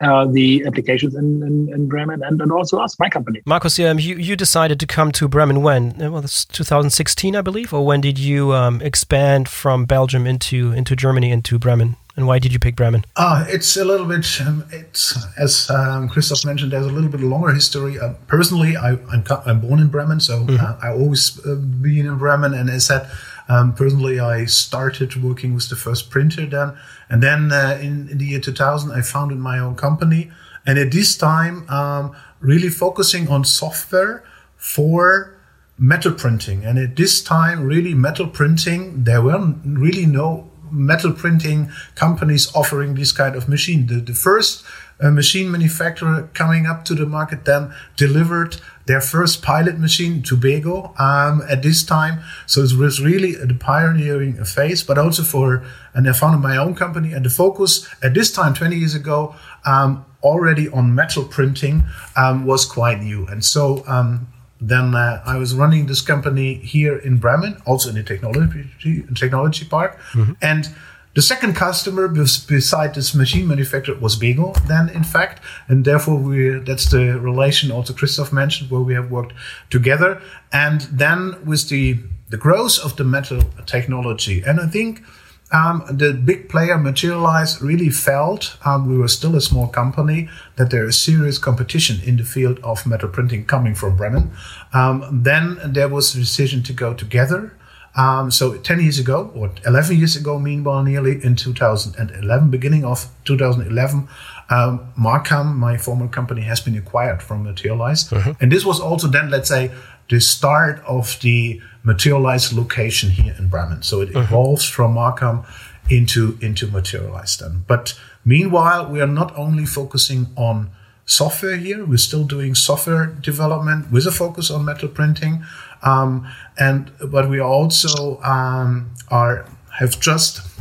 Uh, 0.00 0.26
the 0.26 0.64
applications 0.66 1.14
in, 1.14 1.44
in, 1.44 1.72
in, 1.72 1.86
Bremen 1.86 2.24
and, 2.24 2.42
and 2.42 2.50
also 2.50 2.80
us, 2.80 2.98
my 2.98 3.08
company. 3.08 3.40
Markus, 3.46 3.78
um, 3.78 4.00
you, 4.00 4.16
you 4.16 4.34
decided 4.34 4.80
to 4.80 4.86
come 4.86 5.12
to 5.12 5.28
Bremen 5.28 5.62
when? 5.62 6.02
Uh, 6.02 6.10
well, 6.10 6.24
it's 6.24 6.44
2016, 6.46 7.36
I 7.36 7.40
believe, 7.40 7.72
or 7.72 7.86
when 7.86 8.00
did 8.00 8.18
you 8.18 8.52
um, 8.52 8.82
expand 8.82 9.48
from 9.48 9.84
Belgium 9.84 10.26
into 10.26 10.72
into 10.72 10.96
Germany 10.96 11.30
into 11.30 11.56
Bremen? 11.56 11.94
And 12.16 12.26
why 12.26 12.38
did 12.38 12.52
you 12.52 12.58
pick 12.58 12.76
Bremen? 12.76 13.04
Uh, 13.16 13.46
it's 13.48 13.76
a 13.76 13.84
little 13.84 14.06
bit, 14.06 14.26
um, 14.42 14.64
it's 14.70 15.16
as 15.38 15.70
um, 15.70 16.08
Christoph 16.10 16.44
mentioned, 16.44 16.72
there's 16.72 16.86
a 16.86 16.90
little 16.90 17.08
bit 17.08 17.20
longer 17.20 17.52
history. 17.52 17.98
Uh, 17.98 18.14
personally, 18.26 18.76
I, 18.76 18.90
am 18.90 19.08
I'm, 19.10 19.24
I'm 19.46 19.60
born 19.60 19.80
in 19.80 19.88
Bremen, 19.88 20.20
so 20.20 20.44
mm-hmm. 20.44 20.62
uh, 20.62 20.76
I 20.82 20.92
always 20.92 21.40
uh, 21.46 21.54
been 21.54 22.06
in 22.06 22.18
Bremen. 22.18 22.52
And 22.52 22.68
as 22.68 22.86
said, 22.86 23.08
um, 23.48 23.74
personally, 23.74 24.20
I 24.20 24.44
started 24.44 25.22
working 25.22 25.54
with 25.54 25.70
the 25.70 25.76
first 25.76 26.10
printer 26.10 26.44
then. 26.44 26.76
And 27.08 27.22
then 27.22 27.50
uh, 27.50 27.78
in, 27.80 28.08
in, 28.10 28.18
the 28.18 28.26
year 28.26 28.40
2000, 28.40 28.90
I 28.90 29.00
founded 29.00 29.38
my 29.38 29.58
own 29.58 29.74
company. 29.74 30.30
And 30.66 30.78
at 30.78 30.92
this 30.92 31.16
time, 31.16 31.68
um, 31.70 32.14
really 32.40 32.68
focusing 32.68 33.28
on 33.28 33.44
software 33.44 34.22
for 34.56 35.38
metal 35.78 36.12
printing. 36.12 36.64
And 36.64 36.78
at 36.78 36.94
this 36.96 37.22
time, 37.22 37.64
really 37.64 37.94
metal 37.94 38.28
printing, 38.28 39.04
there 39.04 39.22
were 39.22 39.54
really 39.64 40.06
no 40.06 40.51
metal 40.72 41.12
printing 41.12 41.70
companies 41.94 42.50
offering 42.54 42.94
this 42.94 43.12
kind 43.12 43.36
of 43.36 43.48
machine. 43.48 43.86
The, 43.86 43.96
the 43.96 44.14
first 44.14 44.64
uh, 45.00 45.10
machine 45.10 45.50
manufacturer 45.50 46.28
coming 46.34 46.66
up 46.66 46.84
to 46.84 46.94
the 46.94 47.06
market 47.06 47.44
then 47.44 47.74
delivered 47.96 48.56
their 48.86 49.00
first 49.00 49.42
pilot 49.42 49.78
machine 49.78 50.22
to 50.22 50.36
Bego 50.36 50.98
um, 51.00 51.42
at 51.48 51.62
this 51.62 51.82
time. 51.84 52.20
So 52.46 52.62
it 52.62 52.72
was 52.72 53.00
really 53.00 53.32
the 53.32 53.54
pioneering 53.54 54.44
phase, 54.44 54.82
but 54.82 54.98
also 54.98 55.22
for, 55.22 55.64
and 55.94 56.08
I 56.08 56.12
founded 56.12 56.40
my 56.40 56.56
own 56.56 56.74
company. 56.74 57.12
And 57.12 57.24
the 57.24 57.30
focus 57.30 57.88
at 58.02 58.14
this 58.14 58.32
time, 58.32 58.54
20 58.54 58.76
years 58.76 58.94
ago, 58.94 59.34
um, 59.64 60.04
already 60.22 60.68
on 60.68 60.94
metal 60.94 61.24
printing 61.24 61.84
um, 62.16 62.46
was 62.46 62.64
quite 62.64 63.00
new. 63.00 63.26
And 63.26 63.44
so 63.44 63.84
um, 63.86 64.31
then 64.68 64.94
uh, 64.94 65.22
I 65.26 65.36
was 65.38 65.54
running 65.54 65.86
this 65.86 66.00
company 66.00 66.54
here 66.74 66.96
in 66.96 67.18
Bremen, 67.18 67.54
also 67.66 67.88
in 67.90 67.96
the 67.96 68.04
technology 68.04 68.70
technology 69.14 69.64
park, 69.64 69.98
mm-hmm. 70.14 70.34
and 70.40 70.68
The 71.14 71.20
second 71.20 71.54
customer 71.56 72.08
beside 72.08 72.94
this 72.94 73.14
machine 73.14 73.46
manufacturer 73.46 73.98
was 73.98 74.16
Bego 74.16 74.54
then, 74.66 74.88
in 74.88 75.04
fact, 75.04 75.42
and 75.68 75.84
therefore 75.84 76.16
we 76.16 76.58
that's 76.60 76.88
the 76.90 77.20
relation 77.20 77.70
also 77.70 77.92
Christoph 77.92 78.32
mentioned 78.32 78.70
where 78.70 78.80
we 78.80 78.94
have 78.94 79.10
worked 79.10 79.34
together. 79.68 80.22
And 80.50 80.80
then 80.90 81.36
with 81.44 81.68
the 81.68 81.98
the 82.30 82.38
growth 82.38 82.78
of 82.82 82.96
the 82.96 83.04
metal 83.04 83.42
technology, 83.66 84.42
and 84.46 84.58
I 84.58 84.66
think 84.66 85.02
um, 85.52 85.84
the 85.90 86.12
big 86.12 86.48
player 86.48 86.78
Materialise 86.78 87.60
really 87.60 87.90
felt 87.90 88.56
um, 88.64 88.88
we 88.88 88.96
were 88.96 89.08
still 89.08 89.36
a 89.36 89.40
small 89.40 89.68
company 89.68 90.28
that 90.56 90.70
there 90.70 90.86
is 90.86 90.98
serious 90.98 91.38
competition 91.38 92.00
in 92.04 92.16
the 92.16 92.24
field 92.24 92.58
of 92.60 92.86
metal 92.86 93.08
printing 93.08 93.44
coming 93.44 93.74
from 93.74 93.96
Bremen. 93.96 94.30
Um, 94.72 95.22
then 95.22 95.58
there 95.64 95.88
was 95.88 96.14
a 96.14 96.18
decision 96.18 96.62
to 96.64 96.72
go 96.72 96.94
together 96.94 97.52
um, 97.94 98.30
so 98.30 98.56
10 98.56 98.80
years 98.80 98.98
ago, 98.98 99.30
or 99.34 99.50
11 99.66 99.98
years 99.98 100.16
ago, 100.16 100.38
meanwhile, 100.38 100.82
nearly 100.82 101.22
in 101.22 101.36
2011, 101.36 102.50
beginning 102.50 102.84
of 102.84 103.08
2011, 103.24 104.08
um, 104.48 104.92
Marcam, 104.98 105.54
my 105.56 105.76
former 105.76 106.08
company, 106.08 106.42
has 106.42 106.60
been 106.60 106.76
acquired 106.76 107.22
from 107.22 107.42
Materialise. 107.42 108.10
Uh-huh. 108.12 108.34
And 108.40 108.50
this 108.50 108.64
was 108.64 108.80
also 108.80 109.08
then, 109.08 109.30
let's 109.30 109.48
say, 109.48 109.70
the 110.12 110.20
start 110.20 110.78
of 110.86 111.18
the 111.20 111.60
Materialise 111.84 112.52
location 112.52 113.10
here 113.10 113.34
in 113.38 113.48
Bremen. 113.48 113.82
So 113.82 114.02
it 114.02 114.10
uh-huh. 114.10 114.20
evolves 114.20 114.64
from 114.68 114.94
Marcam 114.94 115.44
into, 115.88 116.38
into 116.40 116.66
Materialise 116.68 117.36
then. 117.38 117.64
But 117.66 117.98
meanwhile, 118.24 118.88
we 118.88 119.00
are 119.00 119.06
not 119.06 119.36
only 119.36 119.64
focusing 119.64 120.26
on 120.36 120.70
software 121.06 121.56
here, 121.56 121.84
we're 121.84 121.96
still 121.96 122.24
doing 122.24 122.54
software 122.54 123.06
development 123.06 123.90
with 123.90 124.06
a 124.06 124.12
focus 124.12 124.50
on 124.50 124.64
metal 124.64 124.88
printing. 124.88 125.44
Um, 125.82 126.28
and 126.58 126.92
but 127.10 127.28
we 127.28 127.40
also 127.40 128.20
um, 128.22 128.90
are 129.08 129.46
have 129.78 129.98
just 129.98 130.51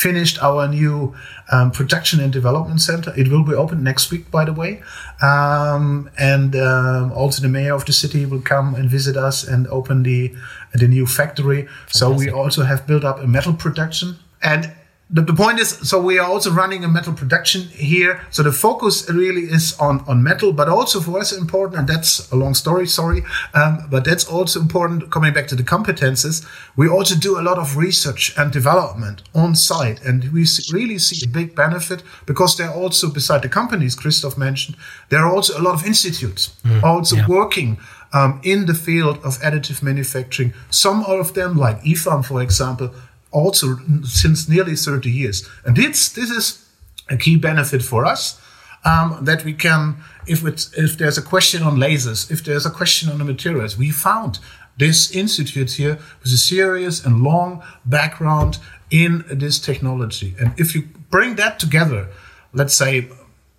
finished 0.00 0.42
our 0.42 0.66
new 0.66 1.14
um, 1.52 1.70
production 1.70 2.20
and 2.20 2.32
development 2.32 2.80
center. 2.80 3.12
It 3.16 3.28
will 3.28 3.44
be 3.44 3.54
open 3.54 3.82
next 3.82 4.10
week, 4.10 4.30
by 4.30 4.44
the 4.44 4.52
way. 4.52 4.82
Um, 5.20 6.10
and 6.16 6.56
um, 6.56 7.12
also 7.12 7.42
the 7.42 7.48
mayor 7.48 7.74
of 7.74 7.84
the 7.84 7.92
city 7.92 8.24
will 8.24 8.40
come 8.40 8.74
and 8.74 8.88
visit 8.88 9.16
us 9.16 9.46
and 9.46 9.66
open 9.68 10.02
the 10.02 10.34
the 10.72 10.88
new 10.88 11.06
factory. 11.06 11.62
Fantastic. 11.62 11.98
So 11.98 12.12
we 12.12 12.30
also 12.30 12.62
have 12.62 12.86
built 12.86 13.04
up 13.04 13.18
a 13.20 13.26
metal 13.26 13.52
production. 13.52 14.16
And 14.42 14.72
the, 15.12 15.22
the 15.22 15.34
point 15.34 15.58
is, 15.58 15.70
so 15.88 16.00
we 16.00 16.18
are 16.18 16.28
also 16.28 16.52
running 16.52 16.84
a 16.84 16.88
metal 16.88 17.12
production 17.12 17.62
here. 17.62 18.20
So 18.30 18.44
the 18.44 18.52
focus 18.52 19.10
really 19.10 19.42
is 19.42 19.76
on, 19.80 20.04
on 20.06 20.22
metal, 20.22 20.52
but 20.52 20.68
also 20.68 21.00
for 21.00 21.18
us 21.18 21.32
important, 21.32 21.80
and 21.80 21.88
that's 21.88 22.30
a 22.30 22.36
long 22.36 22.54
story, 22.54 22.86
sorry, 22.86 23.24
um, 23.54 23.88
but 23.90 24.04
that's 24.04 24.24
also 24.24 24.60
important 24.60 25.10
coming 25.10 25.32
back 25.32 25.48
to 25.48 25.56
the 25.56 25.64
competences. 25.64 26.46
We 26.76 26.88
also 26.88 27.16
do 27.16 27.40
a 27.40 27.42
lot 27.42 27.58
of 27.58 27.76
research 27.76 28.32
and 28.38 28.52
development 28.52 29.22
on 29.34 29.56
site, 29.56 30.00
and 30.02 30.32
we 30.32 30.46
really 30.72 30.98
see 30.98 31.26
a 31.26 31.28
big 31.28 31.56
benefit 31.56 32.04
because 32.26 32.56
there 32.56 32.68
are 32.68 32.74
also, 32.74 33.10
beside 33.10 33.42
the 33.42 33.48
companies 33.48 33.96
Christoph 33.96 34.38
mentioned, 34.38 34.76
there 35.08 35.20
are 35.20 35.34
also 35.34 35.58
a 35.58 35.62
lot 35.62 35.74
of 35.74 35.84
institutes 35.84 36.56
mm, 36.64 36.82
also 36.84 37.16
yeah. 37.16 37.26
working 37.26 37.78
um, 38.12 38.40
in 38.42 38.66
the 38.66 38.74
field 38.74 39.18
of 39.24 39.38
additive 39.40 39.82
manufacturing. 39.82 40.52
Some 40.70 41.04
of 41.04 41.34
them, 41.34 41.56
like 41.56 41.82
IFAM, 41.82 42.24
for 42.24 42.42
example, 42.42 42.92
also 43.30 43.78
since 44.04 44.48
nearly 44.48 44.76
30 44.76 45.10
years. 45.10 45.48
And 45.64 45.76
this, 45.76 46.08
this 46.08 46.30
is 46.30 46.68
a 47.08 47.16
key 47.16 47.36
benefit 47.36 47.82
for 47.82 48.04
us 48.04 48.40
um, 48.84 49.18
that 49.22 49.44
we 49.44 49.52
can, 49.52 49.96
if, 50.26 50.44
it's, 50.44 50.72
if 50.76 50.96
there's 50.98 51.18
a 51.18 51.22
question 51.22 51.62
on 51.62 51.76
lasers, 51.76 52.30
if 52.30 52.44
there's 52.44 52.66
a 52.66 52.70
question 52.70 53.08
on 53.10 53.18
the 53.18 53.24
materials, 53.24 53.76
we 53.76 53.90
found 53.90 54.38
this 54.78 55.10
institute 55.10 55.72
here 55.72 55.98
with 56.22 56.32
a 56.32 56.38
serious 56.38 57.04
and 57.04 57.22
long 57.22 57.62
background 57.84 58.58
in 58.90 59.24
this 59.30 59.58
technology. 59.58 60.34
And 60.40 60.58
if 60.58 60.74
you 60.74 60.88
bring 61.10 61.36
that 61.36 61.58
together, 61.58 62.08
let's 62.52 62.74
say 62.74 63.08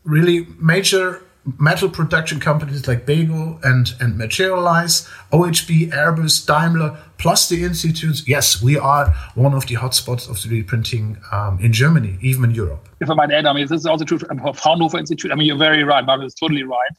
really 0.04 0.48
major 0.60 1.22
metal 1.58 1.90
production 1.90 2.40
companies 2.40 2.88
like 2.88 3.06
Bego 3.06 3.64
and, 3.64 3.94
and 4.00 4.18
Materialise, 4.18 5.08
OHB, 5.32 5.92
Airbus, 5.92 6.46
Daimler, 6.46 6.98
plus 7.22 7.48
the 7.50 7.64
institutes, 7.64 8.28
yes, 8.28 8.62
we 8.62 8.78
are 8.78 9.14
one 9.36 9.54
of 9.54 9.68
the 9.68 9.76
hotspots 9.76 10.28
of 10.30 10.38
3D 10.38 10.68
printing 10.68 11.18
um, 11.32 11.60
in 11.62 11.72
Germany, 11.72 12.18
even 12.22 12.46
in 12.46 12.52
Europe. 12.52 12.90
If 13.00 13.10
I 13.10 13.14
might 13.14 13.32
add, 13.32 13.46
I 13.46 13.54
mean, 13.54 13.68
this 13.68 13.82
is 13.82 13.86
also 13.86 14.04
true 14.04 14.18
for 14.18 14.54
Fraunhofer 14.54 14.98
Institute. 14.98 15.32
I 15.32 15.36
mean, 15.36 15.48
you're 15.48 15.58
very 15.58 15.84
right, 15.84 16.04
Margaret 16.04 16.26
is 16.26 16.34
totally 16.34 16.64
right. 16.64 16.94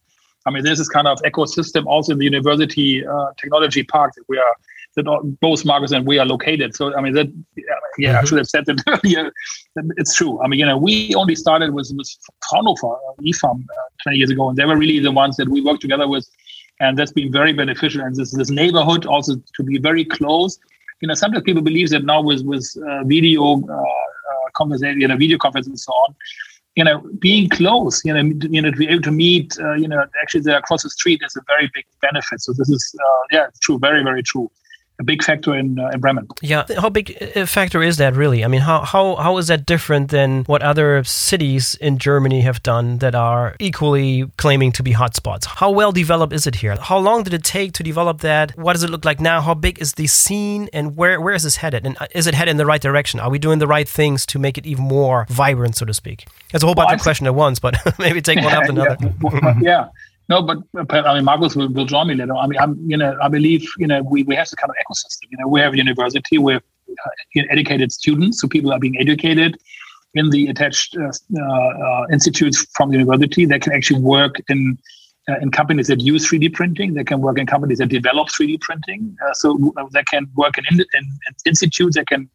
I 0.47 0.51
mean, 0.51 0.65
there's 0.65 0.79
this 0.79 0.89
kind 0.89 1.07
of 1.07 1.19
ecosystem 1.23 1.87
also 1.87 2.13
in 2.13 2.19
the 2.19 2.25
university 2.25 3.07
uh, 3.07 3.27
technology 3.41 3.83
park 3.83 4.13
that 4.15 4.25
we 4.29 4.39
are 4.39 4.55
that 4.95 5.05
both 5.41 5.65
Markus 5.65 5.93
and 5.93 6.07
we 6.07 6.19
are 6.19 6.27
located. 6.27 6.75
So 6.75 6.95
I 6.97 7.01
mean 7.01 7.15
that 7.15 7.29
yeah, 7.57 8.11
mm-hmm. 8.11 8.19
I 8.19 8.25
should 8.25 8.39
have 8.39 8.49
said 8.49 8.67
that 8.67 8.83
earlier. 9.05 9.33
It's 9.97 10.15
true. 10.15 10.43
I 10.43 10.49
mean, 10.49 10.61
you 10.61 10.67
know, 10.67 10.77
we 10.77 11.15
only 11.15 11.35
started 11.35 11.73
with 11.73 11.91
with 11.97 12.11
Fraunhofer, 12.51 12.93
uh, 12.93 13.23
IFAM, 13.23 13.63
uh, 13.63 13.89
20 14.03 14.19
years 14.19 14.31
ago, 14.31 14.49
and 14.51 14.59
they 14.59 14.65
were 14.65 14.77
really 14.77 14.99
the 14.99 15.13
ones 15.13 15.37
that 15.37 15.49
we 15.49 15.63
worked 15.63 15.81
together 15.81 16.07
with, 16.07 16.29
and 16.81 16.99
that's 16.99 17.13
been 17.13 17.33
very 17.33 17.53
beneficial. 17.53 18.03
And 18.03 18.15
this 18.15 18.33
this 18.33 18.51
neighborhood 18.51 19.07
also 19.07 19.37
to 19.57 19.63
be 19.63 19.79
very 19.79 20.05
close. 20.05 20.59
You 21.01 21.09
know, 21.09 21.15
sometimes 21.15 21.45
people 21.45 21.63
believe 21.63 21.91
that 21.91 22.05
now 22.05 22.23
with 22.23 22.43
with 22.43 22.67
uh, 22.89 23.05
video 23.05 23.63
uh, 23.63 23.75
uh, 23.75 24.51
conversation, 24.55 25.01
you 25.01 25.09
know, 25.09 25.17
video 25.17 25.39
conference 25.39 25.67
and 25.67 25.79
so 25.79 25.93
on 25.93 26.15
you 26.75 26.85
know, 26.85 27.03
being 27.19 27.51
close, 27.51 28.03
you 28.03 28.15
know, 28.15 28.23
you 28.49 28.63
know, 28.63 28.71
to 28.71 28.77
be 28.77 28.89
able 28.89 29.03
to 29.03 29.11
meet, 29.11 29.55
uh, 29.61 29.75
you 29.75 29.87
know, 29.87 30.03
actually 30.23 30.41
they're 30.41 30.59
across 30.59 30.83
the 30.83 30.89
street 30.89 31.21
is 31.23 31.37
a 31.37 31.43
very 31.47 31.71
big 31.75 31.85
benefit. 32.01 32.41
So 32.41 32.55
this 32.55 32.71
is, 32.71 32.95
uh, 32.99 33.23
yeah, 33.31 33.47
true, 33.61 33.79
very, 33.79 34.03
very 34.03 34.23
true 34.23 34.51
a 34.99 35.05
big 35.05 35.23
factor 35.23 35.55
in, 35.55 35.79
uh, 35.79 35.91
in 35.93 36.01
Bremen. 36.01 36.29
Yeah, 36.43 36.65
how 36.79 36.89
big 36.89 37.11
a 37.35 37.47
factor 37.47 37.83
is 37.83 37.97
that 37.97 38.15
really? 38.15 38.45
I 38.45 38.49
mean, 38.49 38.61
how, 38.61 38.83
how, 38.85 39.17
how 39.17 39.37
is 39.39 39.49
that 39.49 39.67
different 39.67 40.11
than 40.11 40.45
what 40.45 40.63
other 40.63 41.03
cities 41.05 41.75
in 41.77 41.99
Germany 41.99 42.43
have 42.43 42.63
done 42.63 42.99
that 42.99 43.15
are 43.15 43.57
equally 43.59 44.31
claiming 44.37 44.71
to 44.73 44.83
be 44.83 44.93
hotspots? 44.93 45.47
How 45.47 45.71
well 45.71 45.93
developed 45.93 46.33
is 46.33 46.47
it 46.47 46.57
here? 46.57 46.77
How 46.77 46.99
long 46.99 47.23
did 47.23 47.35
it 47.35 47.43
take 47.43 47.73
to 47.75 47.83
develop 47.83 48.21
that? 48.21 48.57
What 48.59 48.75
does 48.75 48.83
it 48.83 48.91
look 48.91 49.05
like 49.05 49.21
now? 49.21 49.41
How 49.41 49.55
big 49.55 49.81
is 49.81 49.95
the 49.95 50.07
scene 50.07 50.69
and 50.73 50.97
where, 50.97 51.21
where 51.21 51.35
is 51.35 51.43
this 51.43 51.57
headed? 51.57 51.87
And 51.87 51.97
uh, 52.01 52.07
is 52.15 52.27
it 52.27 52.35
headed 52.35 52.53
in 52.53 52.57
the 52.59 52.67
right 52.67 52.81
direction? 52.81 53.19
Are 53.19 53.31
we 53.31 53.39
doing 53.39 53.59
the 53.59 53.67
right 53.67 53.89
things 53.89 54.25
to 54.27 54.39
make 54.39 54.59
it 54.59 54.67
even 54.67 54.85
more 54.85 55.27
vibrant, 55.29 55.77
so 55.77 55.87
to 55.87 55.95
speak? 55.95 56.27
There's 56.51 56.63
a 56.63 56.67
whole 56.67 56.75
bunch 56.75 56.89
well, 56.89 56.97
of 56.97 57.03
questions 57.03 57.27
at 57.27 57.35
once, 57.35 57.59
but 57.59 57.77
maybe 57.99 58.21
take 58.21 58.39
one 58.39 58.53
after 58.53 58.73
another. 58.73 58.97
yeah. 59.61 59.89
No, 60.33 60.41
but, 60.41 60.59
I 60.91 61.15
mean, 61.15 61.25
Markus 61.25 61.55
will, 61.55 61.69
will 61.69 61.85
join 61.85 62.09
me 62.09 62.15
later. 62.15 62.35
I 62.35 62.47
mean, 62.47 62.59
I'm, 62.59 62.73
you 62.91 62.97
know, 62.97 63.15
I 63.21 63.29
believe, 63.29 63.69
you 63.77 63.87
know, 63.87 64.03
we, 64.03 64.23
we 64.23 64.35
have 64.35 64.47
this 64.47 64.55
kind 64.55 64.71
of 64.71 64.77
ecosystem. 64.83 65.27
You 65.31 65.37
know, 65.39 65.47
we 65.47 65.61
have 65.61 65.75
a 65.75 65.77
university 65.77 66.39
with 66.39 66.63
uh, 66.89 67.43
educated 67.51 67.93
students, 67.93 68.41
so 68.41 68.49
people 68.49 68.73
are 68.73 68.79
being 68.79 68.99
educated 68.99 69.59
in 70.15 70.31
the 70.31 70.47
attached 70.47 70.97
uh, 70.97 71.11
uh, 71.39 72.07
institutes 72.11 72.67
from 72.75 72.89
the 72.89 72.97
university 72.97 73.45
that 73.45 73.61
can 73.61 73.75
actually 73.75 74.01
work 74.01 74.37
in 74.49 74.79
uh, 75.29 75.37
in 75.43 75.51
companies 75.51 75.89
that 75.89 76.01
use 76.01 76.27
3D 76.31 76.55
printing. 76.55 76.95
They 76.95 77.05
can 77.05 77.21
work 77.21 77.39
in 77.39 77.47
companies 77.47 77.79
that 77.79 77.91
develop 77.91 78.29
3D 78.29 78.59
printing. 78.63 79.15
Uh, 79.25 79.35
so 79.35 79.73
uh, 79.77 79.85
they 79.93 80.05
can 80.05 80.27
work 80.35 80.55
in, 80.57 80.65
in, 80.71 80.81
in 80.81 81.05
institutes 81.45 81.97
that 81.97 82.07
can 82.07 82.31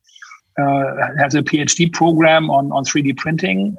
have 0.57 1.33
a 1.33 1.43
PhD 1.49 1.91
program 1.91 2.51
on, 2.51 2.71
on 2.71 2.83
3D 2.86 3.17
printing. 3.17 3.75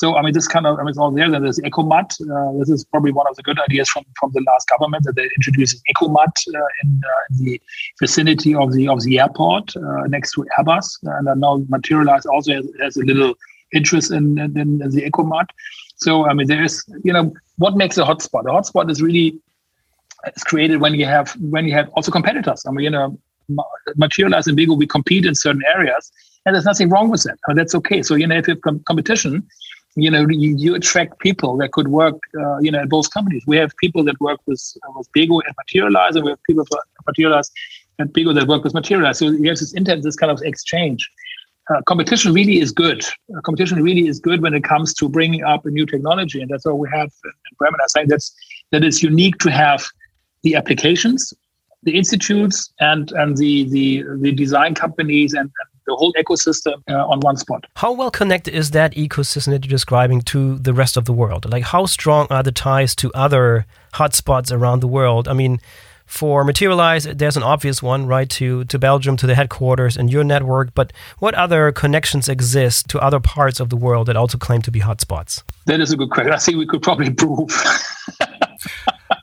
So 0.00 0.16
I 0.16 0.22
mean, 0.22 0.32
this 0.32 0.48
kind 0.48 0.66
of 0.66 0.78
I 0.78 0.82
mean, 0.82 0.88
it's 0.88 0.96
all 0.96 1.10
there. 1.10 1.30
Then 1.30 1.42
there's 1.42 1.58
EcoMat. 1.58 2.08
Uh, 2.22 2.58
this 2.58 2.70
is 2.70 2.86
probably 2.86 3.12
one 3.12 3.26
of 3.28 3.36
the 3.36 3.42
good 3.42 3.60
ideas 3.60 3.86
from, 3.90 4.02
from 4.18 4.30
the 4.32 4.42
last 4.46 4.66
government 4.66 5.04
that 5.04 5.14
they 5.14 5.28
introduced 5.36 5.78
EcoMat 5.94 6.34
uh, 6.54 6.58
in, 6.82 7.02
uh, 7.04 7.24
the 7.32 7.60
vicinity 8.00 8.54
of 8.54 8.72
the 8.72 8.88
of 8.88 9.02
the 9.02 9.18
airport 9.20 9.76
uh, 9.76 10.06
next 10.08 10.32
to 10.32 10.46
Airbus, 10.58 10.86
and 11.02 11.38
now 11.38 11.62
Materialise 11.68 12.24
also 12.24 12.54
has, 12.54 12.66
has, 12.80 12.96
a 12.96 13.04
little 13.04 13.34
interest 13.74 14.10
in, 14.10 14.38
in, 14.38 14.58
in 14.58 14.78
the 14.78 15.02
EcoMat. 15.10 15.48
So 15.96 16.26
I 16.26 16.32
mean, 16.32 16.46
there's 16.46 16.82
you 17.04 17.12
know 17.12 17.34
what 17.58 17.76
makes 17.76 17.98
a 17.98 18.04
hotspot. 18.04 18.44
A 18.48 18.52
hotspot 18.58 18.90
is 18.90 19.02
really 19.02 19.38
it's 20.24 20.44
created 20.44 20.80
when 20.80 20.94
you 20.94 21.04
have 21.04 21.36
when 21.56 21.66
you 21.66 21.74
have 21.74 21.90
also 21.90 22.10
competitors. 22.10 22.64
I 22.66 22.70
mean, 22.70 22.84
you 22.84 22.90
know, 22.96 23.18
Materialise 23.96 24.46
and 24.46 24.56
Bego, 24.56 24.78
we 24.78 24.86
compete 24.86 25.26
in 25.26 25.34
certain 25.34 25.62
areas, 25.76 26.10
and 26.46 26.54
there's 26.54 26.64
nothing 26.64 26.88
wrong 26.88 27.10
with 27.10 27.24
that. 27.24 27.36
I 27.46 27.50
mean, 27.50 27.58
that's 27.58 27.74
okay. 27.74 28.02
So 28.02 28.14
you 28.14 28.26
know, 28.26 28.38
if 28.38 28.48
you 28.48 28.54
have 28.54 28.62
com- 28.62 28.82
competition, 28.86 29.46
you 29.96 30.10
know 30.10 30.26
you, 30.28 30.56
you 30.56 30.74
attract 30.74 31.18
people 31.18 31.56
that 31.58 31.72
could 31.72 31.88
work 31.88 32.16
uh, 32.38 32.58
you 32.58 32.70
know 32.70 32.80
at 32.80 32.88
both 32.88 33.10
companies. 33.10 33.42
We 33.46 33.56
have 33.56 33.72
people 33.76 34.04
that 34.04 34.20
work 34.20 34.40
with 34.46 34.62
uh, 34.86 34.92
with 34.96 35.10
Bego 35.12 35.40
and 35.46 35.54
Materialise 35.56 36.16
and 36.16 36.24
we 36.24 36.30
have 36.30 36.42
people 36.44 36.64
for 36.66 36.78
Materialise 37.06 37.50
and 37.98 38.12
Bego 38.12 38.34
that 38.34 38.46
work 38.46 38.64
with 38.64 38.74
Materialise 38.74 39.18
so 39.18 39.26
you 39.26 39.48
have 39.48 39.58
this 39.58 39.72
intense 39.72 40.04
this 40.04 40.16
kind 40.16 40.32
of 40.32 40.40
exchange. 40.42 41.10
Uh, 41.68 41.80
competition 41.82 42.32
really 42.32 42.58
is 42.58 42.72
good. 42.72 43.04
Uh, 43.04 43.40
competition 43.42 43.80
really 43.82 44.08
is 44.08 44.18
good 44.18 44.42
when 44.42 44.54
it 44.54 44.64
comes 44.64 44.92
to 44.94 45.08
bringing 45.08 45.44
up 45.44 45.64
a 45.66 45.70
new 45.70 45.86
technology 45.86 46.40
and 46.40 46.50
that's 46.50 46.64
what 46.64 46.78
we 46.78 46.88
have 46.88 47.10
in, 47.24 47.30
in 47.30 47.56
Bremen. 47.58 47.80
I 47.82 47.86
think 47.92 48.08
that's 48.08 48.34
that 48.72 48.84
is 48.84 49.02
unique 49.02 49.38
to 49.38 49.50
have 49.50 49.84
the 50.42 50.54
applications 50.56 51.34
the 51.82 51.96
institutes 51.96 52.72
and 52.80 53.12
and 53.12 53.36
the 53.36 53.68
the 53.70 54.04
the 54.20 54.32
design 54.32 54.74
companies 54.74 55.32
and, 55.32 55.50
and 55.60 55.69
the 55.90 55.96
whole 55.96 56.12
ecosystem 56.22 56.76
uh, 56.88 57.12
on 57.12 57.20
one 57.20 57.36
spot. 57.36 57.66
How 57.76 57.92
well 57.92 58.10
connected 58.10 58.54
is 58.54 58.70
that 58.70 58.94
ecosystem 58.94 59.50
that 59.52 59.64
you're 59.64 59.70
describing 59.70 60.20
to 60.32 60.58
the 60.58 60.72
rest 60.72 60.96
of 60.96 61.04
the 61.04 61.12
world? 61.12 61.50
Like, 61.50 61.64
how 61.64 61.86
strong 61.86 62.26
are 62.30 62.42
the 62.42 62.52
ties 62.52 62.94
to 62.96 63.12
other 63.12 63.66
hotspots 63.94 64.52
around 64.52 64.80
the 64.80 64.88
world? 64.88 65.28
I 65.28 65.34
mean, 65.34 65.58
For 66.06 66.42
Materialise, 66.42 67.04
there's 67.04 67.36
an 67.36 67.44
obvious 67.44 67.78
one, 67.82 68.04
right, 68.14 68.28
to, 68.30 68.64
to 68.64 68.78
Belgium, 68.80 69.16
to 69.18 69.26
the 69.28 69.36
headquarters 69.36 69.96
and 69.96 70.10
your 70.10 70.24
network. 70.24 70.74
But 70.74 70.92
what 71.20 71.34
other 71.36 71.70
connections 71.70 72.28
exist 72.28 72.88
to 72.88 72.98
other 72.98 73.20
parts 73.20 73.60
of 73.60 73.68
the 73.68 73.76
world 73.76 74.08
that 74.08 74.16
also 74.16 74.36
claim 74.36 74.60
to 74.62 74.72
be 74.72 74.80
hotspots? 74.80 75.44
That 75.66 75.80
is 75.80 75.92
a 75.92 75.96
good 75.96 76.10
question. 76.10 76.32
I 76.32 76.38
think 76.38 76.58
we 76.58 76.66
could 76.66 76.82
probably 76.82 77.10
prove. 77.14 77.50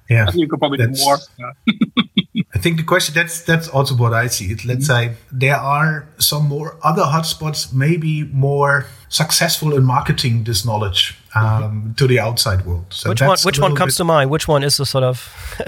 yeah, 0.09 0.23
I 0.27 0.31
think 0.31 0.43
we 0.43 0.47
could 0.47 0.59
probably 0.59 0.77
do 0.77 0.93
more. 1.03 1.17
I 2.55 2.59
think 2.59 2.77
the 2.77 2.83
question 2.83 3.13
that's 3.13 3.41
that's 3.41 3.67
also 3.67 3.95
what 3.95 4.13
I 4.13 4.27
see. 4.27 4.51
It, 4.51 4.63
let's 4.65 4.87
mm-hmm. 4.87 5.13
say 5.13 5.17
there 5.31 5.57
are 5.57 6.07
some 6.17 6.47
more 6.47 6.77
other 6.81 7.03
hotspots, 7.03 7.73
maybe 7.73 8.23
more 8.23 8.85
successful 9.09 9.75
in 9.75 9.83
marketing 9.83 10.43
this 10.43 10.65
knowledge 10.65 11.17
um, 11.35 11.43
mm-hmm. 11.43 11.93
to 11.93 12.07
the 12.07 12.19
outside 12.19 12.65
world. 12.65 12.85
So 12.89 13.09
which 13.09 13.21
one? 13.21 13.37
Which 13.43 13.59
one 13.59 13.75
comes 13.75 13.95
to 13.97 14.03
mind? 14.03 14.29
Which 14.29 14.47
one 14.47 14.63
is 14.63 14.77
the 14.77 14.85
sort 14.85 15.03
of 15.03 15.17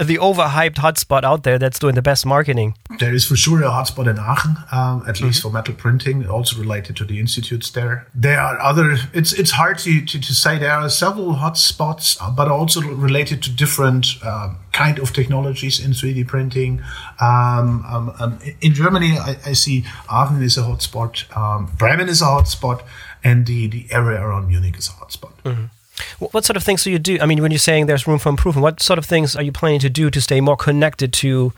the 0.00 0.16
overhyped 0.16 0.76
hotspot 0.76 1.24
out 1.24 1.42
there 1.42 1.58
that's 1.58 1.78
doing 1.78 1.94
the 1.94 2.02
best 2.02 2.26
marketing? 2.26 2.74
There 2.98 3.14
is 3.14 3.24
for 3.26 3.36
sure 3.36 3.62
a 3.62 3.68
hotspot 3.68 4.08
in 4.08 4.18
Aachen, 4.18 4.56
um, 4.72 5.04
at 5.06 5.16
mm-hmm. 5.16 5.26
least 5.26 5.42
for 5.42 5.50
metal 5.50 5.74
printing, 5.74 6.26
also 6.26 6.58
related 6.58 6.96
to 6.96 7.04
the 7.04 7.20
institutes 7.20 7.70
there. 7.70 8.06
There 8.14 8.40
are 8.40 8.58
other. 8.60 8.96
It's 9.12 9.32
it's 9.32 9.52
hard 9.52 9.78
to, 9.80 10.04
to, 10.04 10.20
to 10.20 10.34
say 10.34 10.58
there 10.58 10.72
are 10.72 10.88
several 10.90 11.34
hotspots, 11.34 12.18
but 12.36 12.48
also 12.48 12.80
related 12.80 13.42
to 13.44 13.50
different 13.50 14.06
um, 14.24 14.58
kind 14.72 14.98
of 14.98 15.12
technologies 15.12 15.78
in 15.84 15.92
3D 15.92 16.26
printing. 16.26 16.69
Um, 17.20 17.84
um, 17.86 18.14
um, 18.20 18.38
in 18.60 18.74
Germany, 18.74 19.18
I, 19.18 19.36
I, 19.46 19.52
see 19.54 19.84
Aachen 20.10 20.42
is 20.42 20.56
a 20.56 20.62
hotspot, 20.62 21.14
um, 21.36 21.70
Bremen 21.78 22.08
is 22.08 22.22
a 22.22 22.26
hotspot 22.26 22.82
and 23.24 23.46
the, 23.46 23.66
the 23.66 23.86
area 23.90 24.20
around 24.20 24.48
Munich 24.48 24.78
is 24.78 24.88
a 24.88 24.92
hotspot. 24.92 25.32
Mm-hmm. 25.44 25.64
What 26.32 26.44
sort 26.44 26.56
of 26.56 26.62
things 26.62 26.84
do 26.84 26.90
you 26.90 26.98
do? 26.98 27.18
I 27.20 27.26
mean, 27.26 27.42
when 27.42 27.50
you're 27.50 27.58
saying 27.58 27.86
there's 27.86 28.06
room 28.06 28.18
for 28.18 28.28
improvement, 28.30 28.62
what 28.62 28.80
sort 28.80 28.98
of 28.98 29.06
things 29.06 29.36
are 29.36 29.42
you 29.42 29.52
planning 29.52 29.80
to 29.80 29.90
do 29.90 30.10
to 30.10 30.20
stay 30.20 30.40
more 30.40 30.56
connected 30.56 31.12
to 31.14 31.52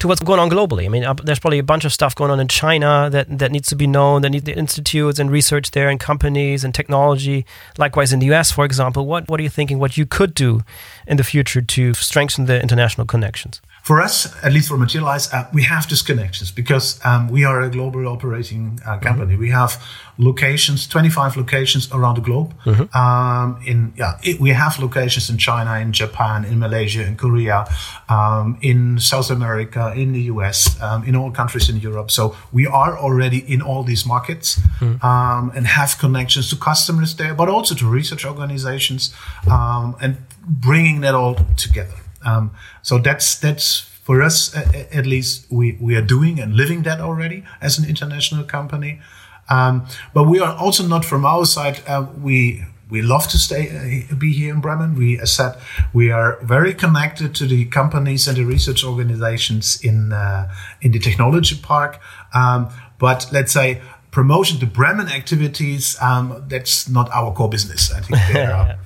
to 0.00 0.08
what's 0.08 0.20
going 0.20 0.40
on 0.40 0.50
globally? 0.50 0.86
I 0.86 0.88
mean, 0.88 1.04
uh, 1.04 1.14
there's 1.14 1.38
probably 1.38 1.58
a 1.58 1.62
bunch 1.62 1.84
of 1.84 1.92
stuff 1.92 2.14
going 2.14 2.30
on 2.30 2.40
in 2.40 2.48
China 2.48 3.08
that, 3.12 3.38
that 3.38 3.52
needs 3.52 3.68
to 3.68 3.76
be 3.76 3.86
known, 3.86 4.22
that 4.22 4.30
need 4.30 4.46
the 4.46 4.56
institutes 4.56 5.18
and 5.18 5.30
research 5.30 5.72
there 5.72 5.90
and 5.90 6.00
companies 6.00 6.64
and 6.64 6.74
technology. 6.74 7.44
Likewise, 7.76 8.12
in 8.12 8.18
the 8.18 8.32
US, 8.32 8.50
for 8.50 8.64
example, 8.64 9.06
what, 9.06 9.28
what 9.28 9.38
are 9.38 9.42
you 9.42 9.50
thinking 9.50 9.78
what 9.78 9.98
you 9.98 10.06
could 10.06 10.34
do 10.34 10.62
in 11.06 11.18
the 11.18 11.24
future 11.24 11.60
to 11.60 11.94
strengthen 11.94 12.46
the 12.46 12.60
international 12.62 13.06
connections? 13.06 13.60
For 13.82 14.00
us, 14.00 14.26
at 14.44 14.52
least 14.52 14.68
for 14.68 14.76
Materialise, 14.76 15.32
uh, 15.32 15.48
we 15.52 15.62
have 15.62 15.88
these 15.88 16.02
connections 16.02 16.50
because 16.50 17.00
um, 17.04 17.28
we 17.28 17.44
are 17.44 17.62
a 17.62 17.70
global 17.70 18.06
operating 18.08 18.78
uh, 18.86 18.98
company. 18.98 19.32
Mm-hmm. 19.32 19.40
We 19.40 19.50
have 19.50 19.82
locations, 20.18 20.86
25 20.86 21.36
locations 21.36 21.90
around 21.90 22.16
the 22.16 22.20
globe. 22.20 22.54
Mm-hmm. 22.64 22.96
Um, 22.96 23.60
in 23.66 23.92
yeah, 23.96 24.18
it, 24.22 24.38
we 24.38 24.50
have 24.50 24.78
locations 24.78 25.30
in 25.30 25.38
China, 25.38 25.78
in 25.78 25.92
Japan, 25.92 26.44
in 26.44 26.58
Malaysia, 26.58 27.06
in 27.06 27.16
Korea, 27.16 27.66
um, 28.08 28.58
in 28.60 28.98
South 28.98 29.30
America, 29.30 29.92
in 29.96 30.12
the 30.12 30.22
US, 30.34 30.80
um, 30.82 31.04
in 31.04 31.16
all 31.16 31.30
countries 31.30 31.70
in 31.70 31.76
Europe. 31.76 32.10
So 32.10 32.36
we 32.52 32.66
are 32.66 32.98
already 32.98 33.38
in 33.38 33.62
all 33.62 33.82
these 33.82 34.04
markets 34.06 34.58
mm-hmm. 34.78 35.00
Um, 35.00 35.50
and 35.54 35.66
have 35.66 35.98
connections 35.98 36.50
to 36.50 36.56
customers 36.56 37.14
there, 37.16 37.34
but 37.34 37.48
also 37.48 37.74
to 37.74 37.86
research 37.86 38.26
organizations 38.26 39.14
um, 39.50 39.96
and 40.00 40.18
bringing 40.46 41.00
that 41.00 41.14
all 41.14 41.36
together. 41.56 41.99
Um, 42.24 42.52
so 42.82 42.98
that's 42.98 43.38
that's 43.38 43.80
for 44.02 44.22
us 44.22 44.54
at 44.56 45.06
least 45.06 45.46
we 45.50 45.78
we 45.80 45.96
are 45.96 46.02
doing 46.02 46.40
and 46.40 46.54
living 46.54 46.82
that 46.82 47.00
already 47.00 47.44
as 47.60 47.78
an 47.78 47.88
international 47.88 48.44
company. 48.44 49.00
Um, 49.48 49.86
but 50.14 50.24
we 50.24 50.38
are 50.40 50.56
also 50.56 50.86
not 50.86 51.04
from 51.04 51.24
our 51.24 51.44
side. 51.44 51.82
Uh, 51.86 52.06
we 52.20 52.64
we 52.90 53.02
love 53.02 53.28
to 53.28 53.38
stay 53.38 54.04
uh, 54.10 54.14
be 54.14 54.32
here 54.32 54.52
in 54.52 54.60
Bremen. 54.60 54.94
We, 54.96 55.18
as 55.20 55.32
said, 55.32 55.56
we 55.92 56.10
are 56.10 56.38
very 56.42 56.74
connected 56.74 57.34
to 57.36 57.46
the 57.46 57.64
companies 57.66 58.28
and 58.28 58.36
the 58.36 58.44
research 58.44 58.84
organizations 58.84 59.80
in 59.82 60.12
uh, 60.12 60.52
in 60.80 60.92
the 60.92 60.98
technology 60.98 61.56
park. 61.56 62.00
Um, 62.34 62.68
but 62.98 63.28
let's 63.32 63.52
say 63.52 63.80
promotion 64.10 64.58
to 64.60 64.66
Bremen 64.66 65.08
activities, 65.08 65.96
um, 66.00 66.44
that's 66.48 66.88
not 66.88 67.10
our 67.12 67.32
core 67.32 67.48
business. 67.48 67.92
I 67.92 68.00
think 68.00 68.18
they 68.32 68.46
are 68.52 68.76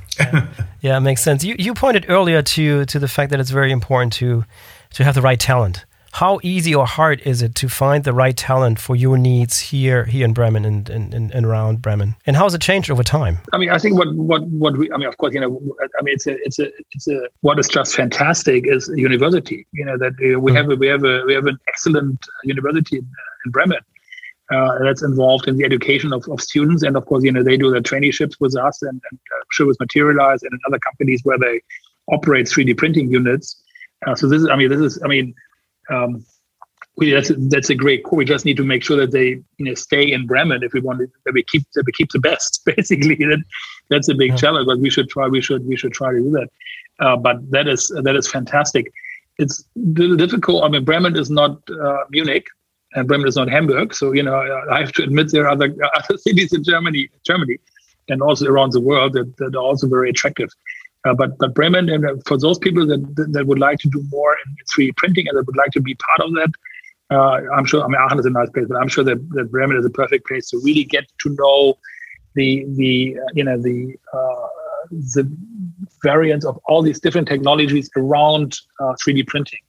yeah, 0.80 0.96
it 0.96 1.00
makes 1.00 1.22
sense. 1.22 1.44
You 1.44 1.56
you 1.58 1.74
pointed 1.74 2.06
earlier 2.08 2.42
to 2.42 2.84
to 2.86 2.98
the 2.98 3.08
fact 3.08 3.30
that 3.30 3.40
it's 3.40 3.50
very 3.50 3.72
important 3.72 4.12
to 4.14 4.44
to 4.94 5.04
have 5.04 5.14
the 5.14 5.22
right 5.22 5.40
talent. 5.40 5.84
How 6.12 6.38
easy 6.44 6.72
or 6.72 6.86
hard 6.86 7.20
is 7.22 7.42
it 7.42 7.56
to 7.56 7.68
find 7.68 8.04
the 8.04 8.12
right 8.12 8.36
talent 8.36 8.78
for 8.78 8.94
your 8.94 9.18
needs 9.18 9.58
here 9.58 10.04
here 10.04 10.24
in 10.24 10.32
Bremen 10.32 10.64
and, 10.64 10.88
and, 10.88 11.12
and 11.12 11.44
around 11.44 11.82
Bremen? 11.82 12.14
And 12.24 12.36
how 12.36 12.44
has 12.44 12.54
it 12.54 12.60
changed 12.60 12.88
over 12.88 13.02
time? 13.02 13.38
I 13.52 13.58
mean, 13.58 13.70
I 13.70 13.78
think 13.78 13.98
what 13.98 14.14
what 14.14 14.46
what 14.46 14.76
we 14.76 14.92
I 14.92 14.96
mean, 14.96 15.08
of 15.08 15.16
course, 15.16 15.34
you 15.34 15.40
know, 15.40 15.60
I 15.98 16.02
mean, 16.02 16.14
it's 16.14 16.28
a 16.28 16.36
it's 16.44 16.58
a 16.60 16.70
it's 16.92 17.08
a 17.08 17.28
what 17.40 17.58
is 17.58 17.66
just 17.66 17.96
fantastic 17.96 18.64
is 18.68 18.88
university. 18.94 19.66
You 19.72 19.84
know 19.86 19.98
that 19.98 20.12
uh, 20.12 20.38
we 20.38 20.52
mm. 20.52 20.56
have 20.56 20.70
a, 20.70 20.76
we 20.76 20.86
have 20.86 21.02
a 21.02 21.24
we 21.26 21.34
have 21.34 21.46
an 21.46 21.58
excellent 21.66 22.24
university 22.44 22.98
in, 22.98 23.08
in 23.44 23.50
Bremen 23.50 23.78
uh, 23.78 23.93
that's 24.50 25.02
involved 25.02 25.48
in 25.48 25.56
the 25.56 25.64
education 25.64 26.12
of, 26.12 26.26
of 26.28 26.40
students. 26.40 26.82
And 26.82 26.96
of 26.96 27.06
course, 27.06 27.24
you 27.24 27.32
know, 27.32 27.42
they 27.42 27.56
do 27.56 27.70
their 27.70 27.80
traineeships 27.80 28.36
with 28.40 28.56
us 28.56 28.82
and, 28.82 29.00
and 29.10 29.18
uh, 29.18 29.44
sure 29.50 29.66
with 29.66 29.80
Materialise 29.80 30.42
and 30.42 30.52
in 30.52 30.58
other 30.66 30.78
companies 30.78 31.20
where 31.24 31.38
they 31.38 31.60
operate 32.08 32.46
3D 32.46 32.76
printing 32.76 33.10
units. 33.10 33.60
Uh, 34.06 34.14
so 34.14 34.28
this 34.28 34.42
is, 34.42 34.48
I 34.48 34.56
mean, 34.56 34.68
this 34.68 34.80
is, 34.80 35.02
I 35.02 35.08
mean, 35.08 35.34
um, 35.90 36.24
we, 36.96 37.10
that's 37.10 37.32
that's 37.48 37.70
a 37.70 37.74
great 37.74 38.04
core. 38.04 38.18
We 38.18 38.24
just 38.24 38.44
need 38.44 38.56
to 38.56 38.64
make 38.64 38.84
sure 38.84 38.96
that 38.98 39.10
they 39.10 39.28
you 39.58 39.64
know 39.64 39.74
stay 39.74 40.12
in 40.12 40.26
Bremen 40.26 40.62
if 40.62 40.72
we 40.72 40.80
want 40.80 41.00
to, 41.00 41.10
that 41.24 41.34
we 41.34 41.42
keep 41.42 41.64
that 41.74 41.84
we 41.86 41.92
keep 41.92 42.10
the 42.12 42.20
best. 42.20 42.62
Basically, 42.76 43.16
that 43.16 43.42
that's 43.90 44.08
a 44.08 44.14
big 44.14 44.30
yeah. 44.30 44.36
challenge. 44.36 44.66
But 44.66 44.78
we 44.78 44.90
should 44.90 45.08
try. 45.08 45.26
We 45.26 45.40
should 45.40 45.66
we 45.66 45.76
should 45.76 45.92
try 45.92 46.12
to 46.12 46.18
do 46.18 46.30
that. 46.30 46.48
Uh, 47.00 47.16
but 47.16 47.50
that 47.50 47.66
is 47.66 47.88
that 48.02 48.14
is 48.14 48.30
fantastic. 48.30 48.92
It's 49.38 49.64
difficult. 49.92 50.62
I 50.62 50.68
mean, 50.68 50.84
Bremen 50.84 51.16
is 51.16 51.30
not 51.30 51.58
uh, 51.68 52.04
Munich, 52.10 52.46
and 52.94 53.08
Bremen 53.08 53.28
is 53.28 53.36
not 53.36 53.48
Hamburg. 53.48 53.94
So 53.94 54.12
you 54.12 54.22
know, 54.22 54.36
I 54.70 54.80
have 54.80 54.92
to 54.92 55.02
admit 55.02 55.30
there 55.32 55.44
are 55.44 55.50
other 55.50 55.74
other 55.94 56.16
cities 56.18 56.52
in 56.52 56.64
Germany, 56.64 57.08
Germany, 57.26 57.58
and 58.08 58.22
also 58.22 58.46
around 58.46 58.72
the 58.72 58.80
world 58.80 59.14
that, 59.14 59.36
that 59.38 59.54
are 59.54 59.62
also 59.62 59.88
very 59.88 60.10
attractive. 60.10 60.50
Uh, 61.06 61.14
but 61.14 61.36
but 61.38 61.54
Bremen, 61.54 61.88
and 61.90 62.04
uh, 62.04 62.14
for 62.26 62.38
those 62.38 62.58
people 62.58 62.86
that, 62.86 63.28
that, 63.32 63.46
would 63.46 63.58
like 63.58 63.78
to 63.80 63.90
do 63.90 64.02
more 64.10 64.36
in 64.46 64.56
3D 64.74 64.96
printing 64.96 65.28
and 65.28 65.36
that 65.36 65.46
would 65.46 65.56
like 65.56 65.70
to 65.72 65.80
be 65.80 65.94
part 65.96 66.28
of 66.28 66.34
that, 66.34 66.50
uh, 67.10 67.40
I'm 67.54 67.66
sure. 67.66 67.84
I 67.84 67.88
mean, 67.88 68.00
Aachen 68.00 68.18
is 68.18 68.26
a 68.26 68.30
nice 68.30 68.48
place, 68.50 68.66
but 68.68 68.78
I'm 68.78 68.88
sure 68.88 69.04
that, 69.04 69.18
that 69.34 69.50
Bremen 69.50 69.76
is 69.76 69.84
a 69.84 69.90
perfect 69.90 70.26
place 70.26 70.48
to 70.50 70.60
really 70.64 70.84
get 70.84 71.04
to 71.20 71.36
know 71.38 71.78
the 72.34 72.64
the 72.76 73.18
uh, 73.18 73.26
you 73.34 73.44
know 73.44 73.60
the 73.60 73.96
uh, 74.12 74.46
the 74.90 75.30
variants 76.02 76.46
of 76.46 76.58
all 76.66 76.80
these 76.80 77.00
different 77.00 77.28
technologies 77.28 77.90
around 77.96 78.56
3D 78.80 79.20
uh, 79.20 79.24
printing. 79.26 79.60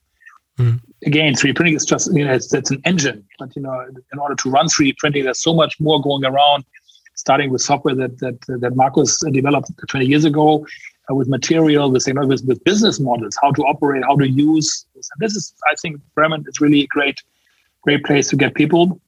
Mm. 0.58 0.80
Again, 1.06 1.34
3D 1.34 1.56
printing 1.56 1.76
is 1.76 1.86
just, 1.86 2.14
you 2.14 2.26
know, 2.26 2.34
it's, 2.34 2.53
it's 2.53 2.72
an 2.72 2.82
engine. 2.86 3.26
But, 3.39 3.56
you 3.56 3.62
know, 3.62 3.86
in 4.14 4.20
order 4.20 4.36
to 4.36 4.49
run 4.49 4.68
3D 4.68 4.97
printing, 4.97 5.26
there's 5.26 5.41
so 5.41 5.53
much 5.53 5.80
more 5.80 6.01
going 6.01 6.24
around, 6.24 6.64
starting 7.16 7.49
with 7.51 7.62
software 7.62 7.95
that 7.95 8.18
that, 8.20 8.39
that 8.62 8.76
Markus 8.76 9.20
developed 9.32 9.72
20 9.89 10.06
years 10.06 10.26
ago, 10.26 10.66
uh, 11.10 11.16
with 11.16 11.28
material, 11.28 11.91
with, 11.91 12.08
with, 12.08 12.43
with 12.45 12.64
business 12.64 12.99
models, 12.99 13.38
how 13.41 13.51
to 13.51 13.62
operate, 13.64 14.03
how 14.03 14.16
to 14.16 14.28
use. 14.28 14.86
This. 14.95 15.10
And 15.14 15.20
this 15.20 15.36
is, 15.36 15.53
I 15.70 15.76
think, 15.82 15.99
Bremen 16.16 16.45
is 16.47 16.62
really 16.62 16.82
a 16.82 16.88
great, 16.88 17.22
great 17.82 18.03
place 18.06 18.30
to 18.30 18.36
get 18.36 18.56
people. 18.56 18.99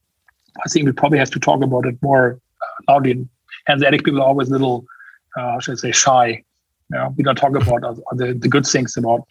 I 0.66 0.70
think 0.70 0.86
we 0.86 0.92
probably 0.92 1.20
have 1.20 1.32
to 1.32 1.40
talk 1.40 1.64
about 1.64 1.86
it 1.86 1.98
more 2.02 2.40
uh, 2.62 2.94
loudly. 2.94 3.28
Hanseatic 3.68 4.04
people 4.04 4.22
are 4.22 4.28
always 4.28 4.50
a 4.50 4.52
little, 4.52 4.86
uh, 5.38 5.60
should 5.60 5.74
I 5.74 5.76
say, 5.76 5.92
shy. 5.92 6.28
You 6.92 6.98
know, 6.98 7.14
we 7.18 7.24
don't 7.24 7.36
talk 7.36 7.56
about 7.56 7.82
the, 8.12 8.34
the 8.34 8.48
good 8.48 8.66
things 8.66 8.98
about 8.98 9.28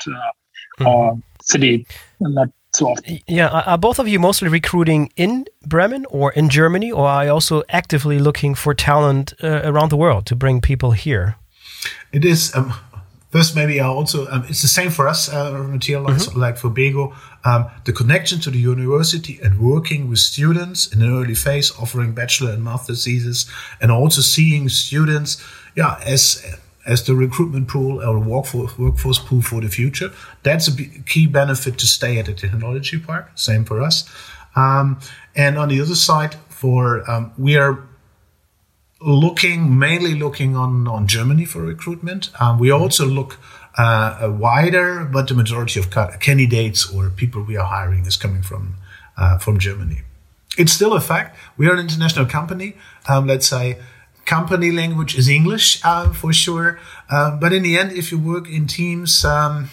our 0.80 1.16
city 1.42 1.86
not 2.20 2.48
so 2.74 2.88
often. 2.88 3.18
Yeah, 3.26 3.48
are 3.48 3.78
both 3.78 3.98
of 3.98 4.08
you 4.08 4.18
mostly 4.18 4.48
recruiting 4.48 5.10
in 5.16 5.46
Bremen 5.64 6.06
or 6.10 6.32
in 6.32 6.48
Germany, 6.48 6.92
or 6.92 7.06
are 7.06 7.24
you 7.24 7.30
also 7.30 7.62
actively 7.68 8.18
looking 8.18 8.54
for 8.54 8.74
talent 8.74 9.32
uh, 9.42 9.62
around 9.64 9.90
the 9.90 9.96
world 9.96 10.26
to 10.26 10.36
bring 10.36 10.60
people 10.60 10.92
here? 10.92 11.36
It 12.12 12.24
is. 12.24 12.54
Um, 12.54 12.74
first, 13.30 13.56
maybe 13.56 13.80
I 13.80 13.86
also 13.86 14.26
um, 14.28 14.44
it's 14.48 14.62
the 14.62 14.68
same 14.68 14.90
for 14.90 15.08
us, 15.08 15.32
uh, 15.32 15.52
Materialise, 15.52 16.28
mm-hmm. 16.28 16.40
like 16.40 16.56
for 16.58 16.70
Bego. 16.70 17.14
Um, 17.44 17.66
the 17.84 17.92
connection 17.92 18.40
to 18.40 18.50
the 18.50 18.58
university 18.58 19.38
and 19.42 19.60
working 19.60 20.08
with 20.08 20.18
students 20.18 20.92
in 20.92 21.00
an 21.02 21.12
early 21.12 21.34
phase, 21.34 21.70
offering 21.78 22.12
bachelor 22.12 22.50
and 22.50 22.62
master 22.62 22.94
theses, 22.94 23.46
and 23.80 23.90
also 23.90 24.20
seeing 24.20 24.68
students, 24.68 25.42
yeah, 25.76 25.98
as 26.04 26.44
as 26.86 27.04
the 27.04 27.14
recruitment 27.14 27.68
pool 27.68 28.02
or 28.02 28.18
workforce, 28.18 28.78
workforce 28.78 29.18
pool 29.18 29.42
for 29.42 29.60
the 29.60 29.68
future. 29.68 30.12
That's 30.42 30.68
a 30.68 30.72
key 30.74 31.26
benefit 31.26 31.78
to 31.78 31.86
stay 31.86 32.18
at 32.18 32.26
the 32.26 32.34
technology 32.34 32.98
park. 32.98 33.30
Same 33.34 33.64
for 33.64 33.82
us. 33.82 34.08
Um, 34.54 35.00
and 35.34 35.58
on 35.58 35.68
the 35.68 35.80
other 35.80 35.94
side, 35.94 36.36
for 36.48 37.08
um, 37.10 37.32
we 37.36 37.56
are 37.56 37.86
looking 39.00 39.78
mainly 39.78 40.14
looking 40.14 40.56
on 40.56 40.88
on 40.88 41.06
Germany 41.06 41.44
for 41.44 41.60
recruitment. 41.60 42.30
Um, 42.40 42.58
we 42.58 42.70
also 42.70 43.04
look 43.04 43.38
uh, 43.76 44.32
wider, 44.32 45.04
but 45.04 45.28
the 45.28 45.34
majority 45.34 45.78
of 45.78 45.90
candidates 46.20 46.90
or 46.90 47.10
people 47.10 47.42
we 47.42 47.56
are 47.56 47.66
hiring 47.66 48.06
is 48.06 48.16
coming 48.16 48.42
from 48.42 48.76
uh, 49.18 49.38
from 49.38 49.58
Germany. 49.58 50.00
It's 50.56 50.72
still 50.72 50.94
a 50.94 51.00
fact. 51.00 51.36
We 51.58 51.68
are 51.68 51.74
an 51.74 51.80
international 51.80 52.24
company. 52.24 52.76
Um, 53.06 53.26
let's 53.26 53.46
say 53.46 53.78
company 54.26 54.70
language 54.70 55.16
is 55.16 55.28
English 55.28 55.80
uh, 55.84 56.12
for 56.12 56.32
sure. 56.32 56.78
Uh, 57.10 57.36
but 57.36 57.52
in 57.52 57.62
the 57.62 57.78
end, 57.78 57.92
if 57.92 58.12
you 58.12 58.18
work 58.18 58.48
in 58.48 58.66
teams, 58.66 59.24
um, 59.24 59.70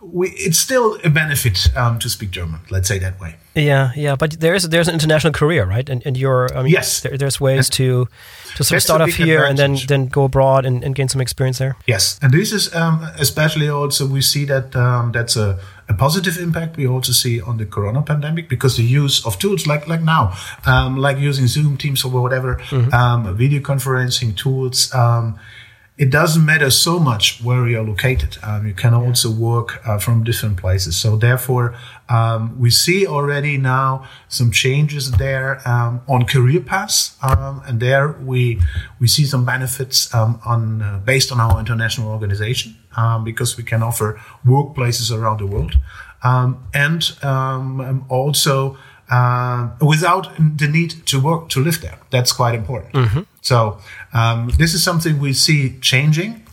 we, 0.00 0.30
it's 0.30 0.58
still 0.58 0.98
a 1.04 1.10
benefit 1.10 1.76
um, 1.76 1.98
to 1.98 2.08
speak 2.08 2.30
German. 2.30 2.60
Let's 2.70 2.88
say 2.88 2.98
that 2.98 3.20
way. 3.20 3.36
Yeah, 3.54 3.92
yeah, 3.94 4.16
but 4.16 4.40
there 4.40 4.54
is 4.54 4.68
there's 4.68 4.88
an 4.88 4.94
international 4.94 5.32
career, 5.32 5.64
right? 5.64 5.88
And 5.88 6.04
and 6.04 6.16
you're 6.16 6.48
I 6.56 6.62
mean, 6.62 6.72
yes, 6.72 7.00
there, 7.00 7.16
there's 7.16 7.40
ways 7.40 7.70
to 7.70 8.08
to 8.56 8.64
sort 8.64 8.76
of 8.76 8.82
start 8.82 9.00
off 9.00 9.10
here 9.10 9.44
and 9.44 9.56
then 9.56 9.78
then 9.86 10.06
go 10.06 10.24
abroad 10.24 10.66
and, 10.66 10.84
and 10.84 10.94
gain 10.94 11.08
some 11.08 11.20
experience 11.20 11.58
there. 11.58 11.76
Yes, 11.86 12.18
and 12.20 12.32
this 12.32 12.52
is 12.52 12.74
um, 12.74 13.06
especially 13.18 13.68
also 13.68 14.06
we 14.06 14.22
see 14.22 14.44
that 14.46 14.74
um, 14.74 15.12
that's 15.12 15.36
a, 15.36 15.58
a 15.88 15.94
positive 15.94 16.38
impact 16.38 16.76
we 16.76 16.86
also 16.86 17.12
see 17.12 17.40
on 17.40 17.58
the 17.58 17.66
corona 17.66 18.02
pandemic 18.02 18.48
because 18.48 18.76
the 18.76 18.84
use 18.84 19.24
of 19.26 19.38
tools 19.38 19.66
like 19.66 19.86
like 19.86 20.02
now, 20.02 20.32
um, 20.66 20.96
like 20.96 21.18
using 21.18 21.46
Zoom, 21.46 21.76
Teams, 21.76 22.04
or 22.04 22.10
whatever, 22.10 22.56
mm-hmm. 22.70 23.34
video 23.34 23.60
conferencing 23.60 24.36
tools 24.36 24.92
um, 24.94 25.38
it 25.96 26.10
doesn't 26.10 26.44
matter 26.44 26.70
so 26.70 26.98
much 26.98 27.40
where 27.40 27.68
you're 27.68 27.84
located. 27.84 28.36
Um, 28.42 28.66
you 28.66 28.74
can 28.74 28.94
also 28.94 29.30
work 29.30 29.80
uh, 29.86 29.98
from 29.98 30.24
different 30.24 30.56
places. 30.56 30.96
So 30.96 31.16
therefore, 31.16 31.76
um, 32.08 32.58
we 32.58 32.70
see 32.70 33.06
already 33.06 33.58
now 33.58 34.04
some 34.28 34.50
changes 34.50 35.12
there 35.12 35.66
um, 35.68 36.00
on 36.08 36.24
career 36.24 36.60
paths, 36.60 37.16
um, 37.22 37.62
and 37.66 37.78
there 37.78 38.08
we 38.08 38.60
we 38.98 39.06
see 39.06 39.24
some 39.24 39.44
benefits 39.44 40.12
um, 40.12 40.40
on 40.44 40.82
uh, 40.82 40.98
based 41.04 41.30
on 41.30 41.38
our 41.38 41.60
international 41.60 42.10
organization 42.10 42.76
um, 42.96 43.24
because 43.24 43.56
we 43.56 43.64
can 43.64 43.82
offer 43.82 44.20
workplaces 44.44 45.10
around 45.16 45.38
the 45.38 45.46
world, 45.46 45.78
and 46.22 47.16
also 48.08 48.76
uh, 49.10 49.68
without 49.80 50.28
the 50.38 50.66
need 50.66 51.06
to 51.06 51.20
work 51.20 51.48
to 51.50 51.60
live 51.60 51.80
there. 51.80 51.98
That's 52.10 52.32
quite 52.32 52.54
important. 52.54 52.94
Mm-hmm. 52.94 53.20
So 53.40 53.78
um, 54.12 54.50
this 54.58 54.74
is 54.74 54.82
something 54.82 55.20
we 55.20 55.32
see 55.32 55.78
changing 55.80 56.46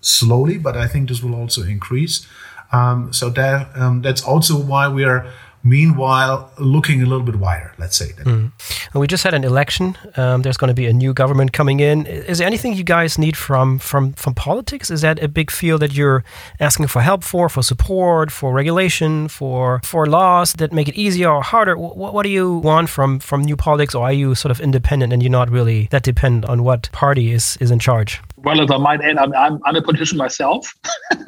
slowly, 0.00 0.58
but 0.58 0.76
I 0.76 0.86
think 0.86 1.08
this 1.08 1.22
will 1.22 1.34
also 1.34 1.62
increase. 1.62 2.26
Um, 2.72 3.12
so 3.12 3.30
that 3.30 3.68
um, 3.76 4.02
that's 4.02 4.22
also 4.22 4.58
why 4.58 4.88
we 4.88 5.04
are 5.04 5.26
meanwhile 5.68 6.50
looking 6.58 7.02
a 7.02 7.06
little 7.06 7.24
bit 7.24 7.36
wider 7.36 7.72
let's 7.78 7.96
say 7.96 8.06
mm. 8.24 8.50
we 8.94 9.06
just 9.06 9.24
had 9.24 9.34
an 9.34 9.44
election. 9.44 9.96
Um, 10.16 10.42
there's 10.42 10.56
going 10.56 10.68
to 10.68 10.74
be 10.74 10.86
a 10.86 10.92
new 10.92 11.12
government 11.12 11.52
coming 11.52 11.80
in. 11.80 12.06
Is 12.06 12.38
there 12.38 12.46
anything 12.46 12.74
you 12.74 12.84
guys 12.84 13.18
need 13.18 13.36
from 13.36 13.78
from 13.78 14.12
from 14.14 14.34
politics? 14.34 14.90
Is 14.90 15.00
that 15.02 15.22
a 15.22 15.28
big 15.28 15.50
field 15.50 15.80
that 15.82 15.92
you're 15.94 16.24
asking 16.60 16.88
for 16.88 17.02
help 17.02 17.22
for 17.24 17.48
for 17.48 17.62
support 17.62 18.30
for 18.30 18.52
regulation 18.52 19.28
for 19.28 19.80
for 19.84 20.06
laws 20.06 20.52
that 20.54 20.72
make 20.72 20.88
it 20.88 20.96
easier 20.96 21.30
or 21.30 21.42
harder? 21.42 21.76
What, 21.76 22.14
what 22.14 22.22
do 22.22 22.30
you 22.30 22.58
want 22.58 22.88
from 22.88 23.20
from 23.20 23.42
new 23.42 23.56
politics 23.56 23.94
or 23.94 24.04
are 24.04 24.12
you 24.12 24.34
sort 24.34 24.50
of 24.50 24.60
independent 24.60 25.12
and 25.12 25.22
you're 25.22 25.38
not 25.40 25.50
really 25.50 25.88
that 25.90 26.02
dependent 26.02 26.44
on 26.46 26.64
what 26.64 26.90
party 26.92 27.32
is 27.32 27.56
is 27.60 27.70
in 27.70 27.78
charge? 27.78 28.20
Well 28.36 28.60
as 28.60 28.70
i 28.70 28.78
might 28.78 29.00
add 29.00 29.18
i'm, 29.18 29.32
I'm, 29.34 29.60
I'm 29.64 29.76
a 29.76 29.82
politician 29.82 30.18
myself. 30.18 30.74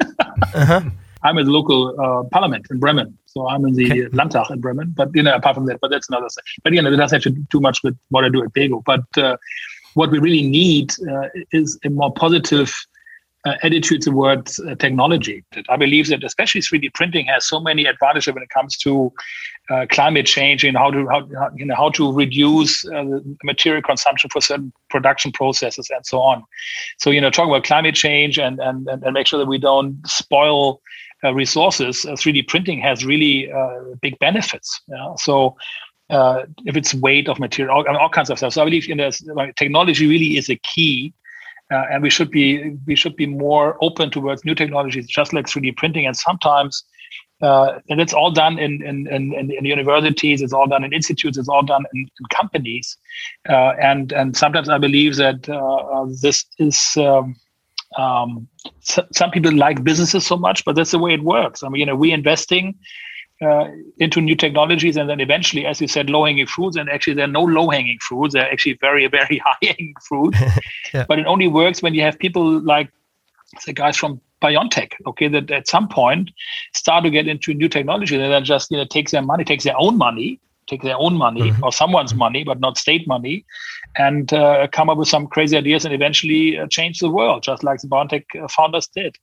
Uh-huh. 0.53 0.81
I'm 1.23 1.37
in 1.37 1.45
the 1.45 1.51
local 1.51 1.95
uh, 1.99 2.23
parliament 2.29 2.65
in 2.71 2.79
Bremen. 2.79 3.17
So 3.33 3.47
I'm 3.47 3.65
in 3.65 3.73
the 3.73 3.85
okay. 3.85 4.07
Landtag 4.11 4.51
in 4.51 4.59
Bremen. 4.59 4.93
But, 4.95 5.09
you 5.13 5.23
know, 5.23 5.33
apart 5.33 5.55
from 5.55 5.65
that, 5.67 5.79
but 5.81 5.89
that's 5.89 6.09
another 6.09 6.27
thing. 6.29 6.43
But, 6.63 6.73
you 6.73 6.81
know, 6.81 6.91
that 6.91 6.97
doesn't 6.97 7.23
have 7.23 7.33
to 7.33 7.39
do 7.49 7.59
much 7.59 7.81
with 7.83 7.97
what 8.09 8.25
I 8.25 8.29
do 8.29 8.43
at 8.43 8.51
Bego. 8.53 8.83
But 8.83 9.05
uh, 9.17 9.37
what 9.93 10.11
we 10.11 10.19
really 10.19 10.47
need 10.47 10.93
uh, 11.09 11.27
is 11.51 11.79
a 11.85 11.89
more 11.89 12.13
positive 12.13 12.73
uh, 13.43 13.55
attitude 13.63 14.01
towards 14.01 14.59
uh, 14.59 14.75
technology. 14.75 15.43
That 15.53 15.65
I 15.69 15.77
believe 15.77 16.07
that 16.09 16.23
especially 16.23 16.61
3D 16.61 16.93
printing 16.93 17.25
has 17.25 17.47
so 17.47 17.59
many 17.59 17.85
advantages 17.85 18.33
when 18.33 18.43
it 18.43 18.49
comes 18.49 18.77
to 18.77 19.11
uh, 19.69 19.85
climate 19.89 20.25
change 20.25 20.63
and 20.63 20.77
how 20.77 20.91
to 20.91 21.07
how, 21.07 21.27
how, 21.39 21.49
you 21.55 21.65
know 21.65 21.75
how 21.75 21.89
to 21.89 22.13
reduce 22.13 22.85
uh, 22.85 23.03
the 23.03 23.37
material 23.43 23.81
consumption 23.81 24.29
for 24.29 24.41
certain 24.41 24.71
production 24.89 25.31
processes 25.31 25.89
and 25.89 26.05
so 26.05 26.21
on. 26.21 26.43
So 26.99 27.09
you 27.09 27.19
know 27.19 27.31
talk 27.31 27.47
about 27.47 27.63
climate 27.63 27.95
change 27.95 28.37
and 28.37 28.59
and 28.59 28.87
and 28.87 29.13
make 29.13 29.25
sure 29.25 29.39
that 29.39 29.47
we 29.47 29.57
don't 29.57 30.05
spoil 30.05 30.81
resources, 31.29 32.05
uh, 32.05 32.11
3D 32.11 32.47
printing 32.47 32.79
has 32.81 33.05
really 33.05 33.51
uh, 33.51 33.79
big 34.01 34.17
benefits. 34.19 34.81
Yeah? 34.87 35.15
So 35.15 35.55
uh, 36.09 36.45
if 36.65 36.75
it's 36.75 36.93
weight 36.93 37.29
of 37.29 37.39
material, 37.39 37.75
all, 37.75 37.97
all, 37.97 38.09
kinds 38.09 38.29
of 38.29 38.37
stuff. 38.37 38.53
So 38.53 38.61
I 38.61 38.65
believe 38.65 38.89
in 38.89 38.97
this, 38.97 39.23
like, 39.27 39.55
technology 39.55 40.07
really 40.07 40.37
is 40.37 40.49
a 40.49 40.55
key, 40.57 41.13
uh, 41.71 41.85
and 41.89 42.03
we 42.03 42.09
should 42.09 42.29
be 42.29 42.75
we 42.85 42.95
should 42.95 43.15
be 43.15 43.25
more 43.25 43.77
open 43.81 44.11
towards 44.11 44.43
new 44.43 44.53
technologies, 44.53 45.07
just 45.07 45.31
like 45.31 45.45
3D 45.45 45.77
printing. 45.77 46.05
And 46.05 46.17
sometimes, 46.17 46.83
uh, 47.41 47.79
and 47.89 48.01
it's 48.01 48.11
all 48.11 48.29
done 48.29 48.59
in 48.59 48.83
in, 48.83 49.07
in 49.07 49.51
in, 49.51 49.63
universities, 49.63 50.41
it's 50.41 50.51
all 50.51 50.67
done 50.67 50.83
in 50.83 50.91
institutes, 50.91 51.37
it's 51.37 51.47
all 51.47 51.63
done 51.63 51.85
in, 51.93 52.01
in 52.01 52.25
companies, 52.29 52.97
and 53.45 54.11
and 54.11 54.35
sometimes 54.35 54.67
I 54.67 54.79
believe 54.79 55.15
that 55.15 55.43
this 56.21 56.45
is. 56.59 56.97
Um, 56.97 57.35
um, 57.97 58.47
so, 58.79 59.05
some 59.11 59.31
people 59.31 59.53
like 59.53 59.83
businesses 59.83 60.25
so 60.25 60.37
much, 60.37 60.63
but 60.65 60.75
that's 60.75 60.91
the 60.91 60.99
way 60.99 61.13
it 61.13 61.23
works. 61.23 61.63
I 61.63 61.69
mean, 61.69 61.79
you 61.79 61.85
know, 61.85 61.95
we 61.95 62.11
investing 62.11 62.77
uh, 63.41 63.67
into 63.97 64.21
new 64.21 64.35
technologies, 64.35 64.97
and 64.97 65.09
then 65.09 65.19
eventually, 65.19 65.65
as 65.65 65.81
you 65.81 65.87
said, 65.87 66.09
low-hanging 66.09 66.47
fruits. 66.47 66.77
And 66.77 66.89
actually, 66.89 67.15
there 67.15 67.25
are 67.25 67.31
no 67.39 67.43
low-hanging 67.43 67.97
fruits; 68.01 68.33
they're 68.33 68.51
actually 68.51 68.77
very, 68.79 69.07
very 69.07 69.37
high-hanging 69.45 69.95
fruit. 70.07 70.35
yeah. 70.93 71.05
But 71.07 71.19
it 71.19 71.25
only 71.25 71.47
works 71.47 71.81
when 71.81 71.93
you 71.93 72.01
have 72.01 72.17
people 72.17 72.61
like 72.61 72.89
the 73.65 73.73
guys 73.73 73.97
from 73.97 74.21
BioNTech, 74.41 74.93
okay, 75.05 75.27
that 75.27 75.51
at 75.51 75.67
some 75.67 75.87
point 75.87 76.31
start 76.73 77.03
to 77.03 77.09
get 77.09 77.27
into 77.27 77.53
new 77.53 77.67
technology, 77.67 78.15
and 78.15 78.31
then 78.31 78.43
just 78.43 78.71
you 78.71 78.77
know 78.77 78.85
takes 78.85 79.11
their 79.11 79.21
money, 79.21 79.43
takes 79.43 79.63
their 79.63 79.77
own 79.77 79.97
money, 79.97 80.39
take 80.67 80.81
their 80.81 80.97
own 80.97 81.15
money 81.15 81.51
mm-hmm. 81.51 81.63
or 81.63 81.71
someone's 81.71 82.13
money, 82.13 82.43
but 82.43 82.59
not 82.59 82.77
state 82.77 83.07
money, 83.07 83.45
and 83.97 84.33
uh, 84.33 84.67
come 84.71 84.89
up 84.89 84.97
with 84.97 85.07
some 85.07 85.27
crazy 85.27 85.57
ideas 85.57 85.85
and 85.85 85.93
eventually 85.93 86.57
uh, 86.57 86.67
change 86.67 86.99
the 86.99 87.09
world, 87.09 87.43
just 87.43 87.63
like 87.63 87.81
the 87.81 87.87
BioNTech 87.87 88.23
uh, 88.41 88.47
founders 88.47 88.87
did. 88.87 89.15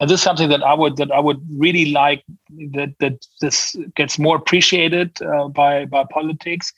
And 0.00 0.10
this 0.10 0.20
is 0.20 0.22
something 0.22 0.48
that 0.48 0.62
I 0.62 0.74
would 0.74 0.96
that 0.96 1.12
I 1.12 1.20
would 1.20 1.40
really 1.56 1.92
like 1.92 2.24
that 2.72 2.94
that 2.98 3.24
this 3.40 3.76
gets 3.94 4.18
more 4.18 4.36
appreciated 4.36 5.20
uh, 5.22 5.48
by 5.48 5.84
by 5.84 6.04
politics. 6.10 6.72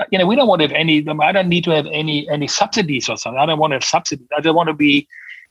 Uh, 0.00 0.04
you 0.10 0.18
know, 0.18 0.26
we 0.26 0.34
don't 0.34 0.48
want 0.48 0.60
to 0.60 0.66
have 0.66 0.76
any. 0.76 1.06
I 1.22 1.32
don't 1.32 1.48
need 1.48 1.64
to 1.64 1.70
have 1.70 1.86
any 1.86 2.28
any 2.28 2.48
subsidies 2.48 3.08
or 3.08 3.16
something. 3.16 3.38
I 3.38 3.46
don't 3.46 3.60
want 3.60 3.70
to 3.70 3.76
have 3.76 3.84
subsidies. 3.84 4.26
I 4.36 4.40
just 4.40 4.54
want 4.54 4.68
to 4.68 4.74
be 4.74 5.06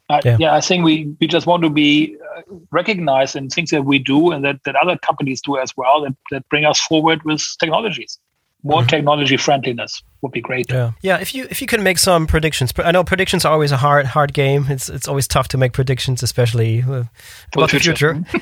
uh, 0.10 0.22
yeah. 0.26 0.38
yeah. 0.40 0.56
I 0.56 0.62
think 0.62 0.84
we, 0.84 1.16
we 1.20 1.28
just 1.28 1.48
want 1.48 1.64
to 1.64 1.70
be 1.70 2.18
uh, 2.36 2.42
recognized 2.72 3.36
in 3.36 3.50
things 3.50 3.70
that 3.70 3.86
we 3.86 4.00
do 4.00 4.32
and 4.32 4.44
that, 4.44 4.62
that 4.66 4.76
other 4.76 4.98
companies 4.98 5.42
do 5.42 5.58
as 5.58 5.76
well 5.78 6.02
that, 6.02 6.16
that 6.32 6.48
bring 6.50 6.66
us 6.66 6.80
forward 6.82 7.24
with 7.24 7.42
technologies 7.60 8.20
more 8.64 8.80
mm-hmm. 8.80 8.88
technology 8.88 9.38
friendliness 9.38 10.02
would 10.22 10.32
be 10.32 10.42
great. 10.42 10.72
Yeah, 10.72 10.92
yeah. 11.02 11.18
If 11.18 11.36
you 11.36 11.46
if 11.50 11.62
you 11.62 11.68
can 11.68 11.84
make 11.84 11.98
some 12.00 12.26
predictions, 12.28 12.74
I 12.78 12.92
know 12.92 13.04
predictions 13.04 13.44
are 13.44 13.52
always 13.52 13.72
a 13.72 13.78
hard 13.78 14.06
hard 14.06 14.34
game. 14.34 14.66
It's 14.70 14.90
it's 14.90 15.08
always 15.08 15.28
tough 15.28 15.50
to 15.50 15.58
make 15.58 15.74
predictions, 15.74 16.24
especially 16.24 16.82
uh, 16.82 17.04
about 17.54 17.72
the 17.72 17.80
future. 17.80 17.94
Future. 17.96 18.24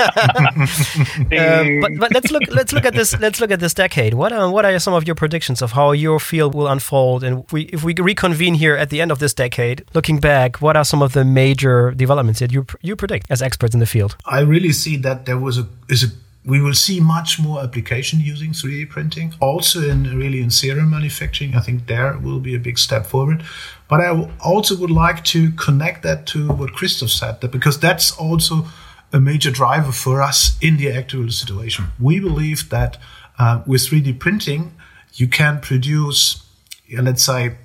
uh, 0.00 1.64
but 1.80 1.90
but 1.98 2.12
let's 2.12 2.30
look 2.32 2.42
let's 2.48 2.72
look 2.72 2.84
at 2.84 2.94
this 2.94 3.18
let's 3.20 3.40
look 3.40 3.52
at 3.52 3.60
this 3.60 3.74
decade. 3.74 4.14
What 4.14 4.32
are 4.32 4.50
what 4.50 4.64
are 4.64 4.78
some 4.80 4.94
of 4.94 5.06
your 5.06 5.14
predictions 5.14 5.62
of 5.62 5.72
how 5.72 5.92
your 5.92 6.18
field 6.18 6.54
will 6.54 6.66
unfold? 6.66 7.22
And 7.22 7.44
if 7.44 7.52
we 7.52 7.62
if 7.62 7.84
we 7.84 7.94
reconvene 7.94 8.54
here 8.54 8.76
at 8.76 8.90
the 8.90 9.00
end 9.00 9.12
of 9.12 9.20
this 9.20 9.32
decade, 9.32 9.84
looking 9.94 10.18
back, 10.18 10.60
what 10.60 10.76
are 10.76 10.84
some 10.84 11.00
of 11.00 11.12
the 11.12 11.24
major 11.24 11.92
developments 11.92 12.40
that 12.40 12.52
you 12.52 12.66
you 12.82 12.96
predict 12.96 13.30
as 13.30 13.40
experts 13.40 13.74
in 13.74 13.80
the 13.80 13.86
field? 13.86 14.16
I 14.26 14.40
really 14.40 14.72
see 14.72 14.96
that 14.96 15.26
there 15.26 15.38
was 15.38 15.58
a 15.58 15.68
is 15.88 16.02
a 16.02 16.08
we 16.44 16.60
will 16.60 16.74
see 16.74 17.00
much 17.00 17.38
more 17.38 17.62
application 17.62 18.20
using 18.20 18.52
3D 18.52 18.88
printing, 18.88 19.34
also 19.40 19.86
in 19.86 20.16
really 20.16 20.40
in 20.40 20.50
serial 20.50 20.86
manufacturing. 20.86 21.54
I 21.54 21.60
think 21.60 21.86
there 21.86 22.16
will 22.16 22.40
be 22.40 22.54
a 22.54 22.58
big 22.58 22.78
step 22.78 23.06
forward. 23.06 23.44
But 23.88 24.00
I 24.00 24.30
also 24.42 24.76
would 24.78 24.90
like 24.90 25.22
to 25.24 25.50
connect 25.52 26.02
that 26.02 26.26
to 26.28 26.48
what 26.48 26.72
Christoph 26.72 27.10
said, 27.10 27.40
that 27.40 27.50
because 27.50 27.78
that's 27.78 28.16
also 28.16 28.66
a 29.12 29.20
major 29.20 29.50
driver 29.50 29.92
for 29.92 30.22
us 30.22 30.56
in 30.62 30.76
the 30.76 30.90
actual 30.90 31.30
situation. 31.30 31.86
We 31.98 32.20
believe 32.20 32.70
that 32.70 32.96
uh, 33.38 33.62
with 33.66 33.82
3D 33.82 34.18
printing, 34.18 34.74
you 35.14 35.28
can 35.28 35.60
produce, 35.60 36.42
let's 36.96 37.24
say, 37.24 37.56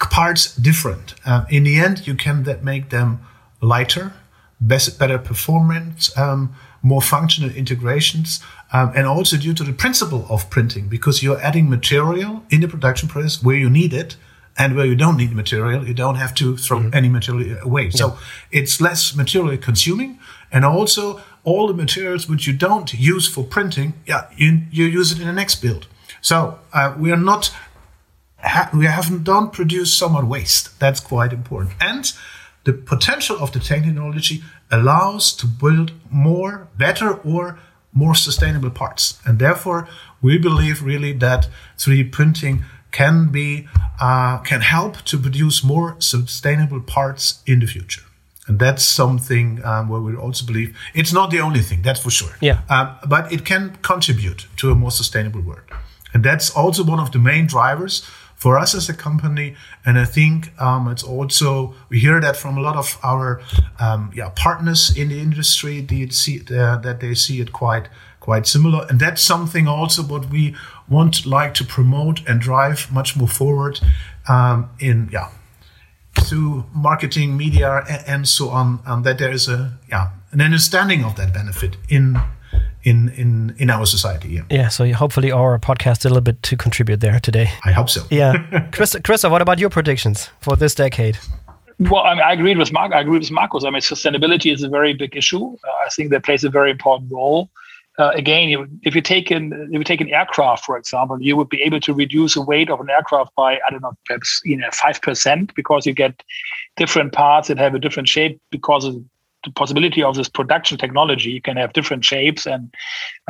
parts 0.00 0.56
different. 0.56 1.14
Uh, 1.24 1.44
in 1.50 1.64
the 1.64 1.78
end, 1.78 2.06
you 2.06 2.14
can 2.14 2.44
that 2.44 2.64
make 2.64 2.90
them 2.90 3.20
lighter, 3.60 4.12
better 4.60 5.18
performance. 5.18 6.16
Um, 6.16 6.54
more 6.82 7.02
functional 7.02 7.50
integrations, 7.50 8.40
um, 8.72 8.92
and 8.94 9.06
also 9.06 9.36
due 9.36 9.54
to 9.54 9.64
the 9.64 9.72
principle 9.72 10.26
of 10.28 10.48
printing, 10.50 10.88
because 10.88 11.22
you're 11.22 11.40
adding 11.40 11.68
material 11.68 12.42
in 12.50 12.60
the 12.60 12.68
production 12.68 13.08
process 13.08 13.42
where 13.42 13.56
you 13.56 13.70
need 13.70 13.92
it, 13.92 14.16
and 14.60 14.74
where 14.74 14.86
you 14.86 14.96
don't 14.96 15.16
need 15.16 15.32
material, 15.32 15.86
you 15.86 15.94
don't 15.94 16.16
have 16.16 16.34
to 16.34 16.56
throw 16.56 16.78
mm-hmm. 16.78 16.94
any 16.94 17.08
material 17.08 17.58
away. 17.62 17.84
Yeah. 17.84 17.90
So 17.90 18.18
it's 18.50 18.80
less 18.80 19.14
material 19.14 19.56
consuming, 19.56 20.18
and 20.50 20.64
also 20.64 21.20
all 21.44 21.68
the 21.68 21.74
materials 21.74 22.28
which 22.28 22.46
you 22.46 22.52
don't 22.52 22.92
use 22.92 23.28
for 23.28 23.44
printing, 23.44 23.94
yeah, 24.04 24.26
you, 24.36 24.62
you 24.70 24.84
use 24.84 25.12
it 25.12 25.20
in 25.20 25.26
the 25.26 25.32
next 25.32 25.56
build. 25.62 25.86
So 26.20 26.58
uh, 26.72 26.94
we 26.98 27.12
are 27.12 27.16
not, 27.16 27.54
ha- 28.38 28.70
we 28.74 28.86
haven't 28.86 29.24
don't 29.24 29.52
produce 29.52 29.92
so 29.92 30.08
much 30.08 30.24
waste. 30.24 30.78
That's 30.80 31.00
quite 31.00 31.32
important, 31.32 31.74
and 31.80 32.12
the 32.68 32.74
potential 32.74 33.36
of 33.40 33.50
the 33.52 33.60
technology 33.60 34.42
allows 34.70 35.34
to 35.34 35.46
build 35.46 35.90
more, 36.10 36.68
better, 36.76 37.14
or 37.32 37.58
more 37.94 38.14
sustainable 38.14 38.68
parts. 38.70 39.18
And 39.24 39.38
therefore, 39.38 39.88
we 40.20 40.36
believe 40.36 40.82
really 40.82 41.14
that 41.14 41.48
3D 41.78 42.12
printing 42.12 42.64
can 42.90 43.32
be 43.32 43.66
uh, 44.00 44.36
can 44.50 44.60
help 44.60 44.94
to 45.10 45.16
produce 45.18 45.64
more 45.64 45.96
sustainable 45.98 46.82
parts 46.82 47.42
in 47.46 47.60
the 47.60 47.66
future. 47.66 48.04
And 48.46 48.58
that's 48.58 48.84
something 48.84 49.64
um, 49.64 49.88
where 49.88 50.02
we 50.02 50.14
also 50.14 50.44
believe 50.44 50.76
it's 50.94 51.12
not 51.12 51.30
the 51.30 51.40
only 51.40 51.60
thing, 51.60 51.80
that's 51.82 52.00
for 52.00 52.10
sure. 52.10 52.34
Yeah. 52.40 52.60
Um, 52.68 52.86
but 53.08 53.32
it 53.32 53.46
can 53.46 53.78
contribute 53.80 54.46
to 54.58 54.70
a 54.70 54.74
more 54.74 54.90
sustainable 54.90 55.40
world. 55.40 55.68
And 56.12 56.22
that's 56.22 56.50
also 56.50 56.84
one 56.84 57.00
of 57.00 57.12
the 57.12 57.18
main 57.18 57.46
drivers 57.46 58.02
for 58.38 58.56
us 58.56 58.74
as 58.74 58.88
a 58.88 58.94
company. 58.94 59.56
And 59.84 59.98
I 59.98 60.04
think 60.04 60.52
um, 60.60 60.88
it's 60.88 61.02
also, 61.02 61.74
we 61.90 61.98
hear 61.98 62.20
that 62.20 62.36
from 62.36 62.56
a 62.56 62.60
lot 62.60 62.76
of 62.76 62.96
our 63.02 63.42
um, 63.78 64.10
yeah, 64.14 64.30
partners 64.34 64.96
in 64.96 65.08
the 65.08 65.20
industry, 65.20 65.86
see, 66.10 66.40
uh, 66.50 66.78
that 66.78 67.00
they 67.00 67.14
see 67.14 67.40
it 67.40 67.52
quite 67.52 67.88
quite 68.20 68.46
similar. 68.46 68.86
And 68.90 69.00
that's 69.00 69.22
something 69.22 69.66
also 69.66 70.02
what 70.02 70.28
we 70.30 70.54
want 70.88 71.24
like 71.24 71.54
to 71.54 71.64
promote 71.64 72.28
and 72.28 72.40
drive 72.40 72.92
much 72.92 73.16
more 73.16 73.28
forward 73.28 73.80
um, 74.28 74.68
in, 74.78 75.08
yeah, 75.10 75.30
through 76.20 76.66
marketing, 76.74 77.36
media, 77.36 77.84
and, 77.88 78.04
and 78.06 78.28
so 78.28 78.50
on, 78.50 78.80
and 78.84 79.04
that 79.04 79.18
there 79.18 79.32
is 79.32 79.48
a 79.48 79.78
yeah 79.88 80.10
an 80.32 80.40
understanding 80.40 81.04
of 81.04 81.14
that 81.16 81.32
benefit 81.32 81.76
in 81.88 82.20
in 82.88 83.08
in 83.10 83.54
in 83.58 83.70
our 83.70 83.86
society. 83.86 84.28
Yeah. 84.28 84.42
Yeah. 84.50 84.68
So 84.68 84.92
hopefully 84.92 85.30
our 85.32 85.58
podcast 85.58 86.04
a 86.04 86.08
little 86.08 86.20
bit 86.20 86.42
to 86.42 86.56
contribute 86.56 87.00
there 87.00 87.20
today. 87.20 87.50
I 87.64 87.72
hope 87.72 87.90
so. 87.90 88.02
Yeah. 88.10 88.68
Chris, 88.72 88.96
Christoph, 89.04 89.32
what 89.32 89.42
about 89.42 89.58
your 89.58 89.70
predictions 89.70 90.30
for 90.40 90.56
this 90.56 90.74
decade? 90.74 91.18
Well, 91.78 92.02
I, 92.02 92.14
mean, 92.14 92.24
I 92.24 92.32
agreed 92.32 92.58
with 92.58 92.72
Mark. 92.72 92.92
I 92.92 93.00
agree 93.00 93.18
with 93.18 93.30
Markus. 93.30 93.64
I 93.64 93.70
mean, 93.70 93.80
sustainability 93.80 94.52
is 94.52 94.64
a 94.64 94.68
very 94.68 94.94
big 94.94 95.16
issue. 95.16 95.44
Uh, 95.44 95.86
I 95.86 95.88
think 95.94 96.10
that 96.10 96.24
plays 96.24 96.42
a 96.42 96.50
very 96.50 96.72
important 96.72 97.12
role 97.12 97.48
uh, 97.98 98.12
again, 98.14 98.80
if 98.84 98.94
you 98.94 99.00
take 99.00 99.30
an 99.30 99.52
if 99.72 99.78
you 99.78 99.84
take 99.84 100.00
an 100.00 100.08
aircraft, 100.08 100.64
for 100.64 100.78
example, 100.78 101.20
you 101.20 101.36
would 101.36 101.48
be 101.48 101.60
able 101.62 101.80
to 101.80 101.92
reduce 101.92 102.34
the 102.34 102.42
weight 102.42 102.70
of 102.70 102.80
an 102.80 102.88
aircraft 102.88 103.34
by 103.34 103.54
I 103.54 103.70
don't 103.70 103.82
know, 103.82 103.92
perhaps 104.06 104.40
you 104.44 104.56
know 104.56 104.68
five 104.72 105.02
percent 105.02 105.52
because 105.56 105.84
you 105.84 105.92
get 105.92 106.22
different 106.76 107.12
parts 107.12 107.48
that 107.48 107.58
have 107.58 107.74
a 107.74 107.78
different 107.80 108.08
shape 108.08 108.40
because 108.50 108.84
of 108.84 108.96
the 109.44 109.52
possibility 109.52 110.02
of 110.02 110.16
this 110.16 110.28
production 110.28 110.78
technology. 110.78 111.30
You 111.30 111.42
can 111.42 111.56
have 111.56 111.72
different 111.72 112.04
shapes 112.04 112.46
and 112.46 112.74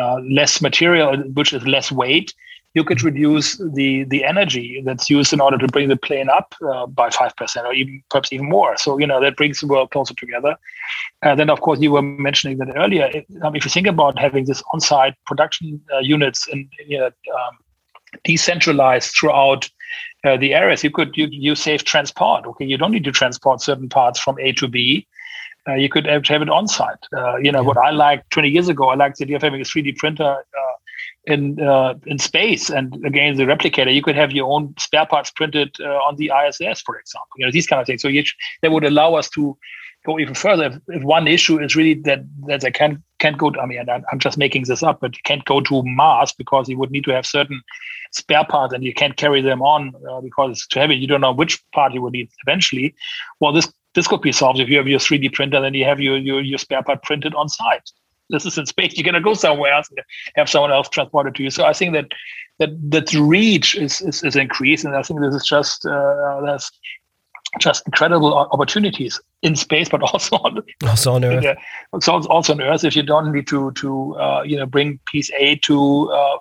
uh, 0.00 0.20
less 0.30 0.60
material, 0.60 1.16
which 1.34 1.52
is 1.52 1.66
less 1.66 1.92
weight 1.92 2.34
you 2.74 2.84
could 2.84 3.02
reduce 3.02 3.56
the 3.56 4.04
the 4.04 4.24
energy 4.24 4.82
that's 4.84 5.08
used 5.08 5.32
in 5.32 5.40
order 5.40 5.58
to 5.58 5.66
bring 5.66 5.88
the 5.88 5.96
plane 5.96 6.28
up 6.28 6.54
uh, 6.70 6.86
by 6.86 7.10
five 7.10 7.34
percent, 7.36 7.66
or 7.66 7.72
even 7.72 8.02
perhaps 8.10 8.32
even 8.32 8.48
more. 8.48 8.76
So 8.76 8.98
you 8.98 9.06
know 9.06 9.20
that 9.20 9.36
brings 9.36 9.60
the 9.60 9.66
world 9.66 9.90
closer 9.90 10.14
together. 10.14 10.56
And 11.22 11.40
then, 11.40 11.50
of 11.50 11.60
course, 11.60 11.80
you 11.80 11.90
were 11.90 12.02
mentioning 12.02 12.58
that 12.58 12.76
earlier. 12.76 13.06
Um, 13.42 13.56
if 13.56 13.64
you 13.64 13.70
think 13.70 13.86
about 13.86 14.18
having 14.18 14.44
this 14.44 14.62
on-site 14.72 15.14
production 15.26 15.80
uh, 15.92 15.98
units 15.98 16.46
and 16.52 16.68
you 16.86 16.98
know, 16.98 17.06
um, 17.06 17.54
decentralized 18.24 19.10
throughout 19.16 19.68
uh, 20.24 20.36
the 20.36 20.54
areas, 20.54 20.84
you 20.84 20.90
could 20.90 21.16
you 21.16 21.28
you 21.30 21.54
save 21.54 21.84
transport. 21.84 22.46
Okay, 22.46 22.66
you 22.66 22.76
don't 22.76 22.92
need 22.92 23.04
to 23.04 23.12
transport 23.12 23.60
certain 23.60 23.88
parts 23.88 24.20
from 24.20 24.38
A 24.40 24.52
to 24.52 24.68
B. 24.68 25.06
Uh, 25.68 25.74
you 25.74 25.88
could 25.88 26.06
have, 26.06 26.26
have 26.26 26.42
it 26.42 26.48
on 26.48 26.66
site. 26.66 27.04
Uh, 27.14 27.36
you 27.36 27.52
know, 27.52 27.60
yeah. 27.60 27.66
what 27.66 27.76
I 27.76 27.90
liked 27.90 28.30
20 28.30 28.48
years 28.48 28.68
ago, 28.68 28.88
I 28.88 28.94
liked 28.94 29.18
the 29.18 29.24
idea 29.24 29.36
of 29.36 29.42
having 29.42 29.60
a 29.60 29.64
3D 29.64 29.96
printer 29.96 30.24
uh, 30.24 30.78
in 31.28 31.60
uh, 31.60 31.94
in 32.06 32.18
space 32.18 32.70
and 32.70 33.04
again 33.04 33.36
the 33.36 33.44
replicator. 33.44 33.94
You 33.94 34.02
could 34.02 34.16
have 34.16 34.32
your 34.32 34.50
own 34.50 34.74
spare 34.78 35.06
parts 35.06 35.30
printed 35.30 35.74
uh, 35.80 36.06
on 36.06 36.16
the 36.16 36.32
ISS 36.46 36.80
for 36.80 36.98
example 36.98 37.34
you 37.36 37.44
know 37.44 37.52
these 37.52 37.66
kind 37.66 37.80
of 37.80 37.86
things. 37.86 38.02
So 38.02 38.08
you, 38.08 38.24
that 38.62 38.72
would 38.72 38.84
allow 38.84 39.14
us 39.14 39.28
to 39.30 39.56
go 40.06 40.18
even 40.18 40.34
further. 40.34 40.64
If, 40.64 40.78
if, 40.88 41.02
one 41.02 41.28
issue 41.28 41.60
is 41.60 41.76
really 41.76 41.94
that 41.94 42.20
that 42.46 42.62
they 42.62 42.70
can't 42.70 43.00
can't 43.18 43.36
go 43.36 43.50
to, 43.50 43.60
I 43.60 43.66
mean 43.66 43.84
I'm 43.88 44.18
just 44.18 44.38
making 44.38 44.64
this 44.64 44.82
up 44.82 45.00
but 45.00 45.16
you 45.16 45.22
can't 45.24 45.44
go 45.44 45.60
to 45.60 45.82
Mars 45.84 46.32
because 46.32 46.68
you 46.68 46.78
would 46.78 46.90
need 46.90 47.04
to 47.04 47.12
have 47.12 47.26
certain 47.26 47.60
spare 48.12 48.44
parts 48.44 48.72
and 48.72 48.82
you 48.82 48.94
can't 48.94 49.16
carry 49.16 49.42
them 49.42 49.60
on 49.60 49.92
uh, 50.10 50.20
because 50.22 50.52
it's 50.52 50.66
too 50.66 50.80
heavy. 50.80 50.96
You 50.96 51.06
don't 51.06 51.20
know 51.20 51.32
which 51.32 51.62
part 51.72 51.92
you 51.92 52.02
would 52.02 52.14
need 52.14 52.30
eventually. 52.46 52.94
Well 53.40 53.52
this 53.52 53.70
this 53.98 54.08
could 54.10 54.20
be 54.20 54.32
solved 54.40 54.60
if 54.60 54.68
you 54.68 54.76
have 54.76 54.88
your 54.88 55.00
3D 55.00 55.32
printer 55.32 55.60
then 55.60 55.74
you 55.74 55.84
have 55.84 56.00
your 56.00 56.16
your, 56.16 56.40
your 56.40 56.58
spare 56.58 56.82
part 56.82 57.02
printed 57.02 57.34
on 57.34 57.48
site 57.48 57.90
this 58.30 58.44
is 58.44 58.58
in 58.58 58.66
space. 58.66 58.96
You're 58.96 59.04
gonna 59.04 59.20
go 59.20 59.34
somewhere 59.34 59.72
else 59.72 59.88
and 59.90 60.00
have 60.36 60.48
someone 60.48 60.72
else 60.72 60.88
transport 60.88 61.26
it 61.26 61.34
to 61.36 61.42
you. 61.42 61.50
So 61.50 61.64
I 61.64 61.72
think 61.72 61.94
that 61.94 62.08
that 62.58 62.70
that 62.90 63.12
reach 63.14 63.74
is 63.74 64.00
is, 64.00 64.22
is 64.22 64.36
increased, 64.36 64.84
and 64.84 64.94
I 64.94 65.02
think 65.02 65.20
this 65.20 65.34
is 65.34 65.46
just 65.46 65.86
uh, 65.86 66.40
there's 66.44 66.70
just 67.60 67.86
incredible 67.86 68.34
opportunities 68.34 69.18
in 69.42 69.56
space, 69.56 69.88
but 69.88 70.02
also 70.12 70.36
on 70.36 70.62
also 70.86 71.14
on 71.14 71.24
Earth. 71.24 71.56
also, 71.92 72.28
also 72.28 72.52
on 72.52 72.60
Earth. 72.60 72.84
If 72.84 72.96
you 72.96 73.02
don't 73.02 73.32
need 73.32 73.46
to 73.48 73.70
to 73.72 74.16
uh, 74.16 74.42
you 74.44 74.56
know 74.56 74.66
bring 74.66 75.00
piece 75.06 75.30
A 75.38 75.56
to 75.56 76.10
uh, 76.12 76.38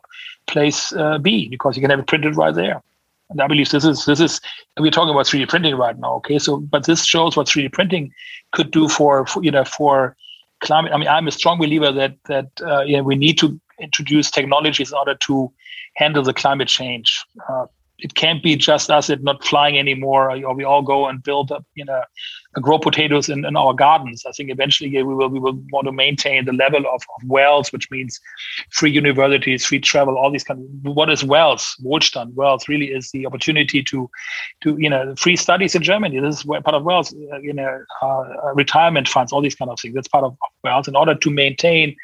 place 0.47 0.91
uh, 0.93 1.17
B 1.19 1.47
because 1.47 1.77
you 1.77 1.81
can 1.81 1.89
have 1.89 1.99
it 1.99 2.07
printed 2.07 2.35
right 2.35 2.53
there. 2.53 2.81
And 3.29 3.41
I 3.41 3.47
believe 3.47 3.69
this 3.69 3.83
is 3.83 4.05
this 4.05 4.19
is 4.19 4.39
we're 4.79 4.91
talking 4.91 5.13
about 5.13 5.25
3D 5.25 5.49
printing 5.49 5.75
right 5.75 5.97
now. 5.97 6.15
Okay, 6.15 6.39
so 6.39 6.57
but 6.57 6.85
this 6.85 7.05
shows 7.05 7.35
what 7.35 7.47
3D 7.47 7.73
printing 7.73 8.11
could 8.53 8.71
do 8.71 8.87
for, 8.87 9.25
for 9.25 9.43
you 9.43 9.51
know 9.51 9.65
for 9.65 10.15
climate. 10.61 10.93
I 10.93 10.97
mean, 10.97 11.07
I'm 11.07 11.27
a 11.27 11.31
strong 11.31 11.59
believer 11.59 11.91
that 11.91 12.15
that 12.25 12.49
uh, 12.61 12.81
yeah, 12.81 13.01
we 13.01 13.15
need 13.15 13.37
to 13.39 13.59
introduce 13.79 14.31
technologies 14.31 14.91
in 14.91 14.97
order 14.97 15.15
to 15.15 15.51
handle 15.95 16.23
the 16.23 16.33
climate 16.33 16.67
change. 16.67 17.25
Uh, 17.49 17.65
it 17.99 18.13
can't 18.13 18.43
be 18.43 18.55
just 18.55 18.91
us 18.91 19.09
it 19.09 19.23
not 19.23 19.43
flying 19.43 19.77
anymore, 19.77 20.31
or 20.31 20.53
we 20.53 20.63
all 20.63 20.83
go 20.83 21.07
and 21.07 21.23
build 21.23 21.51
up, 21.51 21.65
you 21.73 21.83
know, 21.83 22.01
grow 22.53 22.77
potatoes 22.77 23.27
in, 23.29 23.43
in 23.43 23.55
our 23.55 23.73
gardens. 23.73 24.23
I 24.25 24.31
think 24.31 24.51
eventually 24.51 24.89
we 24.89 25.03
will 25.03 25.29
we 25.29 25.39
will 25.39 25.59
want 25.71 25.85
to 25.85 25.91
maintain 25.91 26.45
the 26.45 26.53
level 26.53 26.85
of, 26.85 27.01
of 27.01 27.27
wealth, 27.27 27.73
which 27.73 27.89
means 27.89 28.19
free 28.69 28.91
universities, 28.91 29.65
free 29.65 29.79
travel, 29.79 30.17
all 30.17 30.31
these 30.31 30.43
kind 30.43 30.59
of 30.59 30.95
what 30.95 31.09
is 31.09 31.23
wealth, 31.23 31.65
Wohlstand, 31.83 32.33
wealth 32.35 32.67
really 32.69 32.87
is 32.87 33.09
the 33.11 33.25
opportunity 33.25 33.83
to 33.83 34.09
to 34.61 34.77
you 34.77 34.89
know 34.89 35.15
free 35.15 35.35
studies 35.35 35.73
in 35.73 35.81
Germany. 35.81 36.19
This 36.19 36.39
is 36.39 36.43
part 36.43 36.67
of 36.67 36.83
wealth, 36.83 37.11
uh, 37.33 37.39
you 37.39 37.53
know, 37.53 37.83
uh, 38.01 38.53
retirement 38.53 39.07
funds, 39.07 39.33
all 39.33 39.41
these 39.41 39.55
kind 39.55 39.71
of 39.71 39.79
things. 39.79 39.95
That's 39.95 40.07
part 40.07 40.23
of 40.23 40.37
wealth. 40.63 40.87
In 40.87 40.95
order 40.95 41.15
to 41.15 41.29
maintain 41.31 41.95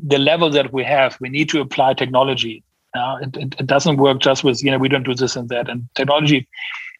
the 0.00 0.18
level 0.18 0.50
that 0.50 0.72
we 0.72 0.82
have, 0.82 1.16
we 1.20 1.28
need 1.28 1.48
to 1.50 1.60
apply 1.60 1.94
technology 1.94 2.64
uh, 2.94 3.18
it, 3.22 3.36
it, 3.36 3.54
it, 3.60 3.66
doesn't 3.66 3.96
work 3.96 4.20
just 4.20 4.44
with, 4.44 4.62
you 4.62 4.70
know, 4.70 4.78
we 4.78 4.88
don't 4.88 5.02
do 5.02 5.14
this 5.14 5.36
and 5.36 5.48
that. 5.48 5.68
And 5.68 5.88
technology, 5.94 6.46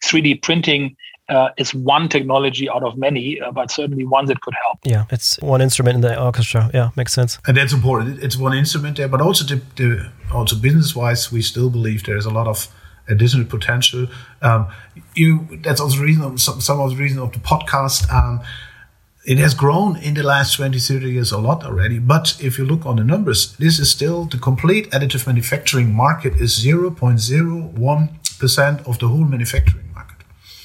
3D 0.03 0.41
printing 0.41 0.95
uh, 1.29 1.49
is 1.57 1.73
one 1.73 2.09
technology 2.09 2.69
out 2.69 2.83
of 2.83 2.97
many, 2.97 3.39
uh, 3.39 3.51
but 3.51 3.71
certainly 3.71 4.05
one 4.05 4.25
that 4.25 4.41
could 4.41 4.53
help. 4.63 4.79
Yeah, 4.83 5.05
it's 5.09 5.39
one 5.41 5.61
instrument 5.61 5.95
in 5.95 6.01
the 6.01 6.21
orchestra. 6.21 6.69
Yeah, 6.73 6.89
makes 6.95 7.13
sense. 7.13 7.39
And 7.47 7.57
that's 7.57 7.73
important. 7.73 8.21
It's 8.23 8.37
one 8.37 8.55
instrument 8.55 8.97
there, 8.97 9.07
but 9.07 9.21
also 9.21 9.43
the, 9.45 9.61
the 9.75 10.11
also 10.33 10.55
business-wise, 10.55 11.31
we 11.31 11.41
still 11.41 11.69
believe 11.69 12.03
there's 12.03 12.25
a 12.25 12.29
lot 12.29 12.47
of 12.47 12.67
additional 13.07 13.45
potential. 13.45 14.07
Um, 14.41 14.67
you 15.13 15.47
that's 15.63 15.79
also 15.79 16.01
reason 16.01 16.37
some, 16.37 16.61
some 16.61 16.79
of 16.79 16.89
the 16.91 16.95
reason 16.95 17.19
of 17.19 17.31
the 17.31 17.39
podcast. 17.39 18.11
Um, 18.13 18.41
it 19.25 19.37
has 19.39 19.55
grown 19.55 19.97
in 19.97 20.13
the 20.13 20.23
last 20.23 20.55
20, 20.55 20.79
30 20.79 21.11
years 21.11 21.31
a 21.31 21.37
lot 21.37 21.65
already. 21.65 21.99
But 21.99 22.37
if 22.41 22.57
you 22.57 22.65
look 22.65 22.85
on 22.85 22.95
the 22.97 23.03
numbers, 23.03 23.55
this 23.57 23.79
is 23.79 23.89
still 23.89 24.25
the 24.25 24.37
complete 24.37 24.91
additive 24.91 25.25
manufacturing 25.25 25.91
market 25.93 26.35
is 26.35 26.63
0.01% 26.63 28.87
of 28.87 28.99
the 28.99 29.07
whole 29.07 29.25
manufacturing 29.25 29.91
market. 29.95 30.17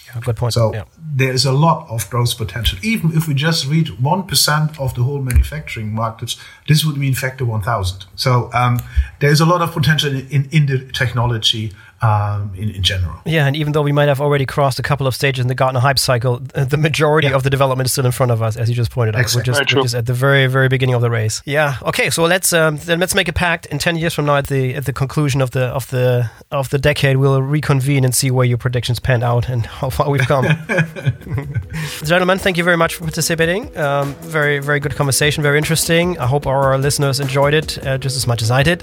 Yeah, 0.06 0.20
good 0.20 0.36
point. 0.36 0.52
So 0.52 0.74
yeah. 0.74 0.84
there 0.98 1.32
is 1.32 1.46
a 1.46 1.52
lot 1.52 1.88
of 1.88 2.10
growth 2.10 2.36
potential. 2.36 2.78
Even 2.82 3.16
if 3.16 3.26
we 3.26 3.32
just 3.34 3.66
reach 3.66 3.90
1% 3.92 4.78
of 4.78 4.94
the 4.94 5.04
whole 5.04 5.22
manufacturing 5.22 5.94
markets, 5.94 6.36
this 6.68 6.84
would 6.84 6.98
mean 6.98 7.14
factor 7.14 7.46
1000. 7.46 8.04
So 8.14 8.50
um, 8.52 8.78
there's 9.20 9.40
a 9.40 9.46
lot 9.46 9.62
of 9.62 9.72
potential 9.72 10.14
in, 10.14 10.50
in 10.52 10.66
the 10.66 10.84
technology 10.92 11.72
um, 12.02 12.52
in, 12.56 12.70
in 12.70 12.82
general. 12.82 13.20
Yeah, 13.24 13.46
and 13.46 13.56
even 13.56 13.72
though 13.72 13.82
we 13.82 13.92
might 13.92 14.08
have 14.08 14.20
already 14.20 14.46
crossed 14.46 14.78
a 14.78 14.82
couple 14.82 15.06
of 15.06 15.14
stages 15.14 15.42
in 15.42 15.48
the 15.48 15.54
Gartner 15.54 15.80
hype 15.80 15.98
cycle, 15.98 16.38
the 16.38 16.76
majority 16.76 17.28
yeah. 17.28 17.34
of 17.34 17.42
the 17.42 17.50
development 17.50 17.86
is 17.86 17.92
still 17.92 18.06
in 18.06 18.12
front 18.12 18.32
of 18.32 18.42
us, 18.42 18.56
as 18.56 18.68
you 18.68 18.74
just 18.74 18.90
pointed 18.90 19.14
out. 19.14 19.20
Exactly. 19.20 19.40
We're, 19.50 19.58
just, 19.58 19.74
we're 19.74 19.82
just, 19.82 19.94
at 19.94 20.06
the 20.06 20.14
very, 20.14 20.46
very 20.46 20.68
beginning 20.68 20.94
of 20.94 21.02
the 21.02 21.10
race. 21.10 21.42
Yeah. 21.44 21.76
Okay. 21.82 22.10
So 22.10 22.24
let's 22.24 22.52
um, 22.52 22.78
then 22.78 23.00
let's 23.00 23.14
make 23.14 23.28
a 23.28 23.32
pact. 23.32 23.66
In 23.66 23.78
ten 23.78 23.96
years 23.96 24.14
from 24.14 24.26
now, 24.26 24.36
at 24.36 24.46
the 24.46 24.74
at 24.74 24.86
the 24.86 24.92
conclusion 24.92 25.40
of 25.40 25.50
the 25.50 25.66
of 25.66 25.88
the 25.90 26.30
of 26.50 26.70
the 26.70 26.78
decade, 26.78 27.18
we'll 27.18 27.42
reconvene 27.42 28.04
and 28.04 28.14
see 28.14 28.30
where 28.30 28.46
your 28.46 28.58
predictions 28.58 28.98
panned 28.98 29.22
out 29.22 29.48
and 29.48 29.66
how 29.80 29.90
far 29.90 30.10
we've 30.10 30.20
come. 30.22 30.44
Gentlemen, 32.04 32.38
thank 32.38 32.56
you 32.56 32.64
very 32.64 32.76
much 32.76 32.94
for 32.94 33.04
participating. 33.04 33.76
Um, 33.76 34.14
very, 34.22 34.58
very 34.58 34.80
good 34.80 34.94
conversation. 34.94 35.42
Very 35.42 35.58
interesting. 35.58 36.18
I 36.18 36.26
hope 36.26 36.46
our 36.46 36.76
listeners 36.78 37.20
enjoyed 37.20 37.54
it 37.54 37.84
uh, 37.86 37.98
just 37.98 38.16
as 38.16 38.26
much 38.26 38.42
as 38.42 38.50
I 38.50 38.62
did. 38.62 38.82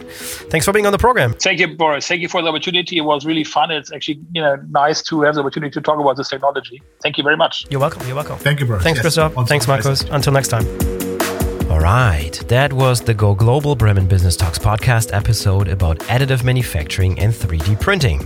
Thanks 0.51 0.65
for 0.65 0.71
being 0.71 0.85
on 0.85 0.91
the 0.91 0.97
program. 0.97 1.33
Thank 1.33 1.59
you, 1.59 1.75
Boris. 1.75 2.07
Thank 2.07 2.21
you 2.21 2.29
for 2.29 2.41
the 2.41 2.49
opportunity 2.49 3.01
was 3.07 3.25
really 3.25 3.43
fun. 3.43 3.71
It's 3.71 3.91
actually 3.91 4.21
you 4.33 4.41
know 4.41 4.55
nice 4.69 5.01
to 5.03 5.21
have 5.21 5.35
the 5.35 5.41
opportunity 5.41 5.71
to 5.71 5.81
talk 5.81 5.99
about 5.99 6.17
this 6.17 6.29
technology. 6.29 6.81
Thank 7.01 7.17
you 7.17 7.23
very 7.23 7.37
much. 7.37 7.65
You're 7.69 7.79
welcome. 7.79 8.05
You're 8.05 8.15
welcome. 8.15 8.37
Thank 8.37 8.59
you, 8.59 8.65
bro. 8.65 8.79
Thanks, 8.79 8.97
yes. 8.97 9.03
Christoph. 9.03 9.47
Thanks, 9.47 9.67
Markus. 9.67 10.01
Until 10.03 10.33
next 10.33 10.49
time. 10.49 10.96
All 11.69 11.81
right, 11.81 12.31
that 12.47 12.71
was 12.71 13.01
the 13.01 13.13
Go 13.13 13.35
Global 13.35 13.75
Bremen 13.75 14.07
Business 14.07 14.37
Talks 14.37 14.57
podcast 14.57 15.13
episode 15.13 15.67
about 15.67 15.99
additive 15.99 16.45
manufacturing 16.45 17.19
and 17.19 17.33
3D 17.33 17.79
printing. 17.81 18.25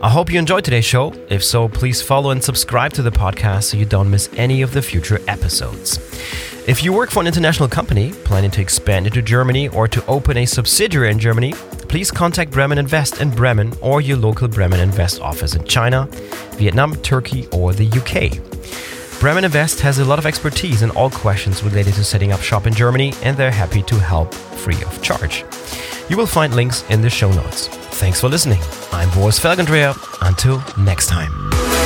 I 0.00 0.08
hope 0.08 0.30
you 0.30 0.38
enjoyed 0.38 0.64
today's 0.64 0.84
show. 0.84 1.12
If 1.28 1.42
so, 1.42 1.68
please 1.68 2.00
follow 2.00 2.30
and 2.30 2.42
subscribe 2.42 2.92
to 2.92 3.02
the 3.02 3.10
podcast 3.10 3.64
so 3.64 3.76
you 3.76 3.84
don't 3.84 4.08
miss 4.08 4.28
any 4.36 4.62
of 4.62 4.72
the 4.72 4.80
future 4.80 5.20
episodes. 5.26 5.98
If 6.68 6.84
you 6.84 6.92
work 6.92 7.10
for 7.10 7.20
an 7.20 7.26
international 7.26 7.68
company 7.68 8.12
planning 8.12 8.52
to 8.52 8.60
expand 8.60 9.08
into 9.08 9.22
Germany 9.22 9.68
or 9.68 9.88
to 9.88 10.04
open 10.06 10.36
a 10.36 10.46
subsidiary 10.46 11.10
in 11.10 11.18
Germany, 11.18 11.54
please 11.88 12.12
contact 12.12 12.52
Bremen 12.52 12.78
Invest 12.78 13.20
in 13.20 13.30
Bremen 13.30 13.72
or 13.80 14.00
your 14.00 14.18
local 14.18 14.46
Bremen 14.46 14.78
Invest 14.78 15.20
office 15.20 15.56
in 15.56 15.64
China, 15.64 16.06
Vietnam, 16.52 16.94
Turkey, 16.96 17.48
or 17.48 17.72
the 17.72 17.88
UK. 17.88 18.38
Bremen 19.20 19.44
Invest 19.44 19.80
has 19.80 19.98
a 19.98 20.04
lot 20.04 20.20
of 20.20 20.26
expertise 20.26 20.82
in 20.82 20.90
all 20.90 21.10
questions 21.10 21.64
related 21.64 21.94
to 21.94 22.04
setting 22.04 22.30
up 22.30 22.40
shop 22.40 22.68
in 22.68 22.72
Germany, 22.72 23.12
and 23.24 23.36
they're 23.36 23.50
happy 23.50 23.82
to 23.82 23.96
help 23.96 24.32
free 24.32 24.80
of 24.84 25.02
charge. 25.02 25.44
You 26.08 26.16
will 26.16 26.26
find 26.26 26.54
links 26.54 26.88
in 26.88 27.02
the 27.02 27.10
show 27.10 27.32
notes. 27.32 27.66
Thanks 27.66 28.20
for 28.20 28.28
listening. 28.28 28.60
I'm 28.92 29.10
Boris 29.10 29.40
Felgendreher. 29.40 29.96
Until 30.22 30.62
next 30.80 31.08
time. 31.08 31.77